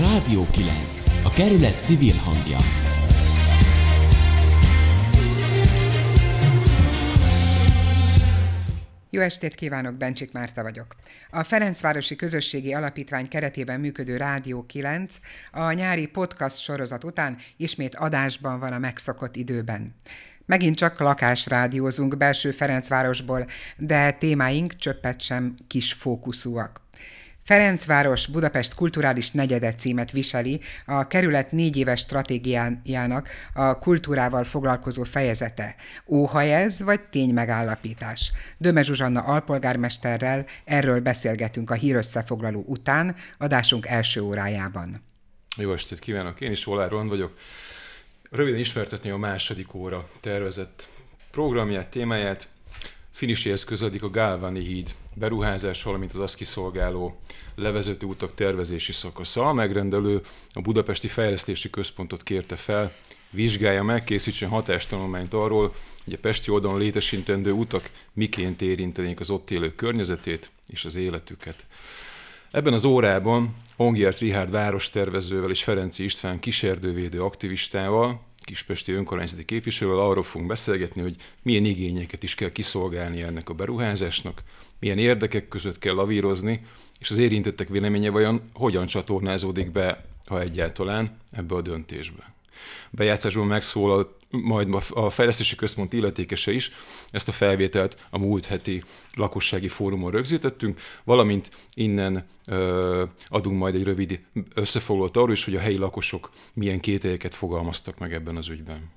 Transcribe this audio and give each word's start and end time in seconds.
Rádió 0.00 0.46
9. 0.50 0.76
A 1.24 1.30
kerület 1.30 1.84
civil 1.84 2.14
hangja. 2.14 2.58
Jó 9.10 9.20
estét 9.20 9.54
kívánok, 9.54 9.94
Bencsik 9.94 10.32
Márta 10.32 10.62
vagyok. 10.62 10.96
A 11.30 11.42
Ferencvárosi 11.42 12.16
Közösségi 12.16 12.74
Alapítvány 12.74 13.28
keretében 13.28 13.80
működő 13.80 14.16
Rádió 14.16 14.66
9 14.66 15.16
a 15.52 15.72
nyári 15.72 16.06
podcast 16.06 16.58
sorozat 16.58 17.04
után 17.04 17.36
ismét 17.56 17.94
adásban 17.94 18.58
van 18.58 18.72
a 18.72 18.78
megszokott 18.78 19.36
időben. 19.36 19.94
Megint 20.46 20.76
csak 20.76 20.98
lakásrádiózunk 20.98 22.16
belső 22.16 22.50
Ferencvárosból, 22.50 23.46
de 23.76 24.10
témáink 24.10 24.76
csöppet 24.76 25.20
sem 25.20 25.54
kis 25.66 25.92
fókuszúak. 25.92 26.88
Ferencváros 27.50 28.26
Budapest 28.26 28.74
kulturális 28.74 29.30
negyede 29.30 29.74
címet 29.74 30.10
viseli 30.10 30.60
a 30.86 31.06
kerület 31.06 31.52
négy 31.52 31.76
éves 31.76 32.00
stratégiájának 32.00 33.28
a 33.54 33.78
kultúrával 33.78 34.44
foglalkozó 34.44 35.02
fejezete. 35.02 35.74
Óha 36.06 36.42
ez, 36.42 36.82
vagy 36.82 37.00
tény 37.00 37.32
megállapítás? 37.32 38.32
Döme 38.58 38.82
Zsuzsanna 38.82 39.20
alpolgármesterrel 39.20 40.46
erről 40.64 41.00
beszélgetünk 41.00 41.70
a 41.70 41.74
hírösszefoglaló 41.74 42.64
után, 42.66 43.16
adásunk 43.38 43.86
első 43.86 44.20
órájában. 44.20 45.02
Jó 45.56 45.72
estét 45.72 45.98
kívánok, 45.98 46.40
én 46.40 46.50
is 46.50 46.66
Olár 46.66 46.90
vagyok. 46.90 47.36
Röviden 48.30 48.60
ismertetni 48.60 49.10
a 49.10 49.16
második 49.16 49.74
óra 49.74 50.08
tervezett 50.20 50.88
programját, 51.30 51.88
témáját. 51.88 52.48
Finiséhez 53.10 53.64
közeledik 53.64 54.02
a 54.02 54.10
Gálvani 54.10 54.60
híd 54.60 54.94
beruházás, 55.14 55.82
valamint 55.82 56.12
az 56.12 56.20
azt 56.20 56.34
kiszolgáló 56.34 57.18
levezető 57.54 58.06
utak 58.06 58.34
tervezési 58.34 58.92
szakasza. 58.92 59.48
A 59.48 59.52
megrendelő 59.52 60.20
a 60.52 60.60
Budapesti 60.60 61.08
Fejlesztési 61.08 61.70
Központot 61.70 62.22
kérte 62.22 62.56
fel, 62.56 62.92
vizsgálja 63.30 63.82
meg, 63.82 64.04
készítsen 64.04 64.48
hatástanulmányt 64.48 65.34
arról, 65.34 65.74
hogy 66.04 66.12
a 66.12 66.18
Pesti 66.18 66.50
oldalon 66.50 66.78
létesítendő 66.78 67.52
utak 67.52 67.90
miként 68.12 68.62
érintenék 68.62 69.20
az 69.20 69.30
ott 69.30 69.50
élők 69.50 69.74
környezetét 69.74 70.50
és 70.66 70.84
az 70.84 70.96
életüket. 70.96 71.66
Ebben 72.50 72.72
az 72.72 72.84
órában 72.84 73.56
Hongiert 73.76 74.18
Rihárd 74.18 74.50
várostervezővel 74.50 75.50
és 75.50 75.62
Ferenci 75.62 76.04
István 76.04 76.40
kíserdővédő 76.40 77.22
aktivistával 77.22 78.20
kispesti 78.50 78.92
önkormányzati 78.92 79.44
képviselővel 79.44 80.00
arról 80.00 80.22
fogunk 80.22 80.48
beszélgetni, 80.48 81.02
hogy 81.02 81.16
milyen 81.42 81.64
igényeket 81.64 82.22
is 82.22 82.34
kell 82.34 82.52
kiszolgálni 82.52 83.22
ennek 83.22 83.48
a 83.48 83.54
beruházásnak, 83.54 84.42
milyen 84.78 84.98
érdekek 84.98 85.48
között 85.48 85.78
kell 85.78 85.94
lavírozni, 85.94 86.62
és 86.98 87.10
az 87.10 87.18
érintettek 87.18 87.68
véleménye 87.68 88.10
vajon 88.10 88.42
hogyan 88.52 88.86
csatornázódik 88.86 89.70
be, 89.70 90.04
ha 90.26 90.40
egyáltalán, 90.40 91.16
ebbe 91.30 91.54
a 91.54 91.60
döntésbe. 91.60 92.34
Bejátszásban 92.90 93.46
megszólalt 93.46 94.19
majd 94.30 94.74
a 94.90 95.10
Fejlesztési 95.10 95.56
Központ 95.56 95.92
illetékese 95.92 96.52
is, 96.52 96.70
ezt 97.10 97.28
a 97.28 97.32
felvételt 97.32 98.06
a 98.10 98.18
múlt 98.18 98.46
heti 98.46 98.82
lakossági 99.14 99.68
fórumon 99.68 100.10
rögzítettünk, 100.10 100.80
valamint 101.04 101.50
innen 101.74 102.24
ö, 102.46 103.04
adunk 103.28 103.58
majd 103.58 103.74
egy 103.74 103.84
rövid 103.84 104.20
összefoglalót 104.54 105.16
arról 105.16 105.32
is, 105.32 105.44
hogy 105.44 105.56
a 105.56 105.60
helyi 105.60 105.76
lakosok 105.76 106.30
milyen 106.54 106.80
kételyeket 106.80 107.34
fogalmaztak 107.34 107.98
meg 107.98 108.12
ebben 108.12 108.36
az 108.36 108.48
ügyben. 108.48 108.90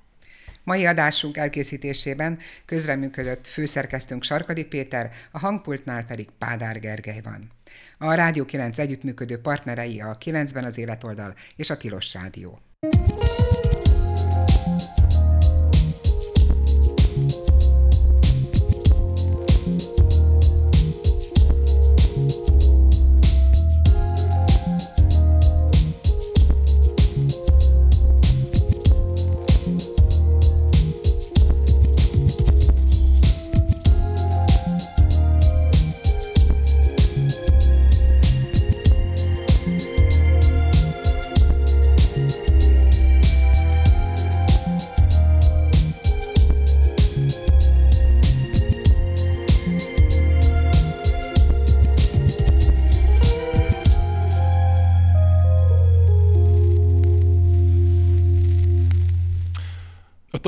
Mai 0.64 0.86
adásunk 0.86 1.38
elkészítésében 1.38 2.40
közreműködött 2.66 3.48
főszerkesztőnk 3.48 4.24
Sarkadi 4.24 4.66
Péter, 4.66 5.12
a 5.32 5.40
hangpultnál 5.40 6.06
pedig 6.06 6.28
Pádár 6.38 6.80
Gergely 6.80 7.22
van. 7.24 7.52
A 7.98 8.14
Rádió 8.14 8.46
9 8.46 8.78
együttműködő 8.78 9.38
partnerei 9.38 10.02
a 10.02 10.18
9-ben 10.26 10.64
az 10.64 10.78
életoldal 10.78 11.34
és 11.56 11.70
a 11.70 11.78
Tilos 11.78 12.14
Rádió. 12.14 12.60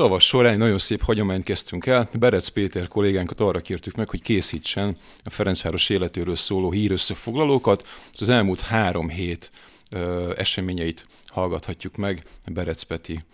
Tavas 0.06 0.26
során 0.26 0.58
nagyon 0.58 0.78
szép 0.78 1.02
hagyományt 1.02 1.44
kezdtünk 1.44 1.86
el. 1.86 2.08
Berec 2.18 2.48
Péter 2.48 2.88
kollégánkat 2.88 3.40
arra 3.40 3.60
kértük 3.60 3.94
meg, 3.94 4.08
hogy 4.08 4.22
készítsen 4.22 4.96
a 5.24 5.30
Ferencváros 5.30 5.88
életéről 5.88 6.36
szóló 6.36 6.70
hírösszefoglalókat. 6.70 7.86
Az 8.18 8.28
elmúlt 8.28 8.60
három 8.60 9.08
hét 9.08 9.50
ö, 9.90 10.32
eseményeit 10.36 11.06
hallgathatjuk 11.26 11.96
meg 11.96 12.22
Berec 12.52 12.82
Peti 12.82 13.24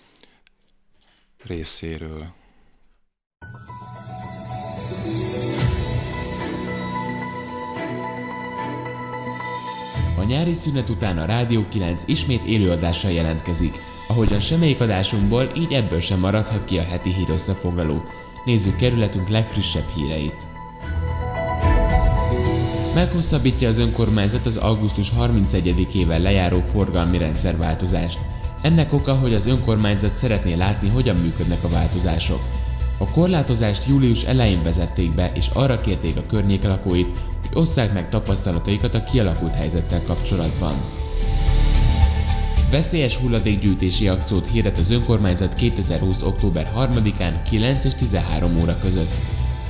részéről. 1.46 2.26
A 10.18 10.24
nyári 10.26 10.54
szünet 10.54 10.88
után 10.88 11.18
a 11.18 11.24
Rádió 11.24 11.68
9 11.68 12.02
ismét 12.06 12.44
élőadással 12.44 13.10
jelentkezik– 13.10 13.74
Ahogyan 14.12 14.40
semmelyik 14.40 14.80
adásunkból, 14.80 15.50
így 15.56 15.72
ebből 15.72 16.00
sem 16.00 16.18
maradhat 16.18 16.64
ki 16.64 16.78
a 16.78 16.82
heti 16.82 17.12
hír 17.12 17.30
összefoglaló. 17.30 18.02
Nézzük 18.44 18.76
kerületünk 18.76 19.28
legfrissebb 19.28 19.88
híreit. 19.94 20.46
Meghosszabbítja 22.94 23.68
az 23.68 23.78
önkormányzat 23.78 24.46
az 24.46 24.56
augusztus 24.56 25.12
31-ével 25.20 26.22
lejáró 26.22 26.60
forgalmi 26.60 27.18
rendszerváltozást. 27.18 28.18
Ennek 28.62 28.92
oka, 28.92 29.14
hogy 29.14 29.34
az 29.34 29.46
önkormányzat 29.46 30.16
szeretné 30.16 30.54
látni, 30.54 30.88
hogyan 30.88 31.16
működnek 31.16 31.64
a 31.64 31.68
változások. 31.68 32.40
A 32.98 33.10
korlátozást 33.10 33.88
július 33.88 34.22
elején 34.22 34.62
vezették 34.62 35.14
be, 35.14 35.30
és 35.34 35.48
arra 35.52 35.80
kérték 35.80 36.16
a 36.16 36.26
környék 36.26 36.62
lakóit, 36.62 37.18
hogy 37.48 37.58
osszák 37.60 37.92
meg 37.92 38.08
tapasztalataikat 38.08 38.94
a 38.94 39.04
kialakult 39.04 39.54
helyzettel 39.54 40.02
kapcsolatban. 40.06 41.01
Veszélyes 42.72 43.16
hulladékgyűjtési 43.16 44.08
akciót 44.08 44.50
hirdet 44.50 44.78
az 44.78 44.90
önkormányzat 44.90 45.54
2020. 45.54 46.22
október 46.22 46.70
3-án 46.76 47.34
9 47.48 47.84
és 47.84 47.94
13 47.94 48.60
óra 48.60 48.76
között. 48.82 49.10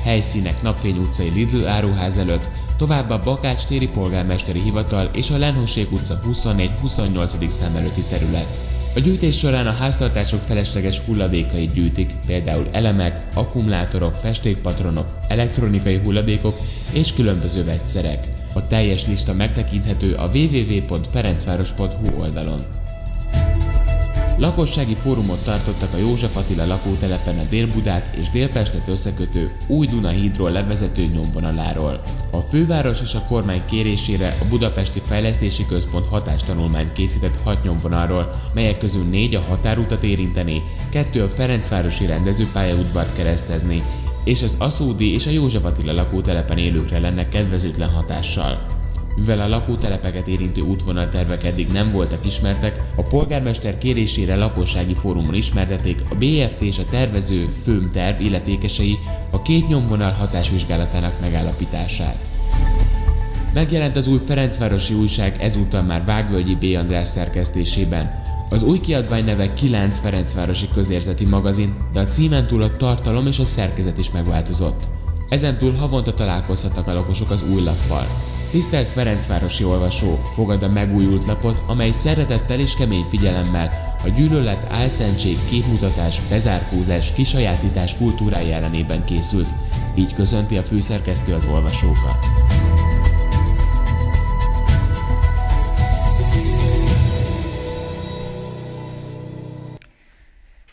Helyszínek 0.03 0.63
Napfény 0.63 0.97
utcai 0.97 1.29
Lidl 1.29 1.67
áruház 1.67 2.17
előtt, 2.17 2.49
továbbá 2.77 3.17
Bakács 3.17 3.65
téri 3.65 3.89
polgármesteri 3.89 4.61
hivatal 4.61 5.11
és 5.15 5.31
a 5.31 5.39
Lenhossék 5.39 5.93
utca 5.93 6.21
24-28. 6.27 7.49
szám 7.49 7.77
előtti 7.77 8.01
terület. 8.01 8.47
A 8.95 9.01
gyűjtés 9.01 9.39
során 9.39 9.67
a 9.67 9.73
háztartások 9.73 10.41
felesleges 10.41 10.99
hulladékait 10.99 11.73
gyűjtik, 11.73 12.15
például 12.27 12.67
elemek, 12.73 13.27
akkumulátorok, 13.35 14.15
festékpatronok, 14.15 15.17
elektronikai 15.29 16.01
hulladékok 16.05 16.55
és 16.93 17.13
különböző 17.13 17.65
vegyszerek. 17.65 18.27
A 18.53 18.67
teljes 18.67 19.07
lista 19.07 19.35
megtekinthető 19.35 20.15
a 20.15 20.31
www.ferencváros.hu 20.35 22.21
oldalon. 22.21 22.82
Lakossági 24.43 24.95
fórumot 24.95 25.45
tartottak 25.45 25.93
a 25.95 25.97
József 25.97 26.37
Attila 26.37 26.67
lakótelepen 26.67 27.39
a 27.39 27.43
Dél-Budát 27.51 28.15
és 28.15 28.31
Délpestet 28.31 28.89
összekötő 28.89 29.57
új 29.67 29.87
Duna 29.87 30.09
hídról 30.09 30.51
levezető 30.51 31.05
nyomvonaláról. 31.05 32.03
A 32.31 32.39
főváros 32.39 33.01
és 33.03 33.15
a 33.15 33.25
kormány 33.29 33.63
kérésére 33.71 34.27
a 34.41 34.45
Budapesti 34.51 35.01
Fejlesztési 35.07 35.67
Központ 35.67 36.07
hatástanulmányt 36.07 36.93
készített 36.93 37.43
hat 37.43 37.63
nyomvonalról, 37.63 38.31
melyek 38.55 38.79
közül 38.79 39.05
négy 39.05 39.35
a 39.35 39.41
határutat 39.41 40.03
érinteni, 40.03 40.63
kettő 40.91 41.23
a 41.23 41.29
Ferencvárosi 41.29 42.07
rendezőpályaudvart 42.07 43.17
keresztezni, 43.17 43.83
és 44.25 44.43
az 44.43 44.57
Aszódi 44.59 45.13
és 45.15 45.27
a 45.27 45.31
József 45.31 45.65
Attila 45.65 45.93
lakótelepen 45.93 46.59
élőkre 46.59 46.99
lenne 46.99 47.29
kedvezőtlen 47.29 47.91
hatással. 47.91 48.82
Mivel 49.17 49.41
a 49.41 49.49
lakótelepeket 49.49 50.29
érintő 50.29 50.61
útvonaltervek 50.61 51.45
eddig 51.45 51.73
nem 51.73 51.93
voltak 51.93 52.27
ismertek, 52.27 52.81
a 52.97 53.03
polgármester 53.03 53.79
kérésére 53.79 54.37
lakossági 54.37 54.95
fórumon 54.95 55.35
ismertették 55.35 56.03
a 56.09 56.15
BFT 56.15 56.61
és 56.61 56.79
a 56.79 56.85
tervező 56.91 57.49
főmterv 57.63 58.21
illetékesei 58.21 58.99
a 59.31 59.43
két 59.43 59.69
nyomvonal 59.69 60.11
hatásvizsgálatának 60.11 61.21
megállapítását. 61.21 62.17
Megjelent 63.53 63.97
az 63.97 64.07
új 64.07 64.19
Ferencvárosi 64.27 64.95
újság 64.95 65.37
ezúttal 65.41 65.83
már 65.83 66.05
Vágvölgyi 66.05 66.55
B. 66.55 66.77
András 66.79 67.07
szerkesztésében. 67.07 68.23
Az 68.49 68.63
új 68.63 68.81
kiadvány 68.81 69.25
neve 69.25 69.55
9 69.55 69.99
Ferencvárosi 69.99 70.69
közérzeti 70.75 71.25
magazin, 71.25 71.75
de 71.93 72.01
a 72.01 72.07
címen 72.07 72.47
túl 72.47 72.63
a 72.63 72.77
tartalom 72.77 73.27
és 73.27 73.39
a 73.39 73.45
szerkezet 73.45 73.99
is 73.99 74.11
megváltozott. 74.11 74.83
Ezen 75.33 75.59
túl 75.59 75.75
havonta 75.75 76.15
találkozhatnak 76.15 76.87
a 76.87 76.95
lakosok 76.95 77.31
az 77.31 77.43
új 77.43 77.63
lappal. 77.63 78.05
Tisztelt 78.51 78.87
Ferencvárosi 78.87 79.65
olvasó, 79.65 80.19
fogad 80.35 80.63
a 80.63 80.69
megújult 80.69 81.25
lapot, 81.27 81.63
amely 81.67 81.91
szeretettel 81.91 82.61
és 82.61 82.75
kemény 82.75 83.07
figyelemmel 83.11 83.97
a 84.05 84.09
gyűlölet, 84.09 84.67
álszentség, 84.71 85.37
képmutatás, 85.49 86.21
bezárkózás, 86.29 87.13
kisajátítás 87.13 87.97
kultúrája 87.97 88.55
ellenében 88.55 89.05
készült. 89.05 89.49
Így 89.95 90.15
köszönti 90.15 90.57
a 90.57 90.63
főszerkesztő 90.63 91.35
az 91.35 91.45
olvasókat. 91.45 92.19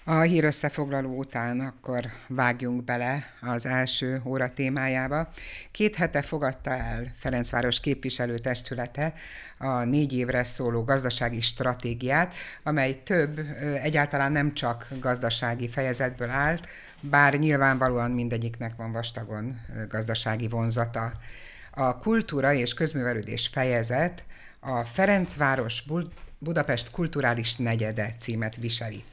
A 0.09 0.21
hír 0.21 0.43
összefoglaló 0.43 1.17
után 1.17 1.59
akkor 1.59 2.05
vágjunk 2.27 2.83
bele 2.83 3.23
az 3.41 3.65
első 3.65 4.21
óra 4.25 4.49
témájába. 4.49 5.29
Két 5.71 5.95
hete 5.95 6.21
fogadta 6.21 6.69
el 6.69 7.11
Ferencváros 7.19 7.79
képviselőtestülete 7.79 9.13
a 9.57 9.83
négy 9.83 10.13
évre 10.13 10.43
szóló 10.43 10.83
gazdasági 10.83 11.41
stratégiát, 11.41 12.33
amely 12.63 13.03
több, 13.03 13.39
egyáltalán 13.81 14.31
nem 14.31 14.53
csak 14.53 14.87
gazdasági 14.99 15.69
fejezetből 15.69 16.29
állt, 16.29 16.67
bár 17.01 17.33
nyilvánvalóan 17.33 18.11
mindegyiknek 18.11 18.75
van 18.75 18.91
vastagon 18.91 19.59
gazdasági 19.89 20.47
vonzata. 20.47 21.11
A 21.71 21.97
kultúra 21.97 22.53
és 22.53 22.73
közművelődés 22.73 23.49
fejezet 23.53 24.23
a 24.59 24.83
Ferencváros 24.83 25.83
Budapest 26.39 26.91
kulturális 26.91 27.55
negyede 27.55 28.13
címet 28.17 28.55
viseli. 28.55 29.03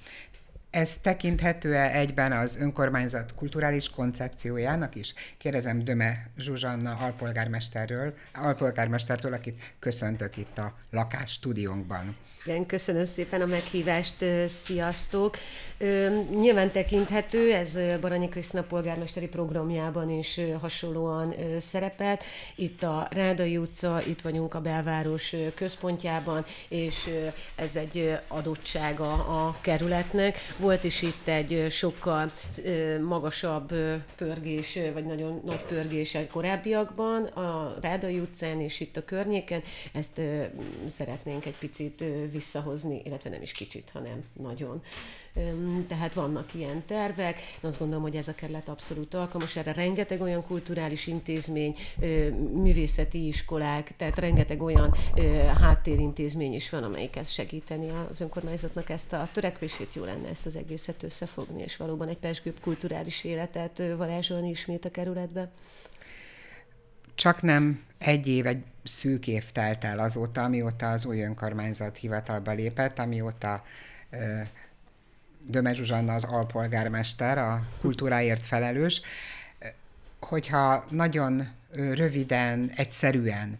Ez 0.76 0.96
tekinthető-e 0.96 1.90
egyben 1.92 2.32
az 2.32 2.56
önkormányzat 2.56 3.34
kulturális 3.34 3.90
koncepciójának 3.90 4.94
is? 4.94 5.14
Kérdezem 5.38 5.84
Döme 5.84 6.26
Zsuzsanna 6.38 6.96
alpolgármesterről, 6.96 8.14
alpolgármestertől, 8.34 9.32
akit 9.32 9.74
köszöntök 9.78 10.36
itt 10.36 10.58
a 10.58 10.74
lakás 10.90 11.32
stúdiónkban. 11.32 12.16
Igen, 12.46 12.66
köszönöm 12.66 13.04
szépen 13.04 13.40
a 13.40 13.46
meghívást, 13.46 14.24
sziasztok! 14.46 15.36
Nyilván 16.30 16.70
tekinthető, 16.70 17.52
ez 17.52 17.78
Baranyi 18.00 18.28
Krisztina 18.28 18.62
polgármesteri 18.62 19.28
programjában 19.28 20.10
is 20.10 20.40
hasonlóan 20.60 21.34
szerepelt. 21.58 22.24
Itt 22.54 22.82
a 22.82 23.08
Rádai 23.10 23.56
utca, 23.56 24.00
itt 24.06 24.20
vagyunk 24.20 24.54
a 24.54 24.60
belváros 24.60 25.34
központjában, 25.54 26.44
és 26.68 27.10
ez 27.54 27.76
egy 27.76 28.18
adottsága 28.28 29.12
a 29.12 29.56
kerületnek. 29.60 30.38
Volt 30.58 30.84
is 30.84 31.02
itt 31.02 31.28
egy 31.28 31.66
sokkal 31.70 32.32
magasabb 33.02 33.74
pörgés, 34.16 34.78
vagy 34.92 35.04
nagyon 35.04 35.42
nagy 35.44 35.60
pörgés 35.60 36.14
a 36.14 36.26
korábbiakban, 36.30 37.24
a 37.24 37.76
Rádai 37.80 38.18
utcán 38.18 38.60
és 38.60 38.80
itt 38.80 38.96
a 38.96 39.04
környéken. 39.04 39.62
Ezt 39.92 40.20
szeretnénk 40.86 41.46
egy 41.46 41.58
picit 41.58 42.04
visszahozni, 42.36 43.02
illetve 43.04 43.30
nem 43.30 43.42
is 43.42 43.52
kicsit, 43.52 43.90
hanem 43.92 44.24
nagyon. 44.32 44.82
Tehát 45.88 46.14
vannak 46.14 46.54
ilyen 46.54 46.82
tervek. 46.86 47.38
Én 47.38 47.68
azt 47.68 47.78
gondolom, 47.78 48.02
hogy 48.02 48.16
ez 48.16 48.28
a 48.28 48.34
kerület 48.34 48.68
abszolút 48.68 49.14
alkalmas 49.14 49.56
erre. 49.56 49.72
Rengeteg 49.72 50.20
olyan 50.20 50.42
kulturális 50.42 51.06
intézmény, 51.06 51.76
művészeti 52.52 53.26
iskolák, 53.26 53.96
tehát 53.96 54.18
rengeteg 54.18 54.62
olyan 54.62 54.94
háttérintézmény 55.60 56.54
is 56.54 56.70
van, 56.70 56.82
amelyik 56.82 57.16
ezt 57.16 57.32
segíteni 57.32 57.88
az 58.10 58.20
önkormányzatnak 58.20 58.90
ezt 58.90 59.12
a 59.12 59.28
törekvését. 59.32 59.94
Jó 59.94 60.04
lenne 60.04 60.28
ezt 60.28 60.46
az 60.46 60.56
egészet 60.56 61.02
összefogni, 61.02 61.62
és 61.62 61.76
valóban 61.76 62.08
egy 62.08 62.18
pesgőbb 62.18 62.60
kulturális 62.60 63.24
életet 63.24 63.82
varázsolni 63.96 64.48
ismét 64.48 64.84
a 64.84 64.90
kerületbe. 64.90 65.50
Csak 67.14 67.42
nem 67.42 67.84
egy 67.98 68.26
év, 68.26 68.46
egy 68.46 68.62
szűk 68.86 69.26
év 69.26 69.50
telt 69.50 69.84
el 69.84 69.98
azóta, 69.98 70.42
amióta 70.42 70.90
az 70.90 71.04
új 71.04 71.22
önkormányzat 71.22 71.96
hivatalba 71.96 72.52
lépett, 72.52 72.98
amióta 72.98 73.62
Döme 75.48 75.74
Zsuzsanna 75.74 76.14
az 76.14 76.24
alpolgármester, 76.24 77.38
a 77.38 77.66
kultúráért 77.80 78.46
felelős. 78.46 79.00
Hogyha 80.20 80.84
nagyon 80.90 81.48
röviden, 81.70 82.70
egyszerűen 82.76 83.58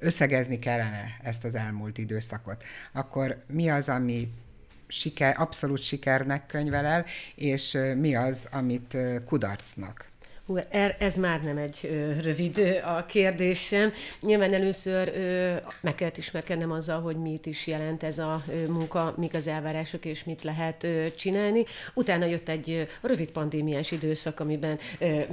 összegezni 0.00 0.56
kellene 0.56 1.16
ezt 1.22 1.44
az 1.44 1.54
elmúlt 1.54 1.98
időszakot, 1.98 2.64
akkor 2.92 3.44
mi 3.46 3.68
az, 3.68 3.88
ami 3.88 4.32
siker, 4.88 5.34
abszolút 5.38 5.82
sikernek 5.82 6.46
könyvel 6.46 6.84
el, 6.84 7.04
és 7.34 7.78
mi 7.96 8.14
az, 8.14 8.48
amit 8.50 8.96
kudarcnak? 9.26 10.08
Er, 10.70 10.96
ez 10.98 11.16
már 11.16 11.42
nem 11.42 11.56
egy 11.56 12.04
rövid 12.22 12.58
a 12.84 13.06
kérdésem. 13.06 13.92
Nyilván 14.20 14.54
először 14.54 15.12
meg 15.80 15.94
kellett 15.94 16.16
ismerkednem 16.16 16.70
azzal, 16.70 17.00
hogy 17.00 17.16
mit 17.16 17.46
is 17.46 17.66
jelent 17.66 18.02
ez 18.02 18.18
a 18.18 18.44
munka, 18.68 19.14
mik 19.16 19.34
az 19.34 19.48
elvárások 19.48 20.04
és 20.04 20.24
mit 20.24 20.42
lehet 20.42 20.86
csinálni. 21.16 21.64
Utána 21.94 22.24
jött 22.24 22.48
egy 22.48 22.88
rövid 23.02 23.30
pandémiás 23.30 23.90
időszak, 23.90 24.40
amiben 24.40 24.78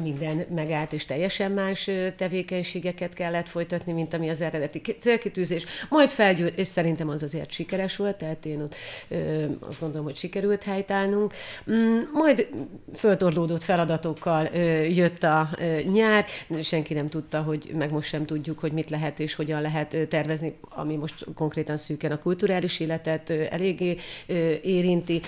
minden 0.02 0.46
megállt 0.56 0.94
és 0.94 1.06
teljesen 1.06 1.52
más 1.52 1.90
tevékenységeket 2.18 3.14
kellett 3.14 3.48
folytatni, 3.48 3.92
mint 3.92 4.14
ami 4.14 4.30
az 4.30 4.42
eredeti 4.42 4.82
célkitűzés. 5.00 5.66
Majd 5.90 6.10
felgyűlt, 6.10 6.58
és 6.60 6.68
szerintem 6.68 7.10
az 7.10 7.24
azért 7.24 7.52
sikeres 7.52 7.96
volt, 7.96 8.18
tehát 8.18 8.46
én 8.46 8.62
ott 8.62 8.76
azt 9.60 9.80
gondolom, 9.80 10.06
hogy 10.06 10.16
sikerült 10.16 10.64
helytállnunk. 10.64 11.34
Mm, 11.72 12.00
majd 12.14 12.48
föltorlódott 12.96 13.64
feladatokkal 13.64 14.44
jött 14.88 15.05
jött 15.06 15.24
a 15.24 15.50
nyár, 15.92 16.26
senki 16.62 16.94
nem 16.94 17.08
tudta, 17.08 17.42
hogy 17.42 17.72
meg 17.74 17.92
most 17.92 18.08
sem 18.08 18.26
tudjuk, 18.26 18.60
hogy 18.60 18.72
mit 18.72 18.90
lehet 18.90 19.20
és 19.20 19.36
hogyan 19.36 19.62
lehet 19.62 19.98
tervezni, 20.10 20.58
ami 20.70 20.96
most 20.96 21.26
konkrétan 21.36 21.78
szűken 21.78 22.12
a 22.12 22.20
kulturális 22.20 22.80
életet 22.80 23.30
eléggé 23.30 23.98
érinti. 24.62 25.22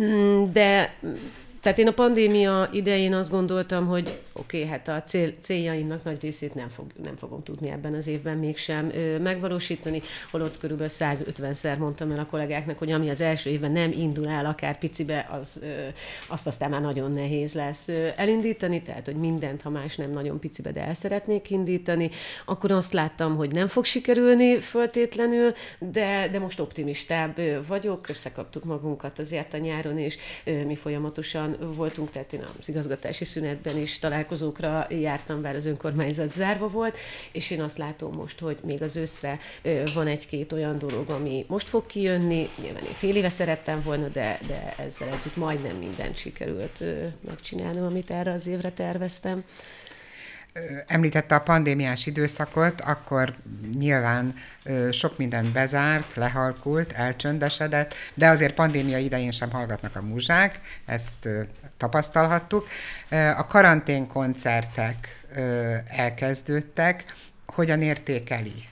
Mm, 0.00 0.44
de 0.52 0.94
tehát 1.62 1.78
én 1.78 1.86
a 1.88 1.92
pandémia 1.92 2.68
idején 2.72 3.14
azt 3.14 3.30
gondoltam, 3.30 3.86
hogy 3.86 4.18
oké, 4.32 4.56
okay, 4.56 4.70
hát 4.70 4.88
a 4.88 5.02
cél, 5.02 5.32
céljaimnak 5.40 6.04
nagy 6.04 6.22
részét 6.22 6.54
nem, 6.54 6.68
fog, 6.68 6.86
nem 7.02 7.16
fogom 7.16 7.42
tudni 7.42 7.70
ebben 7.70 7.94
az 7.94 8.06
évben 8.06 8.38
mégsem 8.38 8.90
ö, 8.94 9.18
megvalósítani, 9.18 10.02
holott 10.30 10.58
körülbelül 10.58 10.92
150-szer 10.98 11.78
mondtam 11.78 12.10
el 12.10 12.18
a 12.18 12.26
kollégáknak, 12.26 12.78
hogy 12.78 12.90
ami 12.90 13.10
az 13.10 13.20
első 13.20 13.50
évben 13.50 13.72
nem 13.72 13.92
indul 13.92 14.28
el 14.28 14.46
akár 14.46 14.78
picibe, 14.78 15.28
az, 15.40 15.60
ö, 15.62 15.86
azt 16.28 16.46
aztán 16.46 16.70
már 16.70 16.80
nagyon 16.80 17.12
nehéz 17.12 17.54
lesz 17.54 17.88
ö, 17.88 18.08
elindítani, 18.16 18.82
tehát 18.82 19.04
hogy 19.04 19.16
mindent, 19.16 19.62
ha 19.62 19.70
más 19.70 19.96
nem 19.96 20.10
nagyon 20.10 20.40
picibe, 20.40 20.72
de 20.72 20.80
el 20.86 20.94
szeretnék 20.94 21.50
indítani, 21.50 22.10
akkor 22.44 22.70
azt 22.70 22.92
láttam, 22.92 23.36
hogy 23.36 23.52
nem 23.52 23.66
fog 23.66 23.84
sikerülni 23.84 24.60
föltétlenül, 24.60 25.52
de, 25.78 26.28
de 26.32 26.38
most 26.38 26.60
optimistább 26.60 27.40
vagyok, 27.66 28.08
összekaptuk 28.08 28.64
magunkat 28.64 29.18
azért 29.18 29.54
a 29.54 29.58
nyáron, 29.58 29.98
és 29.98 30.16
ö, 30.44 30.64
mi 30.64 30.74
folyamatosan 30.74 31.51
voltunk, 31.58 32.10
tehát 32.10 32.32
én 32.32 32.44
az 32.58 32.68
igazgatási 32.68 33.24
szünetben 33.24 33.76
is 33.76 33.98
találkozókra 33.98 34.86
jártam, 34.90 35.42
bár 35.42 35.56
az 35.56 35.66
önkormányzat 35.66 36.32
zárva 36.32 36.68
volt, 36.68 36.96
és 37.32 37.50
én 37.50 37.62
azt 37.62 37.78
látom 37.78 38.12
most, 38.12 38.40
hogy 38.40 38.58
még 38.62 38.82
az 38.82 38.96
őszre 38.96 39.38
van 39.94 40.06
egy-két 40.06 40.52
olyan 40.52 40.78
dolog, 40.78 41.10
ami 41.10 41.44
most 41.48 41.68
fog 41.68 41.86
kijönni. 41.86 42.48
Nyilván 42.62 42.84
én 42.84 42.92
fél 42.92 43.16
éve 43.16 43.28
szerettem 43.28 43.82
volna, 43.82 44.08
de, 44.08 44.38
de 44.46 44.74
ezzel 44.78 45.08
együtt 45.08 45.36
majdnem 45.36 45.76
mindent 45.76 46.16
sikerült 46.16 46.82
megcsinálnom, 47.26 47.84
amit 47.84 48.10
erre 48.10 48.32
az 48.32 48.46
évre 48.46 48.70
terveztem 48.70 49.44
említette 50.86 51.34
a 51.34 51.40
pandémiás 51.40 52.06
időszakot, 52.06 52.80
akkor 52.80 53.34
nyilván 53.78 54.34
sok 54.90 55.18
minden 55.18 55.52
bezárt, 55.52 56.14
lehalkult, 56.14 56.92
elcsöndesedett, 56.92 57.94
de 58.14 58.28
azért 58.28 58.54
pandémia 58.54 58.98
idején 58.98 59.30
sem 59.30 59.50
hallgatnak 59.50 59.96
a 59.96 60.02
muzsák, 60.02 60.60
ezt 60.86 61.28
tapasztalhattuk. 61.76 62.68
A 63.36 63.46
karanténkoncertek 63.46 65.24
elkezdődtek, 65.88 67.04
hogyan 67.46 67.82
értékeli 67.82 68.70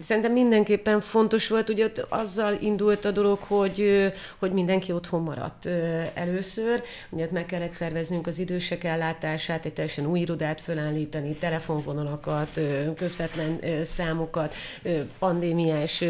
Szerintem 0.00 0.32
mindenképpen 0.32 1.00
fontos 1.00 1.48
volt, 1.48 1.68
ugye 1.68 1.90
azzal 2.08 2.58
indult 2.60 3.04
a 3.04 3.10
dolog, 3.10 3.38
hogy, 3.38 4.10
hogy 4.38 4.52
mindenki 4.52 4.92
otthon 4.92 5.22
maradt 5.22 5.68
először. 6.14 6.82
Ugye 7.10 7.28
meg 7.30 7.46
kellett 7.46 7.70
szerveznünk 7.70 8.26
az 8.26 8.38
idősek 8.38 8.84
ellátását, 8.84 9.64
egy 9.64 9.72
teljesen 9.72 10.06
új 10.06 10.20
irodát 10.20 10.60
fölállítani, 10.60 11.34
telefonvonalakat, 11.34 12.60
közvetlen 12.96 13.58
számokat, 13.84 14.54
pandémiás 15.18 16.04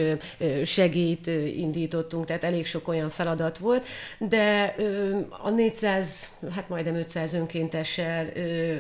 segít 0.64 1.26
indítottunk, 1.56 2.26
tehát 2.26 2.44
elég 2.44 2.66
sok 2.66 2.88
olyan 2.88 3.10
feladat 3.10 3.58
volt, 3.58 3.86
de 4.18 4.74
a 5.42 5.50
400, 5.50 6.30
hát 6.54 6.68
majdnem 6.68 6.94
500 6.94 7.34
önkéntessel 7.34 8.28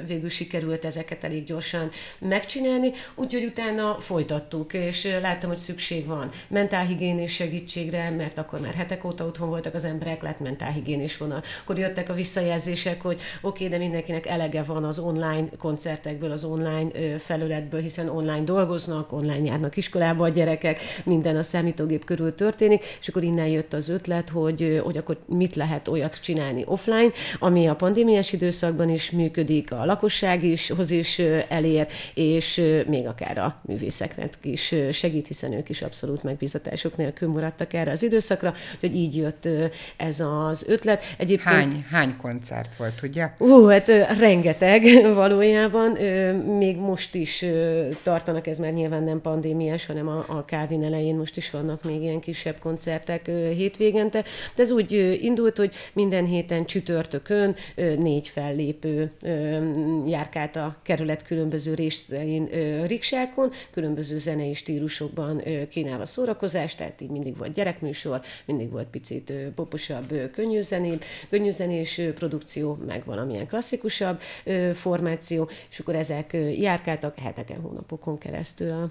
végül 0.06 0.28
sikerült 0.28 0.84
ezeket 0.84 1.24
elég 1.24 1.44
gyorsan 1.44 1.90
megcsinálni, 2.18 2.92
úgyhogy 3.14 3.44
utána 3.44 3.96
folytattuk, 4.00 4.72
és 4.72 4.99
láttam, 5.04 5.48
hogy 5.48 5.58
szükség 5.58 6.06
van 6.06 6.30
mentálhigiénés 6.48 7.32
segítségre, 7.32 8.10
mert 8.10 8.38
akkor 8.38 8.60
már 8.60 8.74
hetek 8.74 9.04
óta 9.04 9.24
otthon 9.24 9.48
voltak 9.48 9.74
az 9.74 9.84
emberek, 9.84 10.22
lett 10.22 10.40
mentálhigiénés 10.40 11.16
vonal. 11.16 11.42
Akkor 11.62 11.78
jöttek 11.78 12.08
a 12.08 12.14
visszajelzések, 12.14 13.02
hogy 13.02 13.20
oké, 13.40 13.64
okay, 13.64 13.78
de 13.78 13.84
mindenkinek 13.84 14.26
elege 14.26 14.62
van 14.62 14.84
az 14.84 14.98
online 14.98 15.48
koncertekből, 15.58 16.30
az 16.30 16.44
online 16.44 17.18
felületből, 17.18 17.80
hiszen 17.80 18.08
online 18.08 18.42
dolgoznak, 18.42 19.12
online 19.12 19.44
járnak 19.44 19.76
iskolába 19.76 20.24
a 20.24 20.28
gyerekek, 20.28 20.80
minden 21.04 21.36
a 21.36 21.42
számítógép 21.42 22.04
körül 22.04 22.34
történik, 22.34 22.84
és 23.00 23.08
akkor 23.08 23.22
innen 23.22 23.46
jött 23.46 23.72
az 23.72 23.88
ötlet, 23.88 24.28
hogy, 24.28 24.80
hogy 24.84 24.96
akkor 24.96 25.18
mit 25.26 25.56
lehet 25.56 25.88
olyat 25.88 26.20
csinálni 26.20 26.62
offline, 26.66 27.10
ami 27.38 27.66
a 27.66 27.74
pandémiás 27.74 28.32
időszakban 28.32 28.88
is 28.88 29.10
működik, 29.10 29.72
a 29.72 29.84
lakosság 29.84 30.44
is, 30.44 30.70
hoz 30.70 30.90
is 30.90 31.18
elér, 31.48 31.86
és 32.14 32.62
még 32.86 33.06
akár 33.06 33.38
a 33.38 33.60
művészeknek 33.66 34.38
is 34.42 34.74
segít, 34.92 35.26
hiszen 35.26 35.52
ők 35.52 35.68
is 35.68 35.82
abszolút 35.82 36.22
megbízatások 36.22 36.96
nélkül 36.96 37.28
maradtak 37.28 37.72
erre 37.72 37.90
az 37.90 38.02
időszakra, 38.02 38.54
hogy 38.80 38.94
így 38.94 39.16
jött 39.16 39.48
ez 39.96 40.20
az 40.20 40.68
ötlet. 40.68 41.02
Egyébként... 41.18 41.54
Hány, 41.54 41.84
hány 41.90 42.16
koncert 42.16 42.76
volt, 42.76 42.94
tudja? 42.94 43.34
Ó, 43.38 43.66
hát 43.66 43.86
rengeteg 44.18 44.82
valójában. 45.14 45.90
Még 46.56 46.76
most 46.76 47.14
is 47.14 47.44
tartanak, 48.02 48.46
ez 48.46 48.58
már 48.58 48.72
nyilván 48.72 49.02
nem 49.02 49.20
pandémiás, 49.20 49.86
hanem 49.86 50.08
a, 50.08 50.24
a 50.28 50.44
Calvin 50.46 50.84
elején 50.84 51.16
most 51.16 51.36
is 51.36 51.50
vannak 51.50 51.84
még 51.84 52.02
ilyen 52.02 52.20
kisebb 52.20 52.58
koncertek 52.58 53.26
hétvégente. 53.56 54.24
De 54.54 54.62
ez 54.62 54.70
úgy 54.70 55.18
indult, 55.22 55.56
hogy 55.56 55.74
minden 55.92 56.24
héten 56.24 56.64
csütörtökön 56.64 57.56
négy 57.98 58.28
fellépő 58.28 59.10
járkált 60.06 60.56
a 60.56 60.76
kerület 60.82 61.26
különböző 61.26 61.74
részein 61.74 62.48
riksákon, 62.86 63.52
különböző 63.70 64.18
zenei 64.18 64.54
stílusokban 64.70 65.42
kínálva 65.68 66.06
szórakozást, 66.06 66.76
tehát 66.76 67.00
így 67.00 67.08
mindig 67.10 67.36
volt 67.36 67.52
gyerekműsor, 67.52 68.20
mindig 68.44 68.70
volt 68.70 68.86
picit 68.86 69.32
poposabb, 69.54 70.30
könnyűzenébb, 70.32 71.02
könnyűzenés 71.30 72.00
produkció, 72.14 72.78
meg 72.86 73.04
valamilyen 73.04 73.46
klasszikusabb 73.46 74.20
formáció, 74.74 75.50
és 75.70 75.78
akkor 75.78 75.94
ezek 75.94 76.36
járkáltak 76.58 77.18
heteken, 77.18 77.60
hónapokon 77.60 78.18
keresztül 78.18 78.90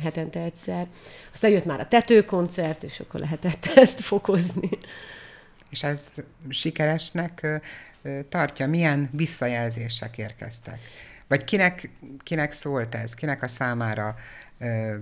hetente 0.00 0.40
egyszer. 0.40 0.86
Aztán 1.32 1.50
jött 1.50 1.64
már 1.64 1.80
a 1.80 1.88
tetőkoncert, 1.88 2.82
és 2.82 3.00
akkor 3.00 3.20
lehetett 3.20 3.66
ezt 3.74 4.00
fokozni. 4.00 4.68
És 5.70 5.82
ezt 5.82 6.24
sikeresnek 6.48 7.62
tartja? 8.28 8.66
Milyen 8.66 9.08
visszajelzések 9.12 10.18
érkeztek? 10.18 10.78
Vagy 11.28 11.44
kinek, 11.44 11.90
kinek 12.22 12.52
szólt 12.52 12.94
ez? 12.94 13.14
Kinek 13.14 13.42
a 13.42 13.48
számára 13.48 14.16
Uh, 14.60 14.98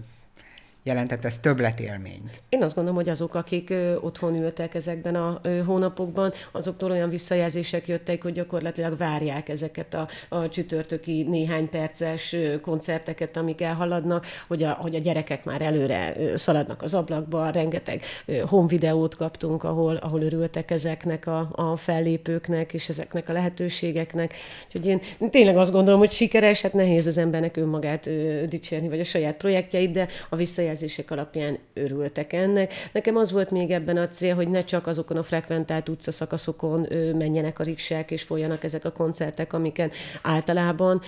jelentett 0.87 1.25
ez 1.25 1.39
többletélményt? 1.39 2.41
Én 2.49 2.63
azt 2.63 2.75
gondolom, 2.75 2.99
hogy 2.99 3.09
azok, 3.09 3.35
akik 3.35 3.75
otthon 4.01 4.35
ültek 4.35 4.75
ezekben 4.75 5.15
a 5.15 5.41
hónapokban, 5.65 6.33
azoktól 6.53 6.91
olyan 6.91 7.11
visszajelzések 7.11 7.89
jöttek, 7.89 8.23
hogy 8.23 8.33
gyakorlatilag 8.33 8.97
várják 8.97 9.49
ezeket 9.49 9.95
a, 9.95 10.09
a 10.29 10.49
csütörtöki 10.49 11.23
néhány 11.23 11.69
perces 11.69 12.37
koncerteket, 12.63 13.37
amik 13.37 13.61
elhaladnak, 13.61 14.27
hogy 14.47 14.63
a, 14.63 14.73
hogy 14.81 14.95
a 14.95 14.99
gyerekek 14.99 15.45
már 15.45 15.63
előre 15.63 16.15
szaladnak 16.35 16.83
az 16.83 16.95
ablakba, 16.95 17.51
rengeteg 17.51 18.03
ö, 18.27 18.43
home 18.47 18.69
videót 18.69 19.17
kaptunk, 19.17 19.65
ahol, 19.65 19.97
ahol 19.97 20.23
örültek 20.23 20.71
ezeknek 20.71 21.27
a, 21.27 21.49
a 21.53 21.77
fellépőknek 21.77 22.73
és 22.73 22.89
ezeknek 22.89 23.29
a 23.29 23.33
lehetőségeknek. 23.33 24.35
Úgyhogy 24.67 24.87
én 24.87 25.01
tényleg 25.31 25.57
azt 25.57 25.73
gondolom, 25.73 25.99
hogy 25.99 26.11
sikeres, 26.11 26.61
hát 26.63 26.73
nehéz 26.73 27.07
az 27.07 27.19
embernek 27.19 27.57
önmagát 27.57 28.07
ö, 28.07 28.43
dicsérni, 28.49 28.89
vagy 28.89 29.01
a 29.01 29.05
saját 29.05 29.37
projektjeit, 29.37 29.91
de 29.91 30.09
a 30.29 30.37
visszajelzések 30.37 30.75
visszajelzések 30.81 31.11
alapján 31.11 31.59
örültek 31.75 32.33
ennek. 32.33 32.73
Nekem 32.93 33.17
az 33.17 33.33
volt 33.33 33.51
még 33.51 33.71
ebben 33.71 33.97
a 33.97 34.09
cél, 34.09 34.35
hogy 34.35 34.49
ne 34.49 34.65
csak 34.65 34.87
azokon 34.87 35.17
a 35.17 35.23
frekventált 35.23 35.89
utcaszakaszokon 35.89 36.87
menjenek 37.19 37.59
a 37.59 37.63
riksák 37.63 38.11
és 38.11 38.23
folyanak 38.23 38.65
ezek 38.65 38.85
a 38.85 38.93
koncertek, 38.93 39.53
amiken 39.53 39.91
általában 40.23 41.01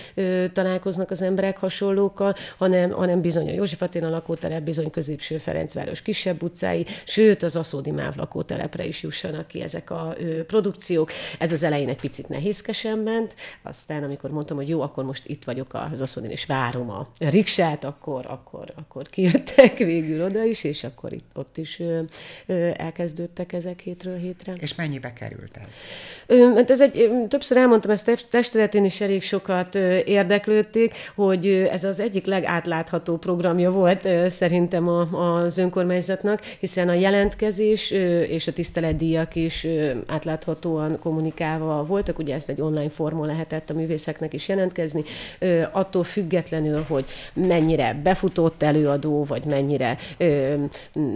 találkoznak 0.53 1.11
az 1.11 1.21
emberek 1.21 1.57
hasonlókkal, 1.57 2.35
hanem, 2.57 2.91
hanem 2.91 3.21
bizony 3.21 3.49
a 3.49 3.53
József 3.53 3.81
Attila 3.81 4.09
lakótelep, 4.09 4.63
bizony 4.63 4.89
középső 4.89 5.37
Ferencváros 5.37 6.01
kisebb 6.01 6.43
utcái, 6.43 6.85
sőt 7.05 7.43
az 7.43 7.55
Aszódi 7.55 7.91
Máv 7.91 8.15
lakótelepre 8.15 8.85
is 8.85 9.03
jussanak 9.03 9.47
ki 9.47 9.61
ezek 9.61 9.89
a 9.89 10.15
produkciók. 10.47 11.11
Ez 11.39 11.51
az 11.51 11.63
elején 11.63 11.89
egy 11.89 11.99
picit 11.99 12.29
nehézkesen 12.29 12.97
ment, 12.97 13.35
aztán 13.63 14.03
amikor 14.03 14.29
mondtam, 14.29 14.57
hogy 14.57 14.69
jó, 14.69 14.81
akkor 14.81 15.03
most 15.03 15.25
itt 15.25 15.43
vagyok 15.43 15.73
az 15.91 16.01
Aszódin, 16.01 16.31
és 16.31 16.45
várom 16.45 16.89
a 16.89 17.07
riksát, 17.19 17.83
akkor, 17.83 18.25
akkor, 18.27 18.73
akkor 18.75 19.07
kijött 19.09 19.49
jöttek 19.61 19.77
végül 19.77 20.23
oda 20.23 20.43
is, 20.43 20.63
és 20.63 20.83
akkor 20.83 21.13
itt, 21.13 21.29
ott 21.35 21.57
is 21.57 21.79
ö, 21.79 21.99
ö, 22.45 22.69
elkezdődtek 22.77 23.53
ezek 23.53 23.79
hétről 23.79 24.17
hétre. 24.17 24.53
És 24.59 24.75
mennyibe 24.75 25.13
került 25.13 25.59
ez? 25.69 25.83
Ö, 26.27 26.53
hát 26.55 26.69
ez 26.69 26.81
egy, 26.81 27.09
többször 27.27 27.57
elmondtam, 27.57 27.91
ezt 27.91 28.27
testületén 28.29 28.85
is 28.85 29.01
elég 29.01 29.23
sokat 29.23 29.75
ö, 29.75 29.97
érdeklődték, 30.05 30.93
hogy 31.15 31.47
ez 31.47 31.83
az 31.83 31.99
egyik 31.99 32.25
legátlátható 32.25 33.17
programja 33.17 33.71
volt 33.71 34.05
ö, 34.05 34.27
szerintem 34.29 34.87
a, 34.87 35.33
az 35.41 35.57
önkormányzatnak, 35.57 36.39
hiszen 36.59 36.89
a 36.89 36.93
jelentkezés 36.93 37.91
ö, 37.91 38.21
és 38.21 38.47
a 38.47 38.53
tiszteletdíjak 38.53 39.35
is 39.35 39.63
ö, 39.63 39.91
átláthatóan 40.07 40.99
kommunikálva 40.99 41.83
voltak, 41.83 42.19
ugye 42.19 42.33
ezt 42.33 42.49
egy 42.49 42.61
online 42.61 42.89
formon 42.89 43.27
lehetett 43.27 43.69
a 43.69 43.73
művészeknek 43.73 44.33
is 44.33 44.47
jelentkezni, 44.47 45.03
ö, 45.39 45.61
attól 45.71 46.03
függetlenül, 46.03 46.83
hogy 46.87 47.05
mennyire 47.33 47.99
befutott 48.03 48.63
előadó, 48.63 49.23
vagy 49.23 49.38
mennyire 49.45 49.97
ö, 50.17 50.53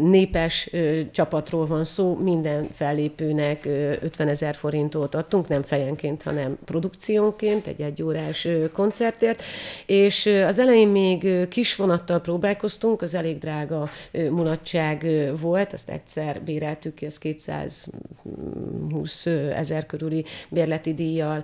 népes 0.02 0.70
csapatról 1.12 1.66
van 1.66 1.86
szó, 1.86 2.16
minden 2.16 2.68
fellépőnek 2.74 3.66
ö, 3.66 3.94
50 4.02 4.28
ezer 4.28 4.56
forintot 4.56 5.16
adtunk, 5.16 5.48
nem 5.48 5.62
fejenként, 5.62 6.24
hanem 6.24 6.58
produkciónként, 6.66 7.68
egy 7.68 7.82
egyórás 7.82 8.48
koncertért, 8.74 9.44
és 9.86 10.26
az 10.48 10.60
elején 10.60 10.88
még 10.88 11.48
kis 11.48 11.76
vonattal 11.76 12.20
próbálkoztunk, 12.20 13.02
az 13.02 13.14
elég 13.14 13.38
drága 13.38 13.90
mulatság 14.12 15.06
volt, 15.42 15.74
azt 15.74 15.90
egyszer 15.90 16.42
béreltük 16.42 16.94
ki, 16.94 17.06
ez 17.06 17.18
220 17.18 19.26
ezer 19.54 19.86
körüli 19.86 20.26
bérleti 20.50 20.94
díjjal 20.94 21.44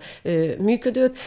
működött, 0.59 1.17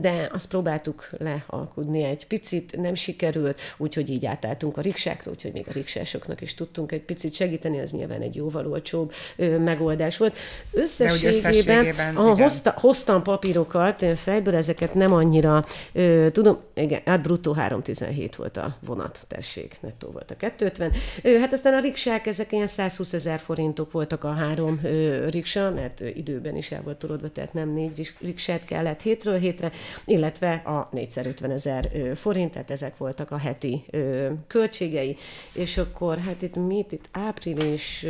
de 0.00 0.30
azt 0.32 0.48
próbáltuk 0.48 1.10
lealkudni 1.18 2.02
egy 2.02 2.26
picit, 2.26 2.76
nem 2.76 2.94
sikerült, 2.94 3.60
úgyhogy 3.76 4.10
így 4.10 4.26
átálltunk 4.26 4.76
a 4.76 4.80
riksákra, 4.88 5.30
úgyhogy 5.30 5.52
még 5.52 5.64
a 5.68 5.72
riksásoknak 5.72 6.40
is 6.40 6.54
tudtunk 6.54 6.92
egy 6.92 7.02
picit 7.02 7.34
segíteni, 7.34 7.80
az 7.80 7.90
nyilván 7.90 8.20
egy 8.20 8.36
jóval 8.36 8.66
olcsóbb 8.66 9.12
megoldás 9.36 10.16
volt. 10.16 10.36
Összességében, 10.70 11.32
összességében 11.32 12.16
ah, 12.16 12.40
hozta, 12.40 12.74
hoztam 12.76 13.22
papírokat, 13.22 14.06
fejből 14.16 14.54
ezeket 14.54 14.94
nem 14.94 15.12
annyira 15.12 15.64
ö, 15.92 16.26
tudom, 16.32 16.58
igen, 16.74 17.00
hát 17.04 17.22
bruttó 17.22 17.52
317 17.52 18.36
volt 18.36 18.56
a 18.56 18.76
vonat, 18.86 19.20
tessék, 19.28 19.76
nettó 19.80 20.10
volt 20.10 20.30
a 20.30 20.36
250. 20.36 20.92
Ö, 21.22 21.38
hát 21.38 21.52
aztán 21.52 21.74
a 21.74 21.80
riksák, 21.80 22.26
ezek 22.26 22.52
ilyen 22.52 22.66
120 22.66 23.12
ezer 23.12 23.38
forintok 23.38 23.92
voltak 23.92 24.24
a 24.24 24.32
három 24.32 24.80
ö, 24.82 25.26
riksa, 25.28 25.70
mert 25.70 26.00
ö, 26.00 26.06
időben 26.06 26.56
is 26.56 26.70
el 26.70 26.82
volt 26.82 26.96
torodva, 26.96 27.28
tehát 27.28 27.52
nem 27.52 27.72
négy 27.72 28.12
riksát 28.20 28.64
kellett 28.64 29.02
hétről 29.02 29.38
hétre, 29.38 29.72
illetve 30.04 30.52
a 30.52 30.88
450 30.92 31.50
ezer 31.50 31.90
forint, 32.14 32.52
tehát 32.52 32.70
ezek 32.70 32.96
voltak 32.96 33.30
a 33.30 33.38
heti 33.38 33.84
ö, 33.90 34.28
költség 34.46 34.77
költségei, 34.78 35.16
és 35.52 35.78
akkor 35.78 36.18
hát 36.18 36.42
itt 36.42 36.54
mit, 36.54 36.92
itt 36.92 37.08
április, 37.10 38.06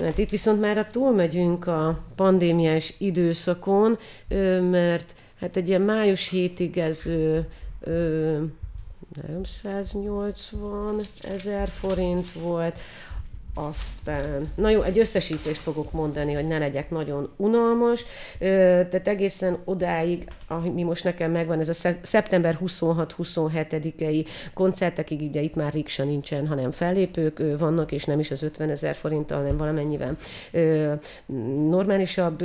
Hát 0.00 0.18
itt 0.18 0.30
viszont 0.30 0.60
már 0.60 0.88
túlmegyünk 0.90 1.66
a 1.66 1.98
pandémiás 2.14 2.94
időszakon, 2.98 3.98
mert 4.70 5.14
hát 5.40 5.56
egy 5.56 5.68
ilyen 5.68 5.80
május 5.80 6.28
hétig 6.28 6.78
ez 6.78 7.08
380 9.62 11.00
ezer 11.22 11.68
forint 11.68 12.32
volt, 12.32 12.78
aztán, 13.54 14.52
na 14.54 14.70
jó, 14.70 14.82
egy 14.82 14.98
összesítést 14.98 15.60
fogok 15.60 15.92
mondani, 15.92 16.32
hogy 16.32 16.46
ne 16.46 16.58
legyek 16.58 16.90
nagyon 16.90 17.30
unalmas, 17.36 18.04
tehát 18.38 19.08
egészen 19.08 19.58
odáig, 19.64 20.28
ami 20.48 20.82
most 20.82 21.04
nekem 21.04 21.30
megvan, 21.30 21.58
ez 21.58 21.68
a 21.68 21.92
szeptember 22.02 22.58
26-27-i 22.64 24.26
koncertekig, 24.54 25.20
ugye 25.20 25.40
itt 25.40 25.54
már 25.54 25.72
riksa 25.72 26.04
nincsen, 26.04 26.46
hanem 26.46 26.70
fellépők 26.70 27.42
vannak, 27.58 27.92
és 27.92 28.04
nem 28.04 28.18
is 28.18 28.30
az 28.30 28.42
50 28.42 28.70
ezer 28.70 28.94
forinttal, 28.94 29.38
hanem 29.38 29.56
valamennyivel 29.56 30.16
normálisabb 31.68 32.44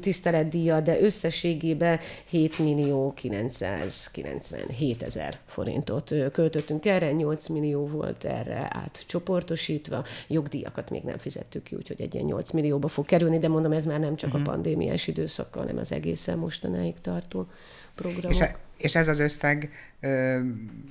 tiszteletdíja, 0.00 0.80
de 0.80 1.00
összességében 1.00 1.98
7 2.24 2.58
millió 2.58 3.12
997 3.12 5.02
ezer 5.02 5.38
forintot 5.46 6.14
költöttünk 6.32 6.86
erre, 6.86 7.12
8 7.12 7.46
millió 7.48 7.86
volt 7.86 8.24
erre 8.24 8.68
átcsoportosítva, 8.72 10.04
jog 10.28 10.47
jogdíjakat 10.48 10.90
még 10.90 11.02
nem 11.02 11.18
fizettük 11.18 11.62
ki, 11.62 11.76
úgyhogy 11.76 12.00
egy 12.00 12.14
ilyen 12.14 12.26
8 12.26 12.50
millióba 12.50 12.88
fog 12.88 13.06
kerülni, 13.06 13.38
de 13.38 13.48
mondom, 13.48 13.72
ez 13.72 13.84
már 13.84 14.00
nem 14.00 14.16
csak 14.16 14.28
uh-huh. 14.28 14.46
a 14.46 14.50
mhm. 14.50 14.52
pandémiás 14.52 15.06
időszakkal, 15.06 15.62
hanem 15.62 15.78
az 15.78 15.92
egészen 15.92 16.38
mostanáig 16.38 17.00
tartó 17.00 17.46
programok. 17.94 18.30
És, 18.30 18.44
és 18.76 18.94
ez 18.94 19.08
az 19.08 19.18
összeg 19.18 19.70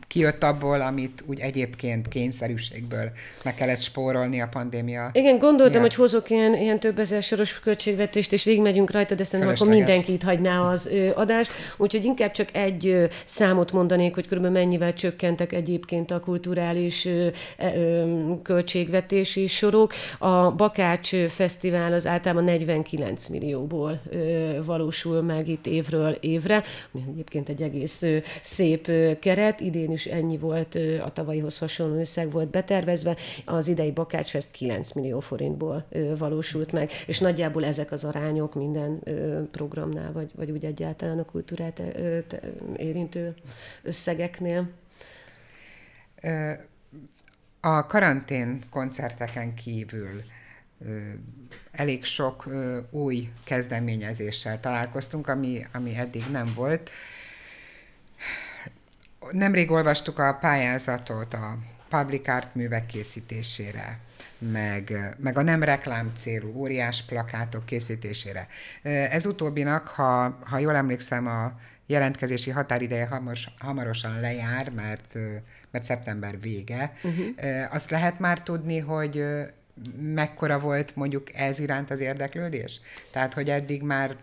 kijött 0.07 0.43
abból, 0.43 0.81
amit 0.81 1.23
úgy 1.25 1.39
egyébként 1.39 2.07
kényszerűségből 2.07 3.11
meg 3.43 3.53
kellett 3.55 3.81
spórolni 3.81 4.41
a 4.41 4.47
pandémia. 4.47 5.09
Igen, 5.13 5.37
gondoltam, 5.37 5.81
miatt. 5.81 5.93
hogy 5.95 6.05
hozok 6.05 6.29
ilyen, 6.29 6.55
ilyen 6.55 6.79
több 6.79 6.99
ezer 6.99 7.21
soros 7.21 7.59
költségvetést, 7.59 8.33
és 8.33 8.43
végigmegyünk 8.43 8.91
rajta, 8.91 9.15
de 9.15 9.23
szerintem 9.23 9.55
akkor 9.55 9.75
mindenkit 9.75 10.23
hagyná 10.23 10.59
az 10.59 10.87
ö, 10.87 11.09
adás. 11.15 11.47
Úgyhogy 11.77 12.05
inkább 12.05 12.31
csak 12.31 12.55
egy 12.55 12.87
ö, 12.87 13.05
számot 13.25 13.71
mondanék, 13.71 14.13
hogy 14.13 14.27
körülbelül 14.27 14.57
mennyivel 14.57 14.93
csökkentek 14.93 15.53
egyébként 15.53 16.11
a 16.11 16.19
kulturális 16.19 17.05
ö, 17.05 17.27
ö, 17.57 18.03
költségvetési 18.43 19.47
sorok. 19.47 19.93
A 20.17 20.51
Bakács 20.51 21.15
Fesztivál 21.27 21.93
az 21.93 22.07
általában 22.07 22.43
49 22.43 23.27
millióból 23.27 24.01
valósul 24.65 25.21
meg 25.21 25.47
itt 25.47 25.67
évről 25.67 26.17
évre, 26.19 26.63
ami 26.93 27.03
egyébként 27.07 27.49
egy 27.49 27.61
egész 27.61 28.03
szép 28.41 28.87
keret, 29.19 29.59
idén 29.59 29.91
is 29.91 30.05
ennyi 30.05 30.37
volt, 30.37 30.77
a 31.03 31.11
tavalyihoz 31.13 31.57
hasonló 31.57 31.99
összeg 31.99 32.31
volt 32.31 32.49
betervezve, 32.49 33.17
az 33.45 33.67
idei 33.67 33.91
Bakácsfest 33.91 34.51
9 34.51 34.91
millió 34.91 35.19
forintból 35.19 35.87
valósult 36.17 36.71
meg, 36.71 36.91
és 37.07 37.19
nagyjából 37.19 37.65
ezek 37.65 37.91
az 37.91 38.03
arányok 38.03 38.55
minden 38.55 38.99
programnál, 39.51 40.11
vagy, 40.11 40.31
vagy 40.35 40.51
úgy 40.51 40.65
egyáltalán 40.65 41.19
a 41.19 41.25
kultúrát 41.25 41.81
érintő 42.77 43.35
összegeknél. 43.83 44.69
A 47.59 47.85
karantén 47.85 48.61
koncerteken 48.69 49.53
kívül 49.53 50.21
elég 51.71 52.03
sok 52.03 52.49
új 52.89 53.29
kezdeményezéssel 53.43 54.59
találkoztunk, 54.59 55.27
ami, 55.27 55.65
ami 55.73 55.95
eddig 55.95 56.23
nem 56.31 56.51
volt 56.55 56.89
nemrég 59.31 59.71
olvastuk 59.71 60.19
a 60.19 60.37
pályázatot 60.41 61.33
a 61.33 61.57
public 61.89 62.27
art 62.27 62.55
művek 62.55 62.85
készítésére, 62.85 63.99
meg, 64.37 65.15
meg 65.17 65.37
a 65.37 65.41
nem 65.41 65.63
reklám 65.63 66.11
célú 66.15 66.55
óriás 66.55 67.03
plakátok 67.03 67.65
készítésére. 67.65 68.47
Ez 68.83 69.25
utóbbinak, 69.25 69.87
ha, 69.87 70.39
ha 70.45 70.57
jól 70.57 70.75
emlékszem, 70.75 71.27
a 71.27 71.59
jelentkezési 71.85 72.49
határideje 72.49 73.05
hamos, 73.05 73.47
hamarosan 73.57 74.19
lejár, 74.19 74.69
mert, 74.69 75.13
mert 75.71 75.85
szeptember 75.85 76.39
vége. 76.39 76.93
Uh-huh. 77.03 77.25
Azt 77.69 77.89
lehet 77.89 78.19
már 78.19 78.43
tudni, 78.43 78.79
hogy 78.79 79.23
mekkora 79.99 80.59
volt 80.59 80.95
mondjuk 80.95 81.33
ez 81.33 81.59
iránt 81.59 81.91
az 81.91 81.99
érdeklődés? 81.99 82.81
Tehát, 83.11 83.33
hogy 83.33 83.49
eddig 83.49 83.81
már 83.81 84.15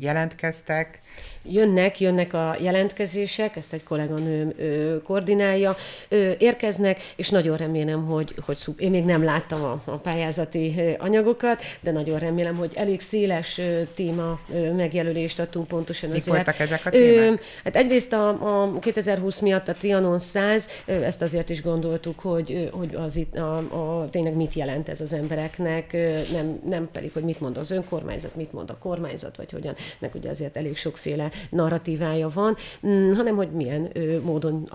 jelentkeztek, 0.00 1.00
jönnek, 1.44 2.00
jönnek 2.00 2.32
a 2.32 2.56
jelentkezések, 2.60 3.56
ezt 3.56 3.72
egy 3.72 3.82
kolléganőm 3.82 4.52
ö, 4.58 4.96
koordinálja, 5.02 5.76
ö, 6.08 6.30
érkeznek, 6.38 7.12
és 7.16 7.30
nagyon 7.30 7.56
remélem, 7.56 8.04
hogy, 8.04 8.34
hogy 8.44 8.56
szup, 8.56 8.80
én 8.80 8.90
még 8.90 9.04
nem 9.04 9.24
láttam 9.24 9.62
a, 9.62 9.82
a 9.84 9.96
pályázati 9.96 10.74
anyagokat, 10.98 11.62
de 11.80 11.90
nagyon 11.90 12.18
remélem, 12.18 12.56
hogy 12.56 12.72
elég 12.74 13.00
széles 13.00 13.60
téma 13.94 14.40
megjelölést 14.76 15.38
adtunk 15.38 15.68
pontosan 15.68 16.10
Mik 16.10 16.20
azért. 16.20 16.34
voltak 16.34 16.58
ezek 16.58 16.86
a 16.86 16.90
témák? 16.90 17.30
Ö, 17.30 17.34
hát 17.64 17.76
egyrészt 17.76 18.12
a, 18.12 18.28
a 18.62 18.78
2020 18.78 19.38
miatt 19.38 19.68
a 19.68 19.72
Trianon 19.72 20.18
100, 20.18 20.68
ö, 20.86 20.92
ezt 20.92 21.22
azért 21.22 21.50
is 21.50 21.62
gondoltuk, 21.62 22.20
hogy, 22.20 22.70
hogy 22.72 22.94
az 22.94 23.16
itt 23.16 23.36
a, 23.36 23.56
a, 23.56 24.08
tényleg 24.10 24.34
mit 24.34 24.54
jelent 24.54 24.88
ez 24.88 25.00
az 25.00 25.12
embereknek, 25.12 25.92
nem, 26.32 26.60
nem 26.68 26.88
pedig, 26.92 27.12
hogy 27.12 27.22
mit 27.22 27.40
mond 27.40 27.56
az 27.56 27.70
önkormányzat, 27.70 28.34
mit 28.36 28.52
mond 28.52 28.70
a 28.70 28.78
kormányzat, 28.78 29.36
vagy 29.36 29.50
hogyan, 29.50 29.74
nek 29.98 30.14
ugye 30.14 30.30
azért 30.30 30.56
elég 30.56 30.76
sokféle 30.76 31.30
narratívája 31.50 32.28
van, 32.34 32.56
mm, 32.86 33.12
hanem 33.12 33.36
hogy 33.36 33.50
milyen 33.50 33.90
módon 34.22 34.68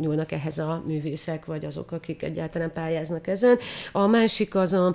nyúlnak 0.00 0.32
ehhez 0.32 0.58
a 0.58 0.82
művészek, 0.86 1.44
vagy 1.44 1.64
azok, 1.64 1.92
akik 1.92 2.22
egyáltalán 2.22 2.72
pályáznak 2.72 3.26
ezen. 3.26 3.58
A 3.92 4.06
másik 4.06 4.54
az 4.54 4.72
a 4.72 4.94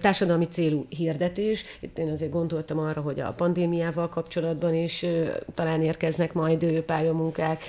társadalmi 0.00 0.46
célú 0.46 0.86
hirdetés. 0.88 1.64
Itt 1.80 1.98
én 1.98 2.10
azért 2.10 2.32
gondoltam 2.32 2.78
arra, 2.78 3.00
hogy 3.00 3.20
a 3.20 3.32
pandémiával 3.32 4.08
kapcsolatban 4.08 4.74
is 4.74 5.06
talán 5.54 5.82
érkeznek 5.82 6.32
majd 6.32 6.64
pályamunkák, 6.80 7.62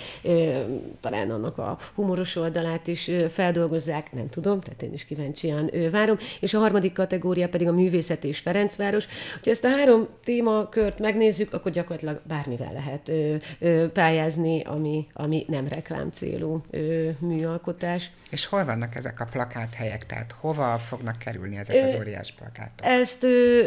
talán 0.99 1.31
annak 1.31 1.57
a 1.57 1.77
humoros 1.95 2.35
oldalát 2.35 2.87
is 2.87 3.11
feldolgozzák, 3.29 4.13
nem 4.13 4.29
tudom, 4.29 4.59
tehát 4.59 4.81
én 4.81 4.93
is 4.93 5.05
kíváncsian 5.05 5.69
várom. 5.91 6.17
És 6.39 6.53
a 6.53 6.59
harmadik 6.59 6.93
kategória 6.93 7.49
pedig 7.49 7.67
a 7.67 7.71
művészet 7.71 8.23
és 8.23 8.39
Ferencváros. 8.39 9.05
Ha 9.43 9.49
ezt 9.49 9.65
a 9.65 9.69
három 9.69 10.07
témakört 10.23 10.99
megnézzük, 10.99 11.53
akkor 11.53 11.71
gyakorlatilag 11.71 12.21
bármivel 12.27 12.62
lehet 12.71 13.09
ö, 13.09 13.35
ö, 13.59 13.91
pályázni, 13.91 14.61
ami, 14.63 15.07
ami 15.13 15.45
nem 15.47 15.67
reklám 15.67 16.11
célú 16.11 16.61
ö, 16.69 17.09
műalkotás. 17.19 18.11
És 18.29 18.45
hol 18.45 18.65
vannak 18.65 18.95
ezek 18.95 19.19
a 19.19 19.25
plakáthelyek? 19.31 20.05
Tehát 20.05 20.31
hova 20.39 20.77
fognak 20.77 21.17
kerülni 21.17 21.57
ezek 21.57 21.83
az 21.83 21.95
óriás 21.99 22.31
plakátok? 22.31 22.85
Ezt 22.85 23.23
ö, 23.23 23.61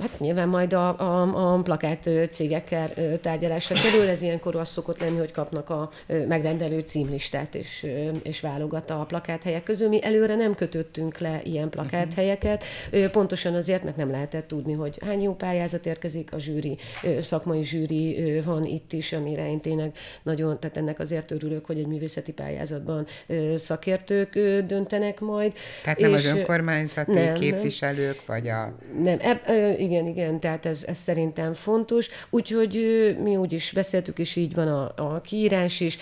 hát 0.00 0.18
nyilván 0.20 0.48
majd 0.48 0.72
a, 0.72 0.98
a, 0.98 1.54
a 1.54 1.62
plakát 1.62 2.08
cégekkel 2.30 2.90
tárgyalásra 3.20 3.74
kerül. 3.82 4.08
Ez 4.08 4.22
ilyenkor 4.22 4.56
az 4.56 4.68
szokott 4.68 5.00
lenni, 5.00 5.18
hogy 5.18 5.32
kapnak 5.32 5.70
a 5.70 5.90
megrendelő 6.28 6.80
címlistát, 6.80 7.54
és, 7.54 7.86
és 8.22 8.40
válogat 8.40 8.90
a 8.90 9.04
plakáthelyek 9.08 9.62
közül. 9.62 9.88
Mi 9.88 10.04
előre 10.04 10.34
nem 10.34 10.54
kötöttünk 10.54 11.18
le 11.18 11.40
ilyen 11.44 11.68
plakáthelyeket, 11.68 12.64
pontosan 13.12 13.54
azért, 13.54 13.84
mert 13.84 13.96
nem 13.96 14.10
lehetett 14.10 14.48
tudni, 14.48 14.72
hogy 14.72 14.98
hány 15.04 15.22
jó 15.22 15.34
pályázat 15.34 15.86
érkezik, 15.86 16.32
a 16.32 16.38
zsűri, 16.38 16.78
szakmai 17.20 17.62
zsűri 17.62 18.39
van 18.42 18.64
itt 18.64 18.92
is, 18.92 19.12
amire 19.12 19.48
én 19.48 19.60
tényleg 19.60 19.96
nagyon, 20.22 20.60
tehát 20.60 20.76
ennek 20.76 20.98
azért 20.98 21.30
örülök, 21.30 21.66
hogy 21.66 21.78
egy 21.78 21.86
művészeti 21.86 22.32
pályázatban 22.32 23.06
szakértők 23.54 24.38
döntenek 24.66 25.20
majd. 25.20 25.52
Tehát 25.82 25.98
nem 25.98 26.14
és 26.14 26.16
az 26.16 26.36
önkormányzati 26.36 27.12
nem, 27.12 27.34
képviselők, 27.34 28.26
vagy 28.26 28.48
a... 28.48 28.74
Nem, 29.02 29.18
eb, 29.20 29.38
igen, 29.78 30.06
igen, 30.06 30.40
tehát 30.40 30.66
ez, 30.66 30.84
ez 30.88 30.96
szerintem 30.96 31.54
fontos. 31.54 32.08
Úgyhogy 32.30 32.76
mi 33.22 33.36
úgy 33.36 33.52
is 33.52 33.72
beszéltük, 33.72 34.18
és 34.18 34.36
így 34.36 34.54
van 34.54 34.68
a, 34.68 34.92
a 34.96 35.20
kiírás 35.20 35.80
is, 35.80 35.98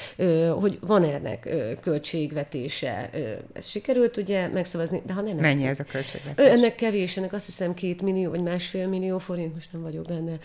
hogy 0.60 0.78
van 0.80 1.04
ennek 1.04 1.48
költségvetése. 1.80 3.10
Ez 3.52 3.66
sikerült 3.66 4.16
ugye 4.16 4.48
megszavazni, 4.48 5.02
de 5.06 5.12
ha 5.12 5.20
nem... 5.20 5.36
Mennyi 5.36 5.66
ez 5.66 5.80
a 5.80 5.84
költségvetés? 5.84 6.46
Ennek 6.46 6.74
kevés, 6.74 7.16
ennek 7.16 7.32
azt 7.32 7.46
hiszem 7.46 7.74
két 7.74 8.02
millió, 8.02 8.30
vagy 8.30 8.42
másfél 8.42 8.86
millió 8.86 9.18
forint, 9.18 9.54
most 9.54 9.72
nem 9.72 9.82
vagyok 9.82 10.06
benne 10.06 10.38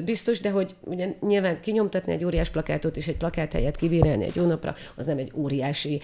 biztos, 0.00 0.40
de 0.40 0.50
hogy 0.50 0.74
ugye 0.80 1.08
nyilván 1.34 1.60
kinyomtatni 1.60 2.12
egy 2.12 2.24
óriás 2.24 2.48
plakátot 2.48 2.96
és 2.96 3.08
egy 3.08 3.16
plakát 3.16 3.52
helyett 3.52 3.76
kibírálni 3.76 4.24
egy 4.24 4.36
hónapra, 4.36 4.74
az 4.94 5.06
nem 5.06 5.18
egy 5.18 5.32
óriási 5.34 6.00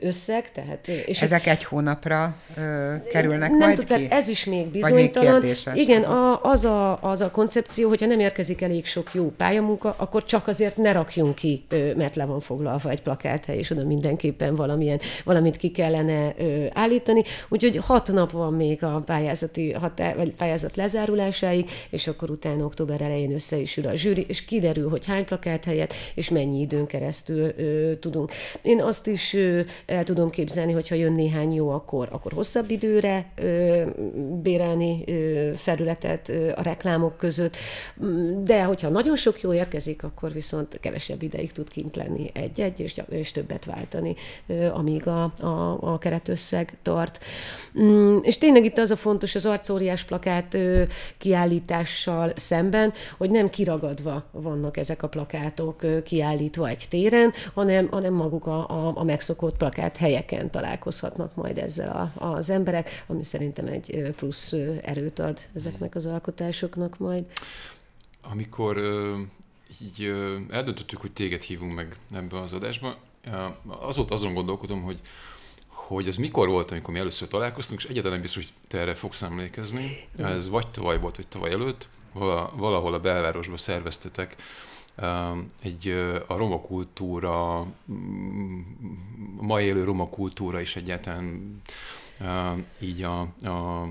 összeg. 0.00 0.52
Tehát, 0.52 0.88
és 0.88 1.22
Ezek 1.22 1.46
egy 1.46 1.64
hónapra 1.64 2.36
ö, 2.56 2.94
kerülnek 3.10 3.50
nem 3.50 3.58
majd 3.58 3.76
tud, 3.76 3.96
ki? 3.96 4.06
ez 4.10 4.28
is 4.28 4.44
még 4.44 4.66
bizonytalan. 4.66 5.40
Még 5.40 5.56
Igen, 5.74 6.02
a, 6.02 6.42
az, 6.42 6.64
a, 6.64 7.02
az 7.02 7.20
a 7.20 7.30
koncepció, 7.30 7.88
hogyha 7.88 8.06
nem 8.06 8.20
érkezik 8.20 8.62
elég 8.62 8.86
sok 8.86 9.10
jó 9.14 9.32
pályamunka, 9.36 9.94
akkor 9.98 10.24
csak 10.24 10.48
azért 10.48 10.76
ne 10.76 10.92
rakjunk 10.92 11.34
ki, 11.34 11.64
mert 11.96 12.16
le 12.16 12.24
van 12.24 12.40
foglalva 12.40 12.90
egy 12.90 13.02
plakáthely, 13.02 13.58
és 13.58 13.70
oda 13.70 13.84
mindenképpen 13.84 14.54
valamilyen, 14.54 15.00
valamit 15.24 15.56
ki 15.56 15.70
kellene 15.70 16.34
állítani. 16.72 17.22
Úgyhogy 17.48 17.76
hat 17.76 18.12
nap 18.12 18.30
van 18.30 18.52
még 18.52 18.84
a 18.84 19.02
pályázati 19.06 19.72
határ, 19.72 20.16
vagy 20.16 20.34
pályázat 20.34 20.76
lezárulásáig, 20.76 21.70
és 21.90 22.06
akkor 22.06 22.30
utána 22.30 22.64
október 22.64 23.00
elején 23.00 23.34
össze 23.34 23.56
is 23.56 23.76
ül 23.76 23.86
a 23.86 23.94
zsűri, 23.94 24.24
és 24.28 24.44
kiderül, 24.44 24.67
kiderül, 24.68 24.90
hogy 24.90 25.06
hány 25.06 25.24
plakát 25.24 25.64
helyett, 25.64 25.94
és 26.14 26.28
mennyi 26.28 26.60
időn 26.60 26.86
keresztül 26.86 27.52
ö, 27.56 27.92
tudunk. 28.00 28.32
Én 28.62 28.82
azt 28.82 29.06
is 29.06 29.34
ö, 29.34 29.60
el 29.86 30.04
tudom 30.04 30.30
képzelni, 30.30 30.72
hogyha 30.72 30.94
jön 30.94 31.12
néhány 31.12 31.54
jó, 31.54 31.70
akkor, 31.70 32.08
akkor 32.10 32.32
hosszabb 32.32 32.70
időre 32.70 33.26
ö, 33.36 33.82
bérelni 34.42 35.04
ö, 35.06 35.50
felületet 35.56 36.28
ö, 36.28 36.52
a 36.56 36.62
reklámok 36.62 37.16
között, 37.16 37.56
de 38.42 38.62
hogyha 38.62 38.88
nagyon 38.88 39.16
sok 39.16 39.40
jó 39.40 39.52
érkezik, 39.52 40.02
akkor 40.02 40.32
viszont 40.32 40.78
kevesebb 40.80 41.22
ideig 41.22 41.52
tud 41.52 41.68
kint 41.68 41.96
lenni 41.96 42.30
egy-egy, 42.34 42.80
és, 42.80 43.00
és 43.08 43.32
többet 43.32 43.64
váltani, 43.64 44.14
ö, 44.46 44.66
amíg 44.66 45.06
a, 45.06 45.22
a, 45.22 45.78
a 45.80 45.98
keretösszeg 45.98 46.76
tart. 46.82 47.24
Mm, 47.80 48.16
és 48.22 48.38
tényleg 48.38 48.64
itt 48.64 48.78
az 48.78 48.90
a 48.90 48.96
fontos 48.96 49.34
az 49.34 49.46
arcóriás 49.46 50.04
plakát 50.04 50.54
ö, 50.54 50.82
kiállítással 51.18 52.32
szemben, 52.36 52.92
hogy 53.18 53.30
nem 53.30 53.50
kiragadva 53.50 54.24
vannak 54.58 54.76
ezek 54.76 55.02
a 55.02 55.08
plakátok 55.08 56.02
kiállítva 56.04 56.68
egy 56.68 56.86
téren, 56.88 57.32
hanem, 57.54 57.88
hanem 57.90 58.14
maguk 58.14 58.46
a, 58.46 58.68
a, 58.68 58.92
a 58.96 59.02
megszokott 59.04 59.56
plakát 59.56 59.96
helyeken 59.96 60.50
találkozhatnak 60.50 61.34
majd 61.34 61.58
ezzel 61.58 62.12
a, 62.14 62.24
az 62.24 62.50
emberek, 62.50 63.04
ami 63.06 63.24
szerintem 63.24 63.66
egy 63.66 64.12
plusz 64.16 64.52
erőt 64.82 65.18
ad 65.18 65.38
ezeknek 65.54 65.94
az 65.94 66.06
alkotásoknak 66.06 66.98
majd. 66.98 67.24
Amikor 68.30 68.78
így 69.82 70.14
eldöntöttük, 70.50 71.00
hogy 71.00 71.12
téged 71.12 71.42
hívunk 71.42 71.74
meg 71.74 71.96
ebbe 72.14 72.40
az 72.40 72.52
adásba, 72.52 72.96
azóta 73.66 74.14
azon 74.14 74.34
gondolkodom, 74.34 74.82
hogy 74.82 75.00
hogy 75.88 76.08
az 76.08 76.16
mikor 76.16 76.48
volt, 76.48 76.70
amikor 76.70 76.94
mi 76.94 76.98
először 76.98 77.28
találkoztunk, 77.28 77.80
és 77.80 77.86
egyáltalán 77.86 78.12
nem 78.12 78.20
biztos, 78.20 78.44
hogy 78.44 78.52
te 78.68 78.78
erre 78.78 78.94
fogsz 78.94 79.22
emlékezni. 79.22 79.96
Ez 80.16 80.48
vagy 80.48 80.68
tavaly 80.68 80.98
volt, 80.98 81.16
vagy 81.16 81.28
tavaly 81.28 81.50
előtt, 81.50 81.88
valahol 82.56 82.94
a 82.94 83.00
belvárosban 83.00 83.56
szerveztetek 83.56 84.36
egy 85.62 85.88
a 86.26 86.36
roma 86.36 86.60
kultúra, 86.60 87.66
mm, 87.92 88.60
a 89.38 89.42
mai 89.42 89.64
élő 89.64 89.84
roma 89.84 90.08
kultúra 90.08 90.60
is 90.60 90.76
egyáltalán 90.76 91.60
így 92.80 93.02
a, 93.02 93.20
a 93.20 93.88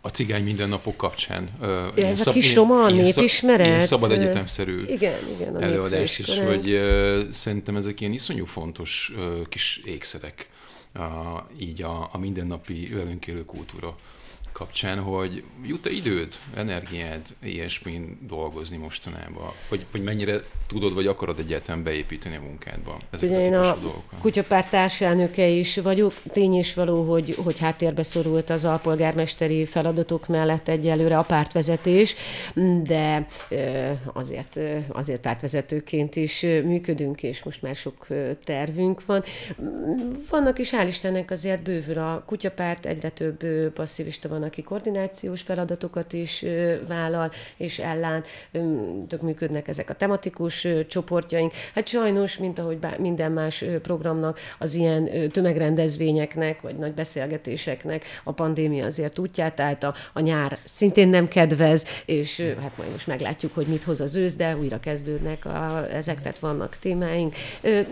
a 0.00 0.08
cigány 0.08 0.42
mindennapok 0.42 0.96
kapcsán. 0.96 1.50
Ja, 1.60 2.06
ez 2.06 2.20
szab, 2.20 2.28
a 2.28 2.32
kis 2.32 2.54
roma 2.54 2.88
ilyen, 2.88 3.04
népismeret. 3.04 3.66
Ilyen 3.66 3.80
szabad 3.80 4.10
egyetemszerű 4.10 4.84
igen, 4.86 5.18
igen, 5.38 5.56
a 5.56 5.62
előadás, 5.62 6.18
és 6.18 6.38
hogy 6.38 6.70
uh, 6.70 7.30
szerintem 7.30 7.76
ezek 7.76 8.00
ilyen 8.00 8.12
iszonyú 8.12 8.44
fontos 8.44 9.12
uh, 9.16 9.46
kis 9.48 9.80
ékszerek 9.84 10.50
uh, 10.94 11.02
így 11.58 11.82
a, 11.82 12.08
a 12.12 12.18
mindennapi 12.18 12.88
velünk 12.94 13.26
élő 13.26 13.44
kultúra 13.44 13.96
kapcsán, 14.58 14.98
hogy 14.98 15.42
jut-e 15.64 15.90
időd, 15.90 16.34
energiád 16.54 17.26
ilyesmin 17.42 18.18
dolgozni 18.26 18.76
mostanában? 18.76 19.52
Vagy, 19.68 19.86
vagy 19.92 20.02
mennyire 20.02 20.40
tudod, 20.66 20.94
vagy 20.94 21.06
akarod 21.06 21.38
egyáltalán 21.38 21.82
beépíteni 21.82 22.36
a 22.36 22.40
munkádba 22.40 23.00
ezeket 23.10 23.36
Ugye 23.36 23.44
a 23.44 23.46
én 23.46 23.54
a 23.54 23.76
dolgokat? 23.76 24.68
társelnöke 24.70 25.46
is 25.46 25.76
vagyok. 25.76 26.12
Tény 26.32 26.54
is 26.54 26.74
való, 26.74 27.10
hogy, 27.10 27.34
hogy 27.44 27.58
háttérbe 27.58 28.02
szorult 28.02 28.50
az 28.50 28.64
alpolgármesteri 28.64 29.64
feladatok 29.64 30.26
mellett 30.26 30.68
egyelőre 30.68 31.18
a 31.18 31.22
pártvezetés, 31.22 32.14
de 32.82 33.26
azért, 34.12 34.60
azért 34.88 35.20
pártvezetőként 35.20 36.16
is 36.16 36.40
működünk, 36.40 37.22
és 37.22 37.42
most 37.42 37.62
már 37.62 37.74
sok 37.74 38.06
tervünk 38.44 39.06
van. 39.06 39.24
Vannak 40.30 40.58
is, 40.58 40.70
hál' 40.70 40.86
Istennek 40.88 41.30
azért 41.30 41.62
bővül 41.62 41.98
a 41.98 42.22
kutyapárt, 42.26 42.86
egyre 42.86 43.10
több 43.10 43.44
passzivista 43.72 44.28
van, 44.28 44.42
aki 44.48 44.62
koordinációs 44.62 45.42
feladatokat 45.42 46.12
is 46.12 46.44
vállal 46.86 47.30
és 47.56 47.78
ellát. 47.78 48.26
Tök 49.08 49.22
működnek 49.22 49.68
ezek 49.68 49.90
a 49.90 49.94
tematikus 49.94 50.66
csoportjaink. 50.88 51.52
Hát 51.74 51.86
sajnos, 51.86 52.38
mint 52.38 52.58
ahogy 52.58 52.78
minden 52.98 53.32
más 53.32 53.64
programnak, 53.82 54.38
az 54.58 54.74
ilyen 54.74 55.30
tömegrendezvényeknek, 55.30 56.60
vagy 56.60 56.76
nagy 56.76 56.92
beszélgetéseknek 56.92 58.04
a 58.24 58.32
pandémia 58.32 58.84
azért 58.84 59.18
útját 59.18 59.60
állt, 59.60 59.82
a, 59.82 59.94
a 60.12 60.20
nyár 60.20 60.58
szintén 60.64 61.08
nem 61.08 61.28
kedvez, 61.28 61.86
és 62.06 62.40
hát 62.60 62.76
majd 62.76 62.90
most 62.90 63.06
meglátjuk, 63.06 63.54
hogy 63.54 63.66
mit 63.66 63.82
hoz 63.82 64.00
az 64.00 64.16
ősz, 64.16 64.36
de 64.36 64.56
újra 64.56 64.80
kezdődnek 64.80 65.44
a, 65.44 65.86
ezek, 65.92 66.22
tehát 66.22 66.38
vannak 66.38 66.76
témáink. 66.76 67.34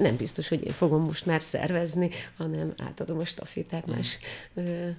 Nem 0.00 0.16
biztos, 0.16 0.48
hogy 0.48 0.64
én 0.66 0.72
fogom 0.72 1.02
most 1.02 1.26
már 1.26 1.42
szervezni, 1.42 2.10
hanem 2.36 2.74
átadom 2.88 3.18
a 3.18 3.24
stafétát 3.24 3.86
más, 3.86 4.18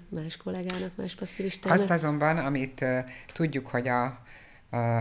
más 0.10 0.38
kollégának, 0.38 0.92
más 0.96 1.16
passzív 1.16 1.46
Istennek. 1.48 1.80
Azt 1.80 1.90
azonban, 1.90 2.38
amit 2.38 2.82
uh, 2.82 3.00
tudjuk, 3.34 3.68
hogy 3.68 3.88
a, 3.88 4.20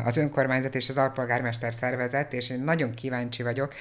az 0.04 0.16
önkormányzat 0.16 0.74
és 0.74 0.88
az 0.88 0.96
alpolgármester 0.96 1.74
szervezet, 1.74 2.32
és 2.32 2.50
én 2.50 2.60
nagyon 2.60 2.94
kíváncsi 2.94 3.42
vagyok, 3.42 3.74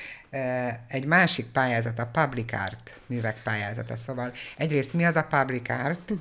egy 0.87 1.05
másik 1.05 1.45
pályázat, 1.45 1.99
a 1.99 2.09
Public 2.11 2.53
Art 2.53 2.99
művek 3.05 3.35
pályázata. 3.43 3.95
Szóval 3.95 4.31
egyrészt 4.57 4.93
mi 4.93 5.05
az 5.05 5.15
a 5.15 5.23
Public 5.23 5.69
Art? 5.69 6.13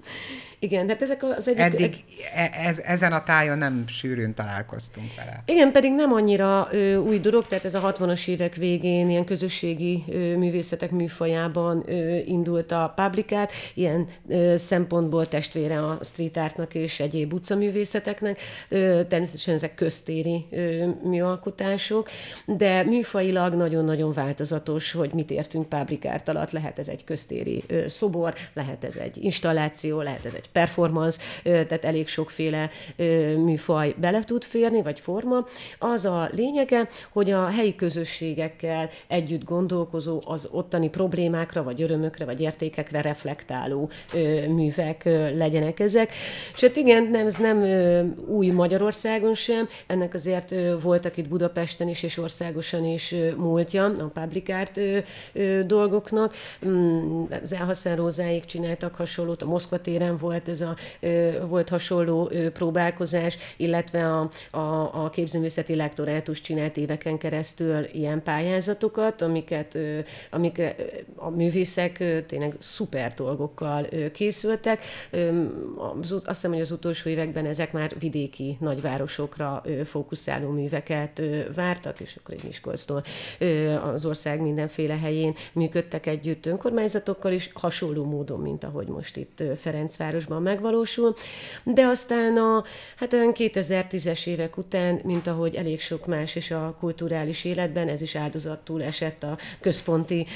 Igen, 0.66 0.88
hát 0.88 1.02
ezek 1.02 1.22
az 1.22 1.48
egyik... 1.48 1.60
Eddig 1.60 2.04
e, 2.34 2.50
ez, 2.66 2.78
ezen 2.78 3.12
a 3.12 3.22
tájon 3.22 3.58
nem 3.58 3.84
sűrűn 3.88 4.34
találkoztunk 4.34 5.14
vele. 5.16 5.42
Igen, 5.46 5.72
pedig 5.72 5.92
nem 5.92 6.12
annyira 6.12 6.68
ö, 6.70 6.96
új 6.96 7.18
dolog, 7.18 7.46
tehát 7.46 7.64
ez 7.64 7.74
a 7.74 7.92
60-as 7.92 8.28
évek 8.28 8.54
végén 8.54 9.10
ilyen 9.10 9.24
közösségi 9.24 10.04
ö, 10.08 10.36
művészetek 10.36 10.90
műfajában 10.90 11.84
ö, 11.86 12.16
indult 12.16 12.72
a 12.72 12.92
publikát, 12.96 13.52
ilyen 13.74 14.08
ö, 14.28 14.56
szempontból 14.56 15.26
testvére 15.26 15.84
a 15.84 15.98
street 16.02 16.36
artnak 16.36 16.74
és 16.74 17.00
egyéb 17.00 17.32
utcaművészeteknek. 17.32 18.40
Ö, 18.68 19.00
természetesen 19.08 19.54
ezek 19.54 19.74
köztéri 19.74 20.46
ö, 20.50 20.86
műalkotások, 21.02 22.08
de 22.46 22.82
műfajilag 22.82 23.54
nagyon-nagyon 23.54 24.12
változatos, 24.12 24.92
hogy 24.92 25.12
mit 25.12 25.30
értünk 25.30 25.68
public 25.68 26.04
art 26.04 26.28
alatt. 26.28 26.50
Lehet 26.50 26.78
ez 26.78 26.88
egy 26.88 27.04
köztéri 27.04 27.62
ö, 27.66 27.88
szobor, 27.88 28.34
lehet 28.54 28.84
ez 28.84 28.96
egy 28.96 29.24
installáció, 29.24 30.00
lehet 30.00 30.24
ez 30.24 30.34
egy 30.34 30.50
performance, 30.56 31.20
tehát 31.42 31.84
elég 31.84 32.08
sokféle 32.08 32.70
műfaj 33.36 33.94
bele 33.98 34.24
tud 34.24 34.44
férni, 34.44 34.82
vagy 34.82 35.00
forma. 35.00 35.46
Az 35.78 36.04
a 36.04 36.28
lényege, 36.32 36.88
hogy 37.12 37.30
a 37.30 37.46
helyi 37.46 37.74
közösségekkel 37.74 38.90
együtt 39.06 39.44
gondolkozó, 39.44 40.22
az 40.24 40.48
ottani 40.50 40.88
problémákra, 40.88 41.62
vagy 41.62 41.82
örömökre, 41.82 42.24
vagy 42.24 42.40
értékekre 42.40 43.00
reflektáló 43.00 43.90
művek 44.48 45.04
legyenek 45.34 45.80
ezek. 45.80 46.12
És 46.54 46.60
hát 46.60 46.76
igen, 46.76 47.02
nem, 47.02 47.26
ez 47.26 47.36
nem 47.36 47.58
új 48.26 48.50
Magyarországon 48.50 49.34
sem, 49.34 49.68
ennek 49.86 50.14
azért 50.14 50.54
voltak 50.82 51.16
itt 51.16 51.28
Budapesten 51.28 51.88
is, 51.88 52.02
és 52.02 52.18
országosan 52.18 52.84
is 52.84 53.14
múltja 53.36 53.84
a 53.84 54.20
public 54.20 54.48
art 54.48 54.80
dolgoknak. 55.66 56.34
Mm, 56.66 57.22
az 57.42 57.52
Elhassan 57.52 57.96
Rózáig 57.96 58.44
csináltak 58.44 58.94
hasonlót, 58.94 59.42
a 59.42 59.46
Moszkva 59.46 59.80
téren 59.80 60.16
volt 60.16 60.35
volt 60.36 60.48
ez 60.48 60.60
a, 60.60 60.76
volt 61.46 61.68
hasonló 61.68 62.30
próbálkozás, 62.52 63.36
illetve 63.56 64.12
a, 64.12 64.30
a, 64.50 65.04
a 65.04 65.10
képzőművészeti 65.10 65.74
lektorátus 65.74 66.40
csinált 66.40 66.76
éveken 66.76 67.18
keresztül 67.18 67.86
ilyen 67.92 68.22
pályázatokat, 68.22 69.22
amiket 69.22 69.78
amik 70.30 70.62
a 71.16 71.30
művészek 71.30 72.24
tényleg 72.26 72.54
szuper 72.58 73.14
dolgokkal 73.14 73.86
készültek. 74.12 74.82
Azt 76.02 76.26
hiszem, 76.26 76.50
hogy 76.50 76.60
az 76.60 76.70
utolsó 76.70 77.10
években 77.10 77.46
ezek 77.46 77.72
már 77.72 77.98
vidéki 77.98 78.56
nagyvárosokra 78.60 79.62
fókuszáló 79.84 80.50
műveket 80.50 81.22
vártak, 81.54 82.00
és 82.00 82.16
akkor 82.16 82.34
egy 82.34 82.44
Miskolctól 82.44 83.02
az 83.92 84.06
ország 84.06 84.40
mindenféle 84.40 84.96
helyén 84.96 85.34
működtek 85.52 86.06
együtt 86.06 86.46
önkormányzatokkal 86.46 87.32
is, 87.32 87.50
hasonló 87.54 88.04
módon, 88.04 88.40
mint 88.40 88.64
ahogy 88.64 88.86
most 88.86 89.16
itt 89.16 89.42
Ferencváros 89.56 90.25
városban 90.26 90.42
megvalósul, 90.42 91.14
de 91.64 91.86
aztán 91.86 92.36
a 92.36 92.64
hát 92.96 93.12
olyan 93.12 93.32
2010-es 93.34 94.26
évek 94.26 94.56
után, 94.56 95.00
mint 95.04 95.26
ahogy 95.26 95.54
elég 95.54 95.80
sok 95.80 96.06
más 96.06 96.36
is 96.36 96.50
a 96.50 96.76
kulturális 96.78 97.44
életben, 97.44 97.88
ez 97.88 98.02
is 98.02 98.16
áldozattól 98.16 98.82
esett 98.82 99.22
a 99.22 99.38
központi 99.60 100.26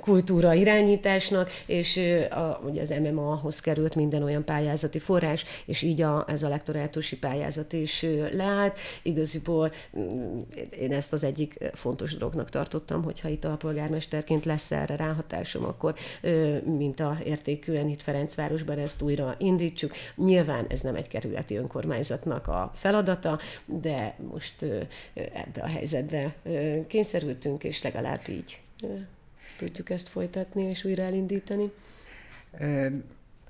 kultúra 0.00 0.54
irányításnak, 0.54 1.50
és 1.66 1.96
a, 2.30 2.60
ugye 2.64 2.80
az 2.80 2.94
MMA-hoz 3.02 3.60
került 3.60 3.94
minden 3.94 4.22
olyan 4.22 4.44
pályázati 4.44 4.98
forrás, 4.98 5.44
és 5.66 5.82
így 5.82 6.00
a, 6.00 6.24
ez 6.28 6.42
a 6.42 6.48
lektorátusi 6.48 7.18
pályázat 7.18 7.72
is 7.72 8.06
leállt. 8.32 8.78
Igaziból 9.02 9.72
mm, 9.98 10.38
én 10.80 10.92
ezt 10.92 11.12
az 11.12 11.24
egyik 11.24 11.58
fontos 11.72 12.16
dolognak 12.16 12.50
tartottam, 12.50 13.02
hogyha 13.02 13.28
itt 13.28 13.44
a 13.44 13.56
polgármesterként 13.56 14.44
lesz 14.44 14.70
erre 14.70 14.96
ráhatásom, 14.96 15.64
akkor 15.64 15.94
mint 16.64 17.00
a 17.00 17.18
értékűen 17.24 17.88
itt 17.88 18.02
Ferencvárosban 18.02 18.78
ezt 18.78 19.02
újra 19.02 19.21
újra 19.22 19.36
indítsuk. 19.38 19.94
Nyilván 20.16 20.66
ez 20.68 20.80
nem 20.80 20.94
egy 20.94 21.08
kerületi 21.08 21.56
önkormányzatnak 21.56 22.48
a 22.48 22.72
feladata, 22.74 23.40
de 23.64 24.16
most 24.30 24.62
ebbe 25.14 25.60
a 25.62 25.68
helyzetbe 25.68 26.34
kényszerültünk, 26.86 27.64
és 27.64 27.82
legalább 27.82 28.28
így 28.28 28.60
tudjuk 29.58 29.90
ezt 29.90 30.08
folytatni 30.08 30.62
és 30.62 30.84
újra 30.84 31.02
elindítani. 31.02 31.72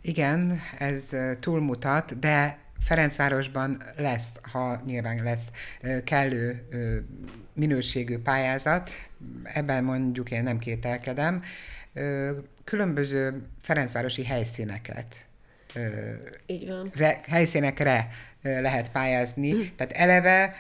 Igen, 0.00 0.58
ez 0.78 1.16
túlmutat, 1.40 2.18
de 2.18 2.58
Ferencvárosban 2.80 3.82
lesz, 3.96 4.40
ha 4.42 4.82
nyilván 4.87 5.22
lesz 5.22 5.50
kellő 6.04 6.68
minőségű 7.52 8.18
pályázat, 8.18 8.90
ebben 9.42 9.85
mondjuk 9.85 10.30
én 10.30 10.42
nem 10.42 10.58
kételkedem, 10.58 11.42
különböző 12.64 13.42
Ferencvárosi 13.61 14.24
helyszíneket 14.24 15.26
Így 16.46 16.68
van. 16.68 16.90
Re, 16.94 17.20
helyszínekre 17.28 18.08
lehet 18.42 18.90
pályázni. 18.90 19.52
Mm. 19.52 19.61
Tehát 19.76 19.92
eleve 19.92 20.54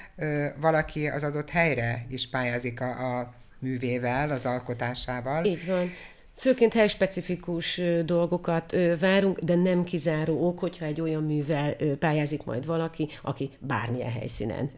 valaki 0.56 1.08
az 1.08 1.22
adott 1.22 1.50
helyre 1.50 2.06
is 2.08 2.28
pályázik 2.28 2.80
a, 2.80 3.18
a 3.18 3.34
művével, 3.58 4.30
az 4.30 4.46
alkotásával. 4.46 5.44
Így 5.44 5.66
van. 5.66 5.92
Főként 6.42 6.72
helyspecifikus 6.72 7.80
dolgokat 8.04 8.76
várunk, 9.00 9.38
de 9.38 9.54
nem 9.54 9.84
kizáró 9.84 10.46
ok, 10.46 10.58
hogyha 10.58 10.84
egy 10.84 11.00
olyan 11.00 11.22
művel 11.22 11.74
pályázik 11.98 12.44
majd 12.44 12.66
valaki, 12.66 13.08
aki 13.22 13.50
bármilyen 13.58 14.10
helyszínen 14.10 14.70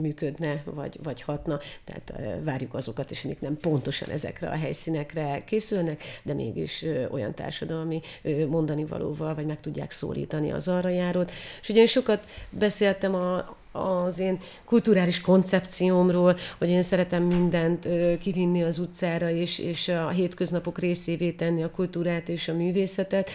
működne, 0.00 0.62
vagy, 0.64 0.98
vagy 1.02 1.22
hatna. 1.22 1.58
Tehát 1.84 2.12
várjuk 2.44 2.74
azokat 2.74 3.10
is, 3.10 3.24
amik 3.24 3.40
nem 3.40 3.56
pontosan 3.56 4.08
ezekre 4.08 4.48
a 4.48 4.56
helyszínekre 4.56 5.44
készülnek, 5.44 6.02
de 6.22 6.34
mégis 6.34 6.84
olyan 7.10 7.34
társadalmi 7.34 8.00
mondani 8.48 8.84
valóval, 8.84 9.34
vagy 9.34 9.46
meg 9.46 9.60
tudják 9.60 9.90
szólítani 9.90 10.52
az 10.52 10.68
arra 10.68 10.88
járót. 10.88 11.30
És 11.60 11.68
ugye 11.68 11.80
én 11.80 11.86
sokat 11.86 12.26
beszéltem 12.50 13.14
a, 13.14 13.56
az 13.74 14.18
én 14.18 14.38
kulturális 14.64 15.20
koncepciómról, 15.20 16.36
hogy 16.58 16.68
én 16.68 16.82
szeretem 16.82 17.22
mindent 17.22 17.88
kivinni 18.20 18.62
az 18.62 18.78
utcára, 18.78 19.30
és, 19.30 19.58
és 19.58 19.88
a 19.88 20.08
hétköznapok 20.08 20.78
részévé 20.78 21.30
tenni 21.30 21.62
a 21.62 21.70
kultúrát 21.70 22.28
és 22.28 22.48
a 22.48 22.54
művészetet. 22.54 23.30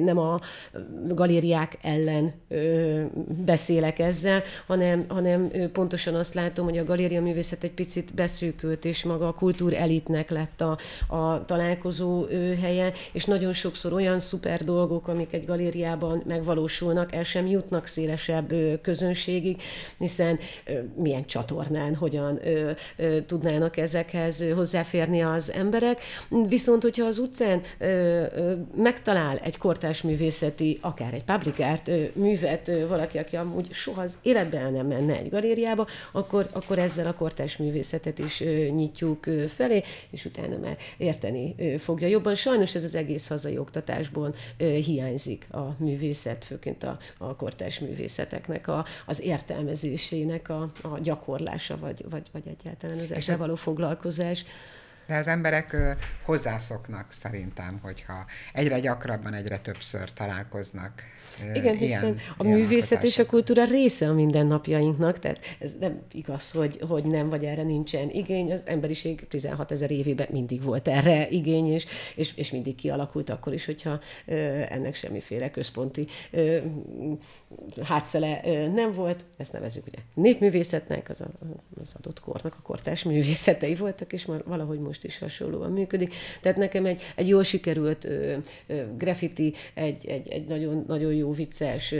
Nem 0.00 0.18
a 0.18 0.40
galériák 1.08 1.78
ellen 1.82 2.32
beszélek 3.44 3.98
ezzel, 3.98 4.42
hanem, 4.66 5.04
hanem 5.08 5.50
pontosan 5.72 6.14
azt 6.14 6.34
látom, 6.34 6.64
hogy 6.64 6.78
a 6.78 6.84
galéria 6.84 7.22
művészet 7.22 7.64
egy 7.64 7.72
picit 7.74 8.14
beszűkült, 8.14 8.84
és 8.84 9.04
maga 9.04 9.28
a 9.28 9.32
kultúr 9.32 9.74
elitnek 9.74 10.30
lett 10.30 10.60
a, 10.60 10.78
a 11.16 11.44
találkozó 11.44 12.26
helye, 12.60 12.92
és 13.12 13.24
nagyon 13.24 13.52
sokszor 13.52 13.92
olyan 13.92 14.20
szuper 14.20 14.64
dolgok, 14.64 15.08
amik 15.08 15.32
egy 15.32 15.46
galériában 15.46 16.22
megvalósulnak, 16.26 17.14
el 17.14 17.22
sem 17.22 17.46
jutnak 17.46 17.86
szélesebb 17.86 18.54
közönség 18.82 19.45
végig, 19.46 19.62
hiszen 19.98 20.38
milyen 20.96 21.26
csatornán, 21.26 21.94
hogyan 21.94 22.40
tudnának 23.26 23.76
ezekhez 23.76 24.44
hozzáférni 24.54 25.22
az 25.22 25.52
emberek. 25.52 26.00
Viszont, 26.48 26.82
hogyha 26.82 27.06
az 27.06 27.18
utcán 27.18 27.62
megtalál 28.76 29.38
egy 29.38 29.58
kortás 29.58 30.02
művészeti, 30.02 30.78
akár 30.80 31.14
egy 31.14 31.24
public 31.24 31.54
művet 32.12 32.70
valaki, 32.88 33.18
aki 33.18 33.36
amúgy 33.36 33.72
soha 33.72 34.02
az 34.02 34.18
életben 34.22 34.72
nem 34.72 34.86
menne 34.86 35.18
egy 35.18 35.30
galériába, 35.30 35.86
akkor, 36.12 36.48
akkor 36.52 36.78
ezzel 36.78 37.06
a 37.06 37.14
kortás 37.14 37.56
művészetet 37.56 38.18
is 38.18 38.40
nyitjuk 38.70 39.24
felé, 39.48 39.82
és 40.10 40.24
utána 40.24 40.56
már 40.58 40.76
érteni 40.96 41.54
fogja 41.78 42.08
jobban. 42.08 42.34
Sajnos 42.34 42.74
ez 42.74 42.84
az 42.84 42.94
egész 42.94 43.28
hazai 43.28 43.58
oktatásból 43.58 44.34
hiányzik 44.56 45.46
a 45.52 45.76
művészet, 45.78 46.44
főként 46.44 46.82
a, 46.82 46.98
a 47.18 47.36
kortás 47.36 47.78
művészeteknek 47.78 48.68
a, 48.68 48.84
az 49.06 49.22
értelmezésének 49.36 50.48
a, 50.48 50.70
a 50.82 50.98
gyakorlása, 50.98 51.78
vagy, 51.78 52.04
vagy, 52.10 52.28
vagy 52.32 52.48
egyáltalán 52.48 52.98
az 52.98 53.12
ezzel 53.12 53.36
való 53.36 53.54
foglalkozás. 53.54 54.44
De 55.06 55.16
az 55.16 55.28
emberek 55.28 55.76
hozzászoknak 56.22 57.12
szerintem, 57.12 57.78
hogyha 57.82 58.24
egyre 58.52 58.80
gyakrabban, 58.80 59.34
egyre 59.34 59.58
többször 59.58 60.12
találkoznak 60.12 61.02
igen, 61.54 61.74
hiszen 61.74 62.02
ilyen, 62.02 62.20
a 62.36 62.44
ilyen 62.44 62.58
művészet 62.58 63.02
és 63.02 63.18
a 63.18 63.26
kultúra 63.26 63.64
része 63.64 64.08
a 64.08 64.12
mindennapjainknak, 64.12 65.18
tehát 65.18 65.38
ez 65.58 65.76
nem 65.80 66.00
igaz, 66.12 66.50
hogy, 66.50 66.78
hogy 66.88 67.04
nem, 67.04 67.28
vagy 67.28 67.44
erre 67.44 67.62
nincsen 67.62 68.10
igény. 68.10 68.52
Az 68.52 68.62
emberiség 68.66 69.26
16 69.28 69.70
ezer 69.70 69.90
évében 69.90 70.26
mindig 70.30 70.62
volt 70.62 70.88
erre 70.88 71.28
igény, 71.28 71.72
és, 71.72 71.84
és, 72.14 72.32
és 72.36 72.50
mindig 72.50 72.74
kialakult 72.74 73.30
akkor 73.30 73.52
is, 73.52 73.64
hogyha 73.64 74.00
ö, 74.26 74.34
ennek 74.68 74.94
semmiféle 74.94 75.50
központi 75.50 76.06
ö, 76.30 76.58
hátszele 77.82 78.40
nem 78.74 78.92
volt. 78.92 79.24
Ezt 79.36 79.52
nevezzük 79.52 79.86
ugye 79.86 79.98
népművészetnek, 80.14 81.08
az, 81.08 81.20
a, 81.20 81.28
az 81.80 81.94
adott 81.98 82.20
kornak 82.20 82.54
a 82.58 82.62
kortás 82.62 83.02
művészetei 83.02 83.74
voltak, 83.74 84.12
és 84.12 84.26
már 84.26 84.42
valahogy 84.44 84.78
most 84.78 85.04
is 85.04 85.18
hasonlóan 85.18 85.72
működik. 85.72 86.14
Tehát 86.40 86.58
nekem 86.58 86.86
egy, 86.86 87.02
egy 87.16 87.28
jól 87.28 87.42
sikerült 87.42 88.08
graffiti, 88.96 89.54
egy, 89.74 90.06
egy, 90.06 90.28
egy 90.28 90.46
nagyon, 90.46 90.84
nagyon 90.86 91.12
jó 91.12 91.25
jó, 91.26 91.32
vicces 91.32 91.94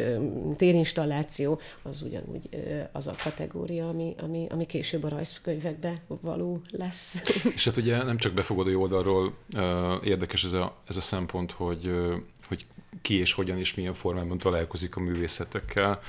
térinstalláció, 0.57 1.61
az 1.83 2.03
ugyanúgy 2.03 2.49
az 2.93 3.07
a 3.07 3.15
kategória, 3.23 3.89
ami, 3.89 4.15
ami, 4.19 4.47
ami 4.51 4.67
később 4.67 5.05
a 5.05 5.09
rajzkönyvekbe 5.09 5.95
való 6.07 6.61
lesz. 6.71 7.23
És 7.55 7.65
hát 7.65 7.77
ugye 7.77 8.03
nem 8.03 8.17
csak 8.17 8.33
befogadó 8.33 8.81
oldalról 8.81 9.35
érdekes 10.05 10.45
ez 10.45 10.53
a, 10.53 10.77
ez 10.89 10.97
a 10.97 11.01
szempont, 11.01 11.53
hogy, 11.53 11.91
hogy 12.49 12.67
ki 13.03 13.19
és 13.19 13.33
hogyan 13.33 13.59
és 13.59 13.75
milyen 13.75 13.95
formában 13.95 14.39
találkozik 14.39 14.97
a 14.97 15.01
művészetekkel, 15.01 16.01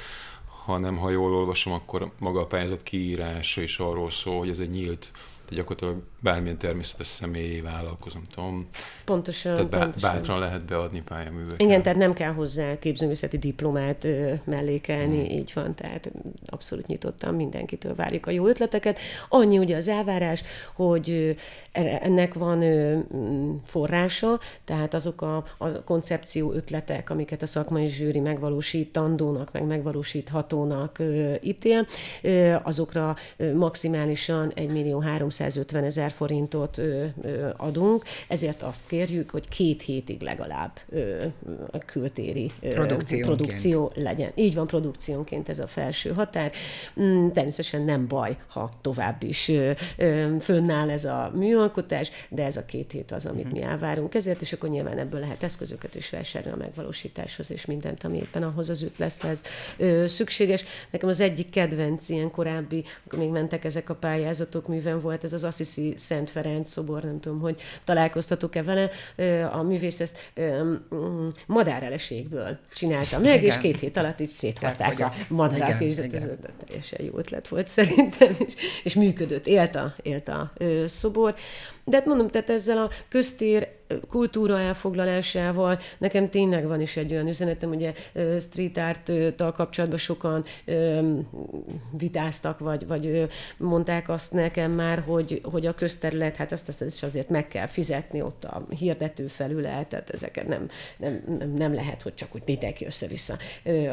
hanem 0.66 0.98
ha 0.98 1.10
jól 1.10 1.34
olvasom, 1.34 1.74
akkor 1.74 2.12
maga 2.20 2.42
a 2.42 2.48
pályázat 2.48 2.84
kiírása 2.84 3.62
is 3.62 3.80
arról 3.80 4.10
szól, 4.10 4.38
hogy 4.38 4.50
ez 4.50 4.60
egy 4.60 4.70
nyílt 4.70 5.12
gyakorlatilag 5.50 6.04
bármilyen 6.20 6.58
természetes 6.58 7.08
személyé 7.08 7.60
vállalkozom, 7.60 8.24
tudom. 8.32 8.68
Pontosan. 9.06 9.54
Tehát 9.54 9.70
bá- 9.70 9.82
pontosan. 9.82 10.12
bátran 10.14 10.40
lehet 10.40 10.66
beadni 10.66 11.02
pályaműveket. 11.02 11.62
Igen, 11.62 11.82
tehát 11.82 11.98
nem 11.98 12.14
kell 12.14 12.32
hozzá 12.32 12.80
képzőművészeti 12.80 13.38
diplomát 13.38 14.04
ö, 14.04 14.34
mellékelni, 14.44 15.28
hmm. 15.28 15.38
így 15.38 15.52
van, 15.56 15.76
tehát 15.76 16.12
abszolút 16.46 16.88
nyitottan 16.88 17.36
mindenkitől 17.36 17.96
várjuk 17.96 18.26
a 18.26 18.32
jó 18.32 18.48
ötleteket. 18.48 19.00
Annyi 19.30 19.58
ugye 19.58 19.76
az 19.76 19.88
elvárás, 19.88 20.44
hogy 20.76 21.10
ö, 21.10 21.32
ennek 22.02 22.34
van 22.34 22.62
ö, 22.62 23.00
forrása, 23.66 24.40
tehát 24.66 24.94
azok 24.94 25.22
a, 25.22 25.46
a 25.58 25.84
koncepció 25.84 26.52
ötletek, 26.52 27.10
amiket 27.10 27.42
a 27.42 27.48
szakmai 27.48 27.88
zsűri 27.88 28.20
megvalósítandónak, 28.20 29.52
meg 29.52 29.66
megvalósíthatónak 29.66 31.00
ö, 31.00 31.34
ítél, 31.42 31.88
ö, 32.22 32.56
azokra 32.64 33.16
ö, 33.38 33.54
maximálisan 33.54 34.52
1 34.56 34.72
millió 34.72 35.00
350 35.00 35.84
ezer 35.84 36.07
forintot 36.12 36.78
ö, 36.78 37.06
ö, 37.22 37.50
adunk, 37.58 38.04
ezért 38.28 38.62
azt 38.62 38.88
kérjük, 38.88 39.30
hogy 39.30 39.48
két 39.48 39.82
hétig 39.82 40.22
legalább 40.22 40.80
a 41.72 41.78
kültéri 41.78 42.52
produkció 43.22 43.92
legyen. 43.96 44.32
Így 44.36 44.56
van, 44.56 44.68
produkciónként 44.68 45.50
ez 45.50 45.60
a 45.60 45.68
felső 45.68 46.14
határ. 46.14 46.52
Mm, 47.02 47.28
természetesen 47.30 47.82
nem 47.82 48.08
baj, 48.08 48.38
ha 48.50 48.72
tovább 48.82 49.24
is 49.24 49.52
fönnáll 50.40 50.90
ez 50.90 51.06
a 51.06 51.32
műalkotás, 51.36 52.12
de 52.30 52.46
ez 52.46 52.58
a 52.58 52.66
két 52.66 52.92
hét 52.92 53.12
az, 53.12 53.26
amit 53.26 53.52
mi 53.52 53.62
elvárunk 53.62 54.16
ezért, 54.16 54.42
és 54.42 54.54
akkor 54.54 54.70
nyilván 54.70 54.98
ebből 54.98 55.20
lehet 55.20 55.44
eszközöket 55.44 55.96
is 55.96 56.10
vásárolni 56.10 56.58
a 56.58 56.64
megvalósításhoz, 56.64 57.52
és 57.52 57.66
mindent, 57.66 58.04
ami 58.04 58.18
éppen 58.18 58.44
ahhoz 58.44 58.70
az 58.70 58.84
ötlethez 58.84 59.44
szükséges. 60.06 60.66
Nekem 60.92 61.10
az 61.10 61.20
egyik 61.20 61.50
kedvenc 61.50 62.10
ilyen 62.10 62.32
korábbi, 62.32 62.84
amikor 63.00 63.20
még 63.20 63.30
mentek 63.30 63.64
ezek 63.64 63.90
a 63.90 63.96
pályázatok, 63.96 64.68
műven 64.68 65.02
volt 65.02 65.24
ez 65.24 65.34
az 65.34 65.44
Assisi 65.44 65.94
Szent 65.98 66.30
Ferenc 66.30 66.70
szobor, 66.70 67.04
nem 67.04 67.20
tudom, 67.20 67.40
hogy 67.40 67.62
találkoztatok-e 67.84 68.64
vele. 68.64 68.90
A 69.52 69.62
művész 69.62 70.00
ezt 70.00 70.18
madáreleségből 71.46 72.58
csinálta 72.74 73.20
meg, 73.20 73.44
igen. 73.44 73.44
és 73.44 73.58
két 73.58 73.80
hét 73.80 73.98
alatt 73.98 74.20
így 74.20 74.28
szétharták 74.28 75.00
a 75.00 75.14
madarak, 75.30 75.82
és 75.82 75.98
igen. 75.98 76.14
ez 76.14 76.30
teljesen 76.66 77.06
jó 77.06 77.18
ötlet 77.18 77.48
volt 77.48 77.68
szerintem, 77.68 78.36
és, 78.46 78.54
és 78.84 78.94
működött, 78.94 79.48
élt 79.48 79.76
a, 79.76 79.96
élt 80.02 80.28
a 80.28 80.52
szobor. 80.86 81.36
De 81.90 81.98
hát 81.98 82.06
mondom, 82.06 82.28
tehát 82.28 82.50
ezzel 82.50 82.78
a 82.78 82.90
köztér 83.08 83.68
kultúra 84.10 84.60
elfoglalásával 84.60 85.80
nekem 85.98 86.30
tényleg 86.30 86.68
van 86.68 86.82
is 86.82 86.98
egy 86.98 87.12
olyan 87.12 87.28
üzenetem, 87.28 87.70
ugye 87.70 87.94
street 88.40 88.78
art-tal 88.78 89.52
kapcsolatban 89.52 90.00
sokan 90.00 90.46
vitáztak, 91.98 92.60
vagy, 92.60 92.88
vagy 92.88 93.28
mondták 93.58 94.10
azt 94.10 94.34
nekem 94.34 94.72
már, 94.72 95.00
hogy, 95.00 95.42
hogy 95.44 95.66
a 95.66 95.74
közterület, 95.74 96.36
hát 96.36 96.52
ezt, 96.52 96.68
ezt 96.68 96.82
is 96.82 97.04
azért 97.04 97.30
meg 97.30 97.48
kell 97.48 97.66
fizetni, 97.66 98.22
ott 98.22 98.44
a 98.44 98.66
hirdető 98.70 99.28
felület, 99.28 99.88
tehát 99.88 100.10
ezeket 100.10 100.48
nem, 100.48 100.68
nem, 100.98 101.24
nem, 101.40 101.54
nem 101.54 101.74
lehet, 101.74 102.02
hogy 102.02 102.14
csak 102.14 102.36
úgy 102.36 102.44
mindenki 102.46 102.86
össze-vissza 102.86 103.38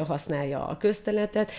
használja 0.07 0.67
a 0.67 0.77
közterületet. 0.77 1.51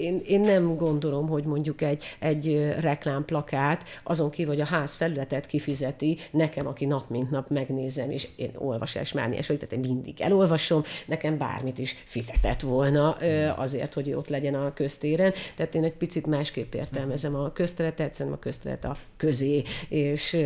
Én, 0.00 0.22
én 0.26 0.40
nem 0.40 0.76
gondolom, 0.76 1.28
hogy 1.28 1.44
mondjuk 1.44 1.80
egy, 1.82 2.16
egy 2.18 2.74
reklámplakát, 2.80 3.84
azon 4.02 4.30
kívül, 4.30 4.52
hogy 4.52 4.62
a 4.62 4.66
ház 4.66 4.87
száz 4.88 4.96
felületet 4.96 5.46
kifizeti 5.46 6.18
nekem, 6.30 6.66
aki 6.66 6.84
nap 6.84 7.10
mint 7.10 7.30
nap 7.30 7.50
megnézem, 7.50 8.10
és 8.10 8.28
én 8.36 8.50
olvasás 8.54 9.12
mániás 9.12 9.46
vagy, 9.46 9.58
tehát 9.58 9.74
én 9.74 9.92
mindig 9.92 10.20
elolvasom, 10.20 10.82
nekem 11.06 11.38
bármit 11.38 11.78
is 11.78 11.96
fizetett 12.04 12.60
volna 12.60 13.10
azért, 13.56 13.94
hogy 13.94 14.12
ott 14.12 14.28
legyen 14.28 14.54
a 14.54 14.72
köztéren. 14.72 15.32
Tehát 15.56 15.74
én 15.74 15.84
egy 15.84 15.92
picit 15.92 16.26
másképp 16.26 16.74
értelmezem 16.74 17.34
a 17.34 17.52
közteletet, 17.52 18.14
szerintem 18.14 18.40
a 18.40 18.42
köztelet 18.42 18.84
a 18.84 18.96
közé, 19.16 19.62
és, 19.88 20.36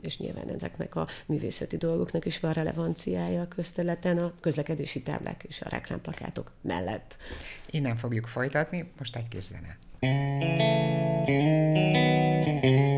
és 0.00 0.18
nyilván 0.18 0.48
ezeknek 0.48 0.94
a 0.94 1.06
művészeti 1.26 1.76
dolgoknak 1.76 2.24
is 2.24 2.40
van 2.40 2.52
relevanciája 2.52 3.40
a 3.40 3.48
közterületen, 3.48 4.18
a 4.18 4.32
közlekedési 4.40 5.02
táblák 5.02 5.44
és 5.48 5.60
a 5.60 5.68
reklámplakátok 5.68 6.52
mellett. 6.60 7.16
Innen 7.70 7.96
fogjuk 7.96 8.26
folytatni, 8.26 8.90
most 8.98 9.16
egy 9.16 9.28
kis 9.28 9.44
zene. 9.44 9.78
Itt 12.56 12.92
a 12.92 12.95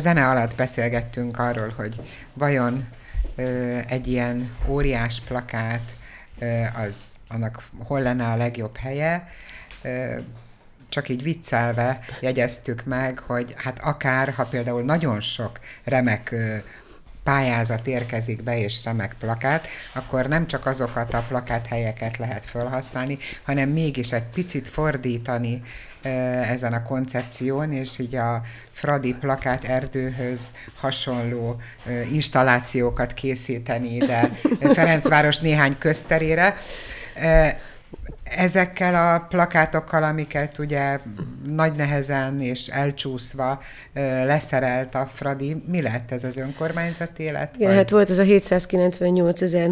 zene 0.00 0.28
alatt 0.28 0.54
beszélgettünk 0.54 1.38
arról, 1.38 1.72
hogy 1.76 2.00
vajon 2.32 2.88
egy 3.86 4.06
ilyen 4.06 4.56
óriás 4.68 5.20
plakát, 5.20 5.96
az 6.76 7.10
annak 7.28 7.62
hol 7.78 8.00
lenne 8.00 8.24
a 8.24 8.36
legjobb 8.36 8.76
helye. 8.76 9.28
Csak 10.88 11.08
így 11.08 11.22
viccelve 11.22 11.98
jegyeztük 12.20 12.84
meg, 12.84 13.18
hogy 13.18 13.54
hát 13.56 13.78
akár, 13.78 14.32
ha 14.32 14.44
például 14.44 14.82
nagyon 14.82 15.20
sok 15.20 15.60
remek 15.84 16.34
pályázat 17.22 17.86
érkezik 17.86 18.42
be, 18.42 18.58
és 18.58 18.84
remek 18.84 19.14
plakát, 19.18 19.66
akkor 19.92 20.26
nem 20.26 20.46
csak 20.46 20.66
azokat 20.66 21.14
a 21.14 21.24
plakát 21.28 21.66
helyeket 21.66 22.16
lehet 22.16 22.44
felhasználni, 22.44 23.18
hanem 23.42 23.68
mégis 23.68 24.12
egy 24.12 24.26
picit 24.34 24.68
fordítani 24.68 25.62
ezen 26.48 26.72
a 26.72 26.82
koncepción, 26.82 27.72
és 27.72 27.98
így 27.98 28.14
a 28.14 28.42
Fradi 28.70 29.14
plakát 29.14 29.64
erdőhöz 29.64 30.52
hasonló 30.80 31.60
installációkat 32.12 33.14
készíteni 33.14 33.94
ide 33.94 34.30
Ferencváros 34.74 35.38
néhány 35.38 35.78
közterére 35.78 36.56
ezekkel 38.36 39.14
a 39.14 39.26
plakátokkal, 39.28 40.02
amiket 40.02 40.58
ugye 40.58 40.98
nagy 41.46 41.72
nehezen 41.72 42.40
és 42.40 42.66
elcsúszva 42.66 43.60
leszerelt 44.24 44.94
a 44.94 45.08
Fradi, 45.12 45.62
mi 45.66 45.82
lett 45.82 46.12
ez 46.12 46.24
az 46.24 46.36
önkormányzat 46.36 47.18
élet? 47.18 47.56
Igen, 47.56 47.74
hát 47.74 47.90
volt 47.90 48.10
ez 48.10 48.18
a 48.18 48.22
798 48.22 49.42
ezer 49.42 49.70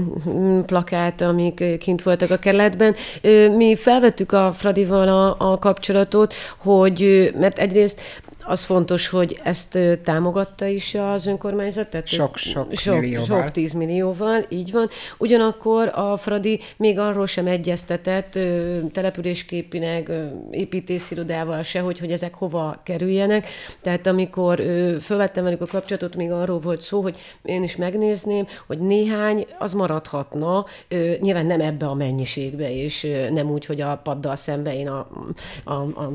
plakát, 0.67 1.21
amik 1.21 1.79
kint 1.79 2.03
voltak 2.03 2.31
a 2.31 2.39
kerületben. 2.39 2.95
Mi 3.57 3.77
felvettük 3.77 4.33
a 4.33 4.53
Fradival 4.53 5.09
a, 5.09 5.53
a 5.53 5.59
kapcsolatot, 5.59 6.35
hogy, 6.57 7.33
mert 7.39 7.59
egyrészt 7.59 8.01
az 8.49 8.65
fontos, 8.65 9.09
hogy 9.09 9.41
ezt 9.43 9.79
támogatta 10.05 10.67
is 10.67 10.95
az 10.95 11.27
önkormányzat. 11.27 11.89
Tehát 11.89 12.07
sok-sok 12.07 12.75
sok, 12.75 13.01
millióval. 13.01 13.41
Sok 13.41 13.51
tíz 13.51 13.73
millióval, 13.73 14.45
így 14.49 14.73
van. 14.73 14.89
Ugyanakkor 15.19 15.91
a 15.95 16.17
Fradi 16.17 16.61
még 16.77 16.99
arról 16.99 17.27
sem 17.27 17.47
egyeztetett 17.47 18.39
településképineg, 18.93 20.11
építészirodával 20.51 21.63
se, 21.63 21.81
hogy, 21.81 21.99
hogy 21.99 22.13
ezek 22.13 22.35
hova 22.35 22.81
kerüljenek. 22.83 23.47
Tehát 23.81 24.07
amikor 24.07 24.63
fölvettem 25.01 25.45
velük 25.45 25.61
a 25.61 25.67
kapcsolatot, 25.67 26.17
még 26.17 26.31
arról 26.31 26.59
volt 26.59 26.83
szó, 26.83 27.01
hogy 27.01 27.17
én 27.43 27.63
is 27.63 27.77
megnézném, 27.77 28.47
hogy 28.67 28.79
néhány 28.79 29.47
az 29.59 29.73
maradhatna, 29.73 30.65
nyilván 31.21 31.47
nem 31.47 31.61
ebbe 31.61 31.87
a 31.87 31.95
mennyiségbe, 31.95 32.75
és 32.75 33.07
nem 33.31 33.51
úgy, 33.51 33.67
hogy 33.67 33.81
a 33.81 34.01
paddal 34.03 34.37
szembe 34.37 34.75
én 34.75 34.89
a, 34.89 35.09
a, 35.65 35.73
a 35.73 36.13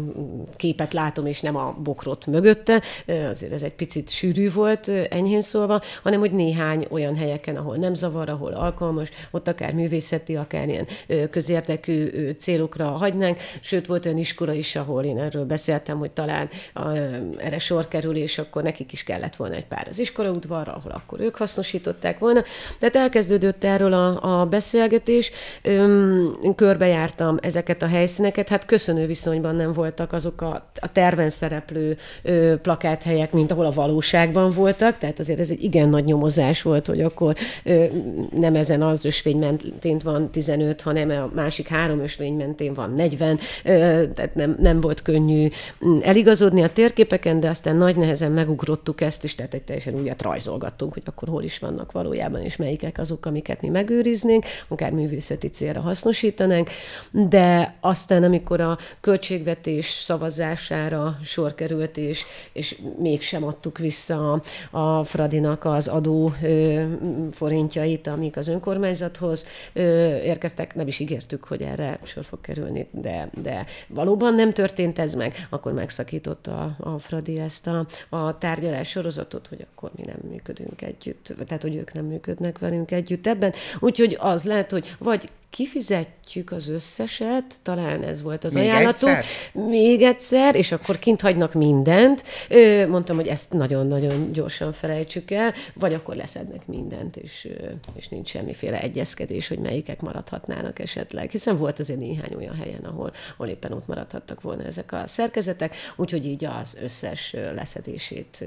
képet 0.56 0.94
látom, 0.94 1.26
és 1.26 1.42
nem 1.42 1.56
a 1.56 1.76
bokrot 1.84 2.23
ott 2.28 2.34
mögötte, 2.34 2.82
azért 3.30 3.52
ez 3.52 3.64
egy 3.64 3.74
picit 3.74 4.10
sűrű 4.10 4.52
volt, 4.52 4.92
enyhén 5.10 5.42
szólva, 5.42 5.82
hanem 6.04 6.20
hogy 6.20 6.32
néhány 6.32 6.88
olyan 6.90 7.16
helyeken, 7.16 7.56
ahol 7.56 7.76
nem 7.76 7.94
zavar, 7.94 8.30
ahol 8.30 8.54
alkalmas, 8.54 9.10
ott 9.32 9.48
akár 9.48 9.74
művészeti, 9.74 10.36
akár 10.36 10.68
ilyen 10.68 10.88
közérdekű 11.30 12.30
célokra 12.38 12.86
hagynánk, 12.86 13.38
sőt 13.60 13.86
volt 13.86 14.06
olyan 14.06 14.18
iskola 14.18 14.54
is, 14.54 14.76
ahol 14.76 15.04
én 15.04 15.20
erről 15.20 15.46
beszéltem, 15.46 15.98
hogy 15.98 16.12
talán 16.12 16.50
erre 17.38 17.60
sor 17.60 17.88
kerül, 17.88 18.16
és 18.16 18.38
akkor 18.38 18.64
nekik 18.64 18.92
is 18.92 19.04
kellett 19.04 19.36
volna 19.36 19.56
egy 19.56 19.66
pár 19.66 19.88
az 19.90 20.00
iskolaudvarra, 20.00 20.74
ahol 20.74 20.92
akkor 20.92 21.20
ők 21.20 21.36
hasznosították 21.36 22.20
volna. 22.20 22.44
Tehát 22.80 22.96
elkezdődött 22.96 23.64
erről 23.64 23.94
a, 23.94 24.40
a 24.42 24.46
beszélgetés, 24.46 25.32
Öm, 25.62 26.38
körbejártam 26.56 27.38
ezeket 27.42 27.82
a 27.82 27.88
helyszíneket, 27.88 28.50
hát 28.50 28.66
köszönő 28.66 29.06
viszonyban 29.06 29.56
nem 29.56 29.74
voltak 29.74 30.14
azok 30.14 30.42
a, 30.42 30.70
a 30.80 30.92
terven 30.92 31.30
szereplő 31.30 31.98
ö, 32.22 32.54
plakáthelyek, 32.62 33.32
mint 33.32 33.52
ahol 33.52 33.66
a 33.66 33.72
valóságban 33.72 34.52
voltak, 34.52 34.98
tehát 34.98 35.20
azért 35.20 35.40
ez 35.40 35.50
egy 35.50 35.64
igen 35.64 35.90
nagy 35.90 36.04
nyomozás 36.04 36.62
volt, 36.62 36.88
hogy 36.88 37.02
akkor 37.02 37.36
ö, 37.64 37.84
nem 38.36 38.56
ezen 38.56 38.82
az 38.82 39.06
ösvény 39.06 39.38
mentén 39.38 40.00
van 40.04 40.32
15, 40.32 40.82
hanem 40.82 41.10
a 41.10 41.32
másik 41.36 41.68
három 41.68 42.00
ösvény 42.00 42.34
mentén 42.34 42.74
van 42.74 42.94
40, 42.94 43.40
ö, 43.64 43.70
tehát 44.16 44.36
nem, 44.36 44.56
nem 44.60 44.82
volt 44.82 45.02
könnyű 45.02 45.48
eligazodni 46.02 46.64
a 46.64 46.70
térképeken, 46.70 47.40
de 47.40 47.50
aztán 47.50 47.76
nagy 47.76 47.96
nehezen 47.96 48.32
megugrottuk 48.32 49.02
ezt 49.02 49.24
is, 49.24 49.36
tehát 49.36 49.54
egy 49.54 49.64
teljesen 49.64 49.94
újat 49.94 50.22
rajzolgattunk, 50.22 50.94
hogy 50.94 51.04
akkor 51.06 51.28
hol 51.28 51.44
is 51.44 51.60
vannak 51.60 51.92
valójában, 51.92 52.42
és 52.42 52.56
melyikek 52.56 52.98
azok, 52.98 53.26
amiket 53.26 53.62
mi 53.62 53.70
megőriznénk, 53.70 54.46
akár 54.68 54.92
művészeti 54.92 55.48
célra 55.48 55.82
hasznosítanánk, 55.82 56.70
de 57.12 57.76
aztán, 57.80 58.24
amikor 58.24 58.62
a 58.62 58.78
költségvetés 59.02 59.86
szavazására 59.86 61.18
sor 61.24 61.56
került, 61.56 61.93
és, 61.98 62.24
és 62.52 62.82
mégsem 62.98 63.44
adtuk 63.44 63.78
vissza 63.78 64.42
a 64.72 65.04
Fradinak 65.04 65.66
az 65.66 65.88
adó 65.88 66.34
forintjait, 67.32 68.08
amik 68.08 68.38
az 68.38 68.48
önkormányzathoz 68.48 69.46
érkeztek, 70.24 70.76
nem 70.76 70.88
is 70.88 71.00
ígértük, 71.00 71.44
hogy 71.44 71.62
erre 71.62 72.00
sor 72.04 72.24
fog 72.26 72.42
kerülni, 72.42 72.88
de, 72.92 73.30
de 73.42 73.66
valóban 73.88 74.36
nem 74.36 74.54
történt 74.54 75.00
ez 75.00 75.14
meg, 75.14 75.48
akkor 75.50 75.74
megszakította 75.74 76.76
a 76.80 77.00
Fradi 77.00 77.40
ezt 77.40 77.68
a, 77.68 77.86
a 78.10 78.38
tárgyalás 78.38 78.90
sorozatot, 78.90 79.48
hogy 79.48 79.66
akkor 79.72 79.92
mi 79.96 80.04
nem 80.06 80.30
működünk 80.32 80.82
együtt, 80.82 81.34
tehát 81.48 81.62
hogy 81.62 81.76
ők 81.76 81.94
nem 81.94 82.06
működnek 82.06 82.60
velünk 82.60 82.92
együtt 82.92 83.28
ebben. 83.28 83.54
Úgyhogy 83.80 84.18
az 84.20 84.44
lehet, 84.44 84.72
hogy 84.72 84.96
vagy 85.00 85.30
kifizetjük 85.54 86.52
az 86.52 86.68
összeset, 86.68 87.56
talán 87.62 88.04
ez 88.04 88.22
volt 88.22 88.44
az 88.44 88.54
Még 88.54 88.64
ajánlatunk. 88.64 89.16
egyszer? 89.16 89.26
Még 89.68 90.02
egyszer, 90.02 90.56
és 90.56 90.72
akkor 90.72 91.00
kint 91.00 91.22
hagynak 91.22 91.54
mindent. 91.54 92.24
Mondtam, 92.88 93.16
hogy 93.16 93.28
ezt 93.28 93.54
nagyon-nagyon 93.54 94.32
gyorsan 94.32 94.72
felejtsük 94.72 95.32
el, 95.32 95.54
vagy 95.74 95.94
akkor 95.94 96.16
leszednek 96.16 96.68
mindent, 96.68 97.16
és, 97.16 97.48
és 97.96 98.08
nincs 98.08 98.30
semmiféle 98.30 98.82
egyezkedés, 98.82 99.48
hogy 99.48 99.60
melyikek 99.60 100.02
maradhatnának 100.02 100.80
esetleg. 100.80 101.30
Hiszen 101.30 101.58
volt 101.58 101.80
azért 101.80 102.00
néhány 102.00 102.34
olyan 102.38 102.56
helyen, 102.56 102.84
ahol, 102.84 103.14
ahol 103.34 103.48
éppen 103.48 103.72
ott 103.72 103.88
maradhattak 103.88 104.42
volna 104.42 104.64
ezek 104.64 104.92
a 104.92 105.08
szerkezetek, 105.08 105.76
úgyhogy 105.96 106.26
így 106.26 106.46
az 106.46 106.78
összes 106.82 107.36
leszedését 107.56 108.46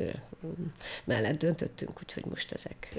mellett 1.04 1.38
döntöttünk, 1.38 1.98
úgyhogy 2.02 2.24
most 2.24 2.52
ezek 2.52 2.94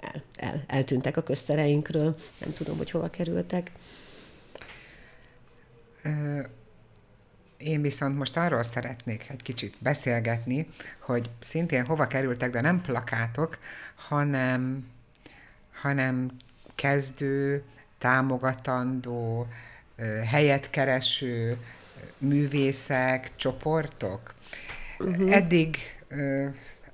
el, 0.00 0.22
el, 0.36 0.64
eltűntek 0.66 1.16
a 1.16 1.22
köztereinkről. 1.22 2.16
Nem 2.38 2.52
tudom, 2.52 2.76
hogy 2.76 2.90
hova 2.90 3.10
kerültek. 3.10 3.70
Én 7.56 7.82
viszont 7.82 8.16
most 8.16 8.36
arról 8.36 8.62
szeretnék 8.62 9.24
egy 9.28 9.42
kicsit 9.42 9.76
beszélgetni, 9.78 10.68
hogy 10.98 11.30
szintén 11.40 11.84
hova 11.84 12.06
kerültek, 12.06 12.50
de 12.50 12.60
nem 12.60 12.80
plakátok, 12.80 13.58
hanem, 13.94 14.88
hanem 15.80 16.30
kezdő, 16.74 17.62
támogatandó, 17.98 19.46
helyet 20.26 20.70
kereső 20.70 21.56
művészek, 22.18 23.30
csoportok. 23.36 24.34
Uh-huh. 24.98 25.34
Eddig 25.34 25.76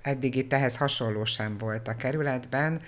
eddig 0.05 0.35
itt 0.35 0.53
ehhez 0.53 0.77
hasonló 0.77 1.25
sem 1.25 1.59
volt 1.59 1.89
a 1.89 1.97
kerületben. 1.97 2.81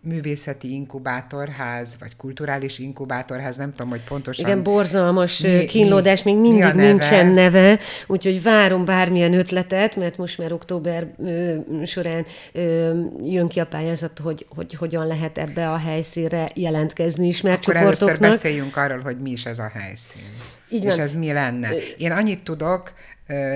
Művészeti 0.00 0.72
inkubátorház, 0.72 1.96
vagy 2.00 2.16
kulturális 2.16 2.78
inkubátorház, 2.78 3.56
nem 3.56 3.70
tudom, 3.70 3.88
hogy 3.88 4.04
pontosan... 4.04 4.46
Igen, 4.46 4.62
borzalmas 4.62 5.38
mi, 5.38 5.64
kínlódás, 5.64 6.22
még 6.22 6.36
mindig 6.36 6.60
mi 6.60 6.66
neve? 6.66 6.82
nincsen 6.82 7.26
neve, 7.26 7.78
úgyhogy 8.06 8.42
várom 8.42 8.84
bármilyen 8.84 9.34
ötletet, 9.34 9.96
mert 9.96 10.16
most 10.16 10.38
már 10.38 10.52
október 10.52 11.14
ö, 11.18 11.56
során 11.84 12.26
ö, 12.52 13.00
jön 13.22 13.48
ki 13.48 13.60
a 13.60 13.66
pályázat, 13.66 14.18
hogy, 14.18 14.46
hogy 14.48 14.74
hogyan 14.74 15.06
lehet 15.06 15.38
ebbe 15.38 15.70
a 15.70 15.76
helyszínre 15.76 16.50
jelentkezni 16.54 17.26
ismert 17.26 17.62
Akkor 17.62 17.74
csoportoknak. 17.74 18.08
először 18.08 18.30
beszéljünk 18.30 18.76
arról, 18.76 19.00
hogy 19.00 19.20
mi 19.20 19.30
is 19.30 19.44
ez 19.44 19.58
a 19.58 19.70
helyszín. 19.74 20.55
Így 20.68 20.84
és 20.84 20.94
van. 20.94 21.00
ez 21.00 21.14
mi 21.14 21.32
lenne. 21.32 21.70
Én 21.96 22.12
annyit 22.12 22.44
tudok, 22.44 22.92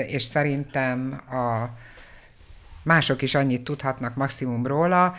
és 0.06 0.22
szerintem 0.22 1.22
a 1.30 1.78
mások 2.82 3.22
is 3.22 3.34
annyit 3.34 3.64
tudhatnak 3.64 4.14
maximum 4.14 4.66
róla, 4.66 5.14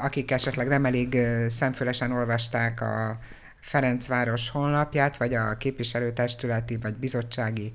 akik 0.00 0.30
esetleg 0.30 0.68
nem 0.68 0.84
elég 0.84 1.18
szemfülesen 1.48 2.12
olvasták 2.12 2.80
a 2.80 3.18
Ferencváros 3.60 4.48
honlapját, 4.48 5.16
vagy 5.16 5.34
a 5.34 5.56
képviselőtestületi, 5.56 6.76
vagy 6.76 6.94
bizottsági 6.94 7.72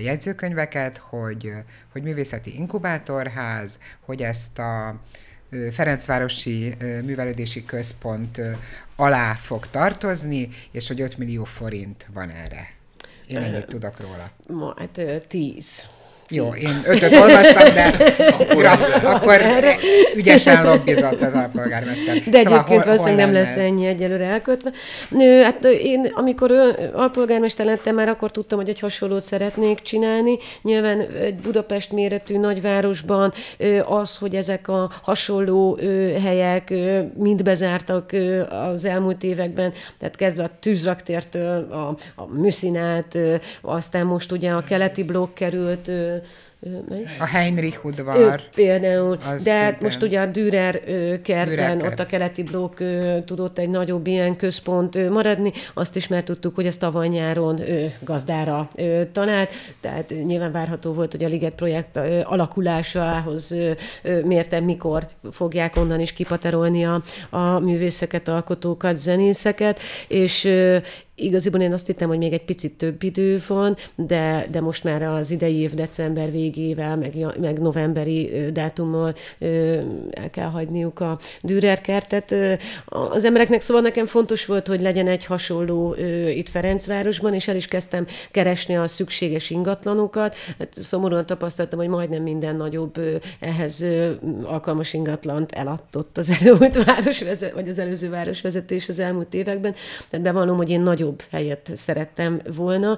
jegyzőkönyveket, 0.00 0.98
hogy, 0.98 1.52
hogy 1.92 2.02
művészeti 2.02 2.56
inkubátorház, 2.56 3.78
hogy 4.00 4.22
ezt 4.22 4.58
a 4.58 5.00
Ferencvárosi 5.72 6.74
Művelődési 6.80 7.64
Központ 7.64 8.40
alá 8.96 9.34
fog 9.34 9.70
tartozni, 9.70 10.48
és 10.70 10.88
hogy 10.88 11.00
5 11.00 11.18
millió 11.18 11.44
forint 11.44 12.06
van 12.12 12.30
erre. 12.30 12.79
Én 13.30 13.42
ennyit 13.42 13.66
tudok 13.66 14.00
róla. 14.00 14.30
Ma, 14.46 14.74
hát 14.76 15.26
tíz. 15.26 15.88
Jó, 16.32 16.48
én 16.54 16.70
ötöt 16.84 17.16
olvastam, 17.16 17.74
de 17.74 17.96
akkor, 18.38 18.64
akkor 19.02 19.40
ügyesen 20.14 20.64
lobbizott 20.64 21.22
az 21.22 21.34
alpolgármester. 21.34 22.16
De 22.30 22.38
szóval 22.38 22.58
egyébként 22.58 22.66
hol, 22.66 22.84
valószínűleg 22.84 23.24
nem 23.24 23.34
lesz 23.34 23.56
ez? 23.56 23.64
ennyi 23.64 23.86
egyelőre 23.86 24.24
elkötve. 24.24 24.70
Hát 25.42 25.64
én, 25.64 26.10
amikor 26.14 26.52
alpolgármester 26.94 27.66
lettem, 27.66 27.94
már 27.94 28.08
akkor 28.08 28.30
tudtam, 28.30 28.58
hogy 28.58 28.68
egy 28.68 28.80
hasonlót 28.80 29.22
szeretnék 29.22 29.82
csinálni. 29.82 30.38
Nyilván 30.62 31.00
egy 31.00 31.34
Budapest 31.34 31.92
méretű 31.92 32.38
nagyvárosban 32.38 33.32
az, 33.84 34.16
hogy 34.16 34.34
ezek 34.34 34.68
a 34.68 34.90
hasonló 35.02 35.78
helyek 36.22 36.72
mind 37.16 37.42
bezártak 37.42 38.10
az 38.72 38.84
elmúlt 38.84 39.22
években, 39.22 39.72
tehát 39.98 40.16
kezdve 40.16 40.42
a 40.42 40.50
tűzraktértől 40.60 41.72
a, 41.72 41.96
a 42.22 42.26
Műszinát, 42.26 43.18
aztán 43.60 44.06
most 44.06 44.32
ugye 44.32 44.50
a 44.50 44.62
keleti 44.62 45.02
blokk 45.02 45.34
került 45.34 45.90
a 47.18 47.26
Heinrich 47.26 47.84
udvar. 47.84 48.40
Például, 48.54 49.18
de 49.44 49.52
hát 49.52 49.82
most 49.82 50.02
ugye 50.02 50.20
a 50.20 50.26
Dürer 50.26 50.80
kerten, 51.22 51.82
ott 51.82 52.00
a 52.00 52.04
keleti 52.04 52.42
blokk 52.42 52.82
tudott 53.24 53.58
egy 53.58 53.68
nagyobb 53.68 54.06
ilyen 54.06 54.36
központ 54.36 55.10
maradni, 55.10 55.52
azt 55.74 55.96
is 55.96 56.08
már 56.08 56.22
tudtuk, 56.22 56.54
hogy 56.54 56.66
ez 56.66 56.76
tavaly 56.76 57.08
nyáron 57.08 57.60
gazdára 58.00 58.68
talált, 59.12 59.50
tehát 59.80 60.14
nyilván 60.26 60.52
várható 60.52 60.92
volt, 60.92 61.10
hogy 61.10 61.24
a 61.24 61.28
Liget 61.28 61.54
projekt 61.54 62.00
alakulásához 62.22 63.54
mértem, 64.24 64.64
mikor 64.64 65.08
fogják 65.30 65.76
onnan 65.76 66.00
is 66.00 66.12
kipaterolni 66.12 66.84
a, 66.84 67.02
a 67.30 67.58
művészeket, 67.58 68.28
alkotókat, 68.28 68.96
zenészeket, 68.96 69.80
és 70.08 70.48
Igaziból 71.20 71.60
én 71.60 71.72
azt 71.72 71.86
hittem, 71.86 72.08
hogy 72.08 72.18
még 72.18 72.32
egy 72.32 72.44
picit 72.44 72.72
több 72.72 73.02
idő 73.02 73.40
van, 73.48 73.76
de, 73.94 74.46
de 74.50 74.60
most 74.60 74.84
már 74.84 75.02
az 75.02 75.30
idei 75.30 75.56
év 75.56 75.74
december 75.74 76.30
végével, 76.30 76.96
meg, 76.96 77.14
meg 77.40 77.58
novemberi 77.58 78.30
dátummal 78.52 79.14
el 80.10 80.30
kell 80.30 80.48
hagyniuk 80.48 81.00
a 81.00 81.18
Dürer 81.42 81.80
kertet. 81.80 82.34
Az 82.84 83.24
embereknek 83.24 83.60
szóval 83.60 83.82
nekem 83.82 84.04
fontos 84.04 84.46
volt, 84.46 84.66
hogy 84.66 84.80
legyen 84.80 85.06
egy 85.06 85.24
hasonló 85.24 85.94
itt 86.28 86.48
Ferencvárosban, 86.48 87.34
és 87.34 87.48
el 87.48 87.56
is 87.56 87.66
kezdtem 87.66 88.06
keresni 88.30 88.76
a 88.76 88.86
szükséges 88.86 89.50
ingatlanokat. 89.50 90.34
Hát 90.58 90.74
szomorúan 90.74 91.26
tapasztaltam, 91.26 91.78
hogy 91.78 91.88
majdnem 91.88 92.22
minden 92.22 92.56
nagyobb 92.56 93.00
ehhez 93.40 93.84
alkalmas 94.42 94.92
ingatlant 94.92 95.52
eladtott 95.52 96.18
az 96.18 96.32
elmúlt 96.44 96.84
városvezet, 96.84 97.52
vagy 97.52 97.68
az 97.68 97.78
előző 97.78 98.10
városvezetés 98.10 98.88
az 98.88 98.98
elmúlt 98.98 99.34
években. 99.34 99.74
Tehát 100.10 100.26
bevallom, 100.26 100.56
hogy 100.56 100.70
én 100.70 100.80
nagyon 100.80 101.09
nagyobb 101.10 101.22
helyet 101.30 101.70
szerettem 101.74 102.40
volna. 102.56 102.96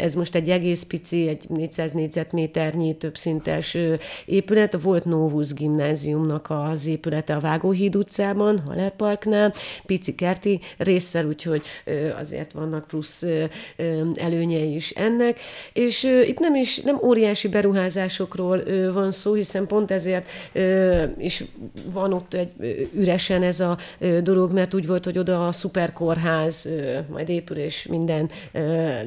Ez 0.00 0.14
most 0.14 0.34
egy 0.34 0.50
egész 0.50 0.82
pici, 0.82 1.28
egy 1.28 1.48
400 1.48 1.92
négyzetméternyi 1.92 2.96
többszintes 2.96 3.76
épület. 4.24 4.80
Volt 4.82 5.04
Novus 5.04 5.52
gimnáziumnak 5.52 6.46
az 6.48 6.86
épülete 6.86 7.34
a 7.34 7.40
Vágóhíd 7.40 7.96
utcában, 7.96 8.58
Haller 8.66 8.96
Parknál, 8.96 9.52
pici 9.86 10.14
kerti 10.14 10.60
résszel, 10.78 11.26
úgyhogy 11.26 11.62
azért 12.18 12.52
vannak 12.52 12.86
plusz 12.86 13.26
előnye 14.14 14.58
is 14.58 14.90
ennek. 14.90 15.38
És 15.72 16.04
itt 16.26 16.38
nem 16.38 16.54
is, 16.54 16.78
nem 16.78 16.98
óriási 17.02 17.48
beruházásokról 17.48 18.62
van 18.92 19.10
szó, 19.10 19.34
hiszen 19.34 19.66
pont 19.66 19.90
ezért 19.90 20.28
is 21.18 21.44
van 21.92 22.12
ott 22.12 22.34
egy 22.34 22.48
üresen 22.94 23.42
ez 23.42 23.60
a 23.60 23.78
dolog, 24.22 24.52
mert 24.52 24.74
úgy 24.74 24.86
volt, 24.86 25.04
hogy 25.04 25.18
oda 25.18 25.46
a 25.46 25.52
szuperkórház 25.52 26.68
majd 27.10 27.28
épül, 27.38 27.56
és 27.56 27.86
minden 27.86 28.30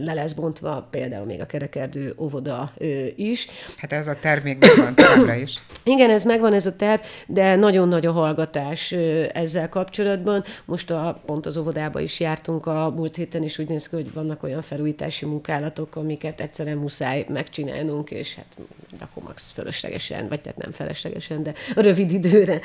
le 0.05 0.13
lesz 0.13 0.31
bontva, 0.31 0.87
például 0.91 1.25
még 1.25 1.41
a 1.41 1.45
kerekerdő 1.45 2.13
óvoda 2.17 2.73
is. 3.15 3.47
Hát 3.77 3.91
ez 3.91 4.07
a 4.07 4.15
terv 4.21 4.43
még 4.43 4.57
megvan 4.59 4.95
továbbra 4.95 5.33
is. 5.33 5.61
Igen, 5.83 6.09
ez 6.09 6.23
megvan 6.23 6.53
ez 6.53 6.65
a 6.65 6.75
terv, 6.75 7.01
de 7.27 7.55
nagyon 7.55 7.87
nagy 7.87 8.05
a 8.05 8.11
hallgatás 8.11 8.91
ezzel 9.33 9.69
kapcsolatban. 9.69 10.43
Most 10.65 10.91
a, 10.91 11.21
pont 11.25 11.45
az 11.45 11.57
óvodába 11.57 11.99
is 11.99 12.19
jártunk 12.19 12.65
a 12.65 12.89
múlt 12.95 13.15
héten, 13.15 13.43
és 13.43 13.57
úgy 13.57 13.67
néz 13.67 13.89
ki, 13.89 13.95
hogy 13.95 14.13
vannak 14.13 14.43
olyan 14.43 14.61
felújítási 14.61 15.25
munkálatok, 15.25 15.95
amiket 15.95 16.41
egyszerűen 16.41 16.77
muszáj 16.77 17.25
megcsinálnunk, 17.29 18.11
és 18.11 18.35
hát 18.35 18.57
akkor 18.99 19.23
max 19.23 19.51
fölöslegesen, 19.51 20.27
vagy 20.27 20.41
tehát 20.41 20.57
nem 20.57 20.71
feleslegesen, 20.71 21.43
de 21.43 21.53
rövid 21.75 22.11
időre 22.11 22.59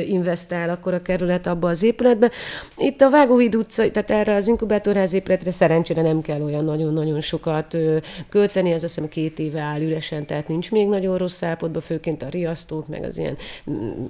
investál 0.00 0.70
akkor 0.70 0.94
a 0.94 1.02
kerület 1.02 1.46
abba 1.46 1.68
az 1.68 1.82
épületbe. 1.82 2.30
Itt 2.76 3.00
a 3.00 3.10
Vágóhíd 3.10 3.54
utca, 3.54 3.90
tehát 3.90 4.10
erre 4.10 4.34
az 4.34 4.46
inkubátorház 4.48 5.05
épületre 5.12 5.50
szerencsére 5.50 6.02
nem 6.02 6.20
kell 6.20 6.40
olyan 6.40 6.64
nagyon-nagyon 6.64 7.20
sokat 7.20 7.76
költeni, 8.28 8.72
az 8.72 8.84
azt 8.84 8.94
hiszem 8.94 9.08
két 9.08 9.38
éve 9.38 9.60
áll 9.60 9.80
üresen, 9.80 10.26
tehát 10.26 10.48
nincs 10.48 10.70
még 10.70 10.88
nagyon 10.88 11.18
rossz 11.18 11.42
állapotban, 11.42 11.82
főként 11.82 12.22
a 12.22 12.28
riasztók, 12.28 12.88
meg 12.88 13.02
az 13.02 13.18
ilyen 13.18 13.36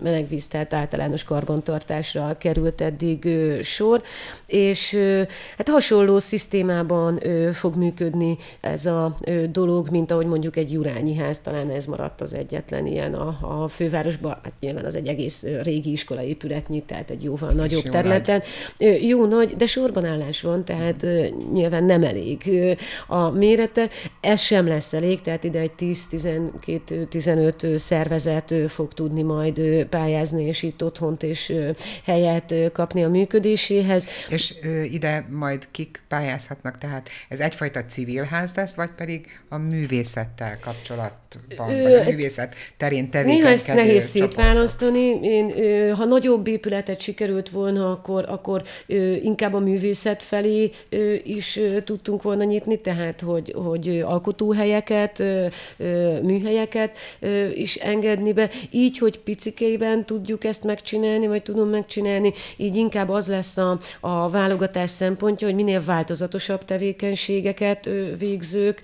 melegvíz, 0.02 0.46
tehát 0.46 0.74
általános 0.74 1.24
karbantartásra 1.24 2.36
került 2.38 2.80
eddig 2.80 3.28
sor, 3.62 4.02
és 4.46 4.98
hát 5.56 5.68
hasonló 5.68 6.18
szisztémában 6.18 7.20
fog 7.52 7.76
működni 7.76 8.36
ez 8.60 8.86
a 8.86 9.16
dolog, 9.50 9.90
mint 9.90 10.10
ahogy 10.10 10.26
mondjuk 10.26 10.56
egy 10.56 10.72
Jurányi 10.72 11.14
ház, 11.14 11.40
talán 11.40 11.70
ez 11.70 11.86
maradt 11.86 12.20
az 12.20 12.34
egyetlen 12.34 12.86
ilyen 12.86 13.14
a, 13.14 13.62
a 13.62 13.68
fővárosban, 13.68 14.38
hát 14.42 14.52
nyilván 14.60 14.84
az 14.84 14.96
egy 14.96 15.06
egész 15.06 15.46
régi 15.62 15.90
iskola 15.90 16.22
épületnyi, 16.22 16.82
tehát 16.82 17.10
egy 17.10 17.22
jóval 17.22 17.52
nagyobb 17.52 17.84
jó 17.84 17.90
területen. 17.90 18.42
Nagy. 18.78 19.08
Jó 19.08 19.26
nagy, 19.26 19.56
de 19.56 19.66
sorban 19.66 20.04
állás 20.04 20.40
van, 20.40 20.64
tehát 20.64 20.75
nyilván 21.52 21.84
nem 21.84 22.02
elég 22.02 22.50
a 23.06 23.30
mérete. 23.30 23.88
Ez 24.20 24.40
sem 24.40 24.66
lesz 24.66 24.92
elég, 24.92 25.20
tehát 25.20 25.44
ide 25.44 25.58
egy 25.58 25.72
10-12-15 25.78 27.76
szervezet 27.76 28.54
fog 28.68 28.94
tudni 28.94 29.22
majd 29.22 29.84
pályázni, 29.84 30.44
és 30.44 30.62
itt 30.62 30.84
otthont 30.84 31.22
és 31.22 31.52
helyet 32.04 32.54
kapni 32.72 33.04
a 33.04 33.08
működéséhez. 33.08 34.06
És 34.28 34.54
ide 34.90 35.26
majd 35.30 35.68
kik 35.70 36.02
pályázhatnak, 36.08 36.78
tehát 36.78 37.08
ez 37.28 37.40
egyfajta 37.40 37.84
civil 37.84 38.22
ház 38.22 38.54
lesz, 38.54 38.76
vagy 38.76 38.90
pedig 38.96 39.26
a 39.48 39.56
művészettel 39.56 40.58
kapcsolatban, 40.60 41.82
vagy 41.82 41.94
a 41.94 42.04
művészet 42.04 42.54
terén 42.76 43.10
tevékenykedő 43.10 43.42
Néha 43.42 43.48
ezt 43.54 43.66
nehéz 43.74 44.04
szétválasztani. 44.04 45.18
Én, 45.22 45.52
ha 45.94 46.04
nagyobb 46.04 46.46
épületet 46.46 47.00
sikerült 47.00 47.50
volna, 47.50 47.90
akkor, 47.90 48.24
akkor 48.28 48.62
inkább 49.22 49.54
a 49.54 49.58
művészet 49.58 50.22
felé 50.22 50.65
is 51.24 51.60
tudtunk 51.84 52.22
volna 52.22 52.44
nyitni, 52.44 52.80
tehát 52.80 53.20
hogy, 53.20 53.54
hogy 53.56 54.00
alkotóhelyeket, 54.04 55.22
műhelyeket 56.22 56.98
is 57.54 57.76
engedni 57.76 58.32
be. 58.32 58.50
Így, 58.70 58.98
hogy 58.98 59.18
picikében 59.18 60.06
tudjuk 60.06 60.44
ezt 60.44 60.64
megcsinálni, 60.64 61.26
vagy 61.26 61.42
tudom 61.42 61.68
megcsinálni, 61.68 62.32
így 62.56 62.76
inkább 62.76 63.08
az 63.08 63.28
lesz 63.28 63.56
a, 63.56 63.78
a 64.00 64.30
válogatás 64.30 64.90
szempontja, 64.90 65.46
hogy 65.46 65.56
minél 65.56 65.84
változatosabb 65.84 66.64
tevékenységeket 66.64 67.88
végzők 68.18 68.80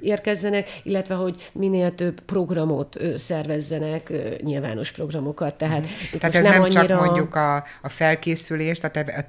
érkezzenek, 0.00 0.68
illetve 0.82 1.14
hogy 1.14 1.50
minél 1.52 1.94
több 1.94 2.20
programot 2.20 2.98
szervezzenek, 3.16 4.12
nyilvános 4.42 4.90
programokat. 4.90 5.54
Tehát, 5.54 5.80
mm. 5.80 6.18
Tehát 6.18 6.34
ez 6.34 6.44
nem, 6.44 6.52
nem 6.52 6.62
annyira... 6.62 6.86
csak 6.86 7.00
mondjuk 7.00 7.34
a, 7.34 7.56
a 7.82 7.88
felkészülést, 7.88 8.84
a, 8.84 8.88
te, 8.88 9.00
a 9.00 9.26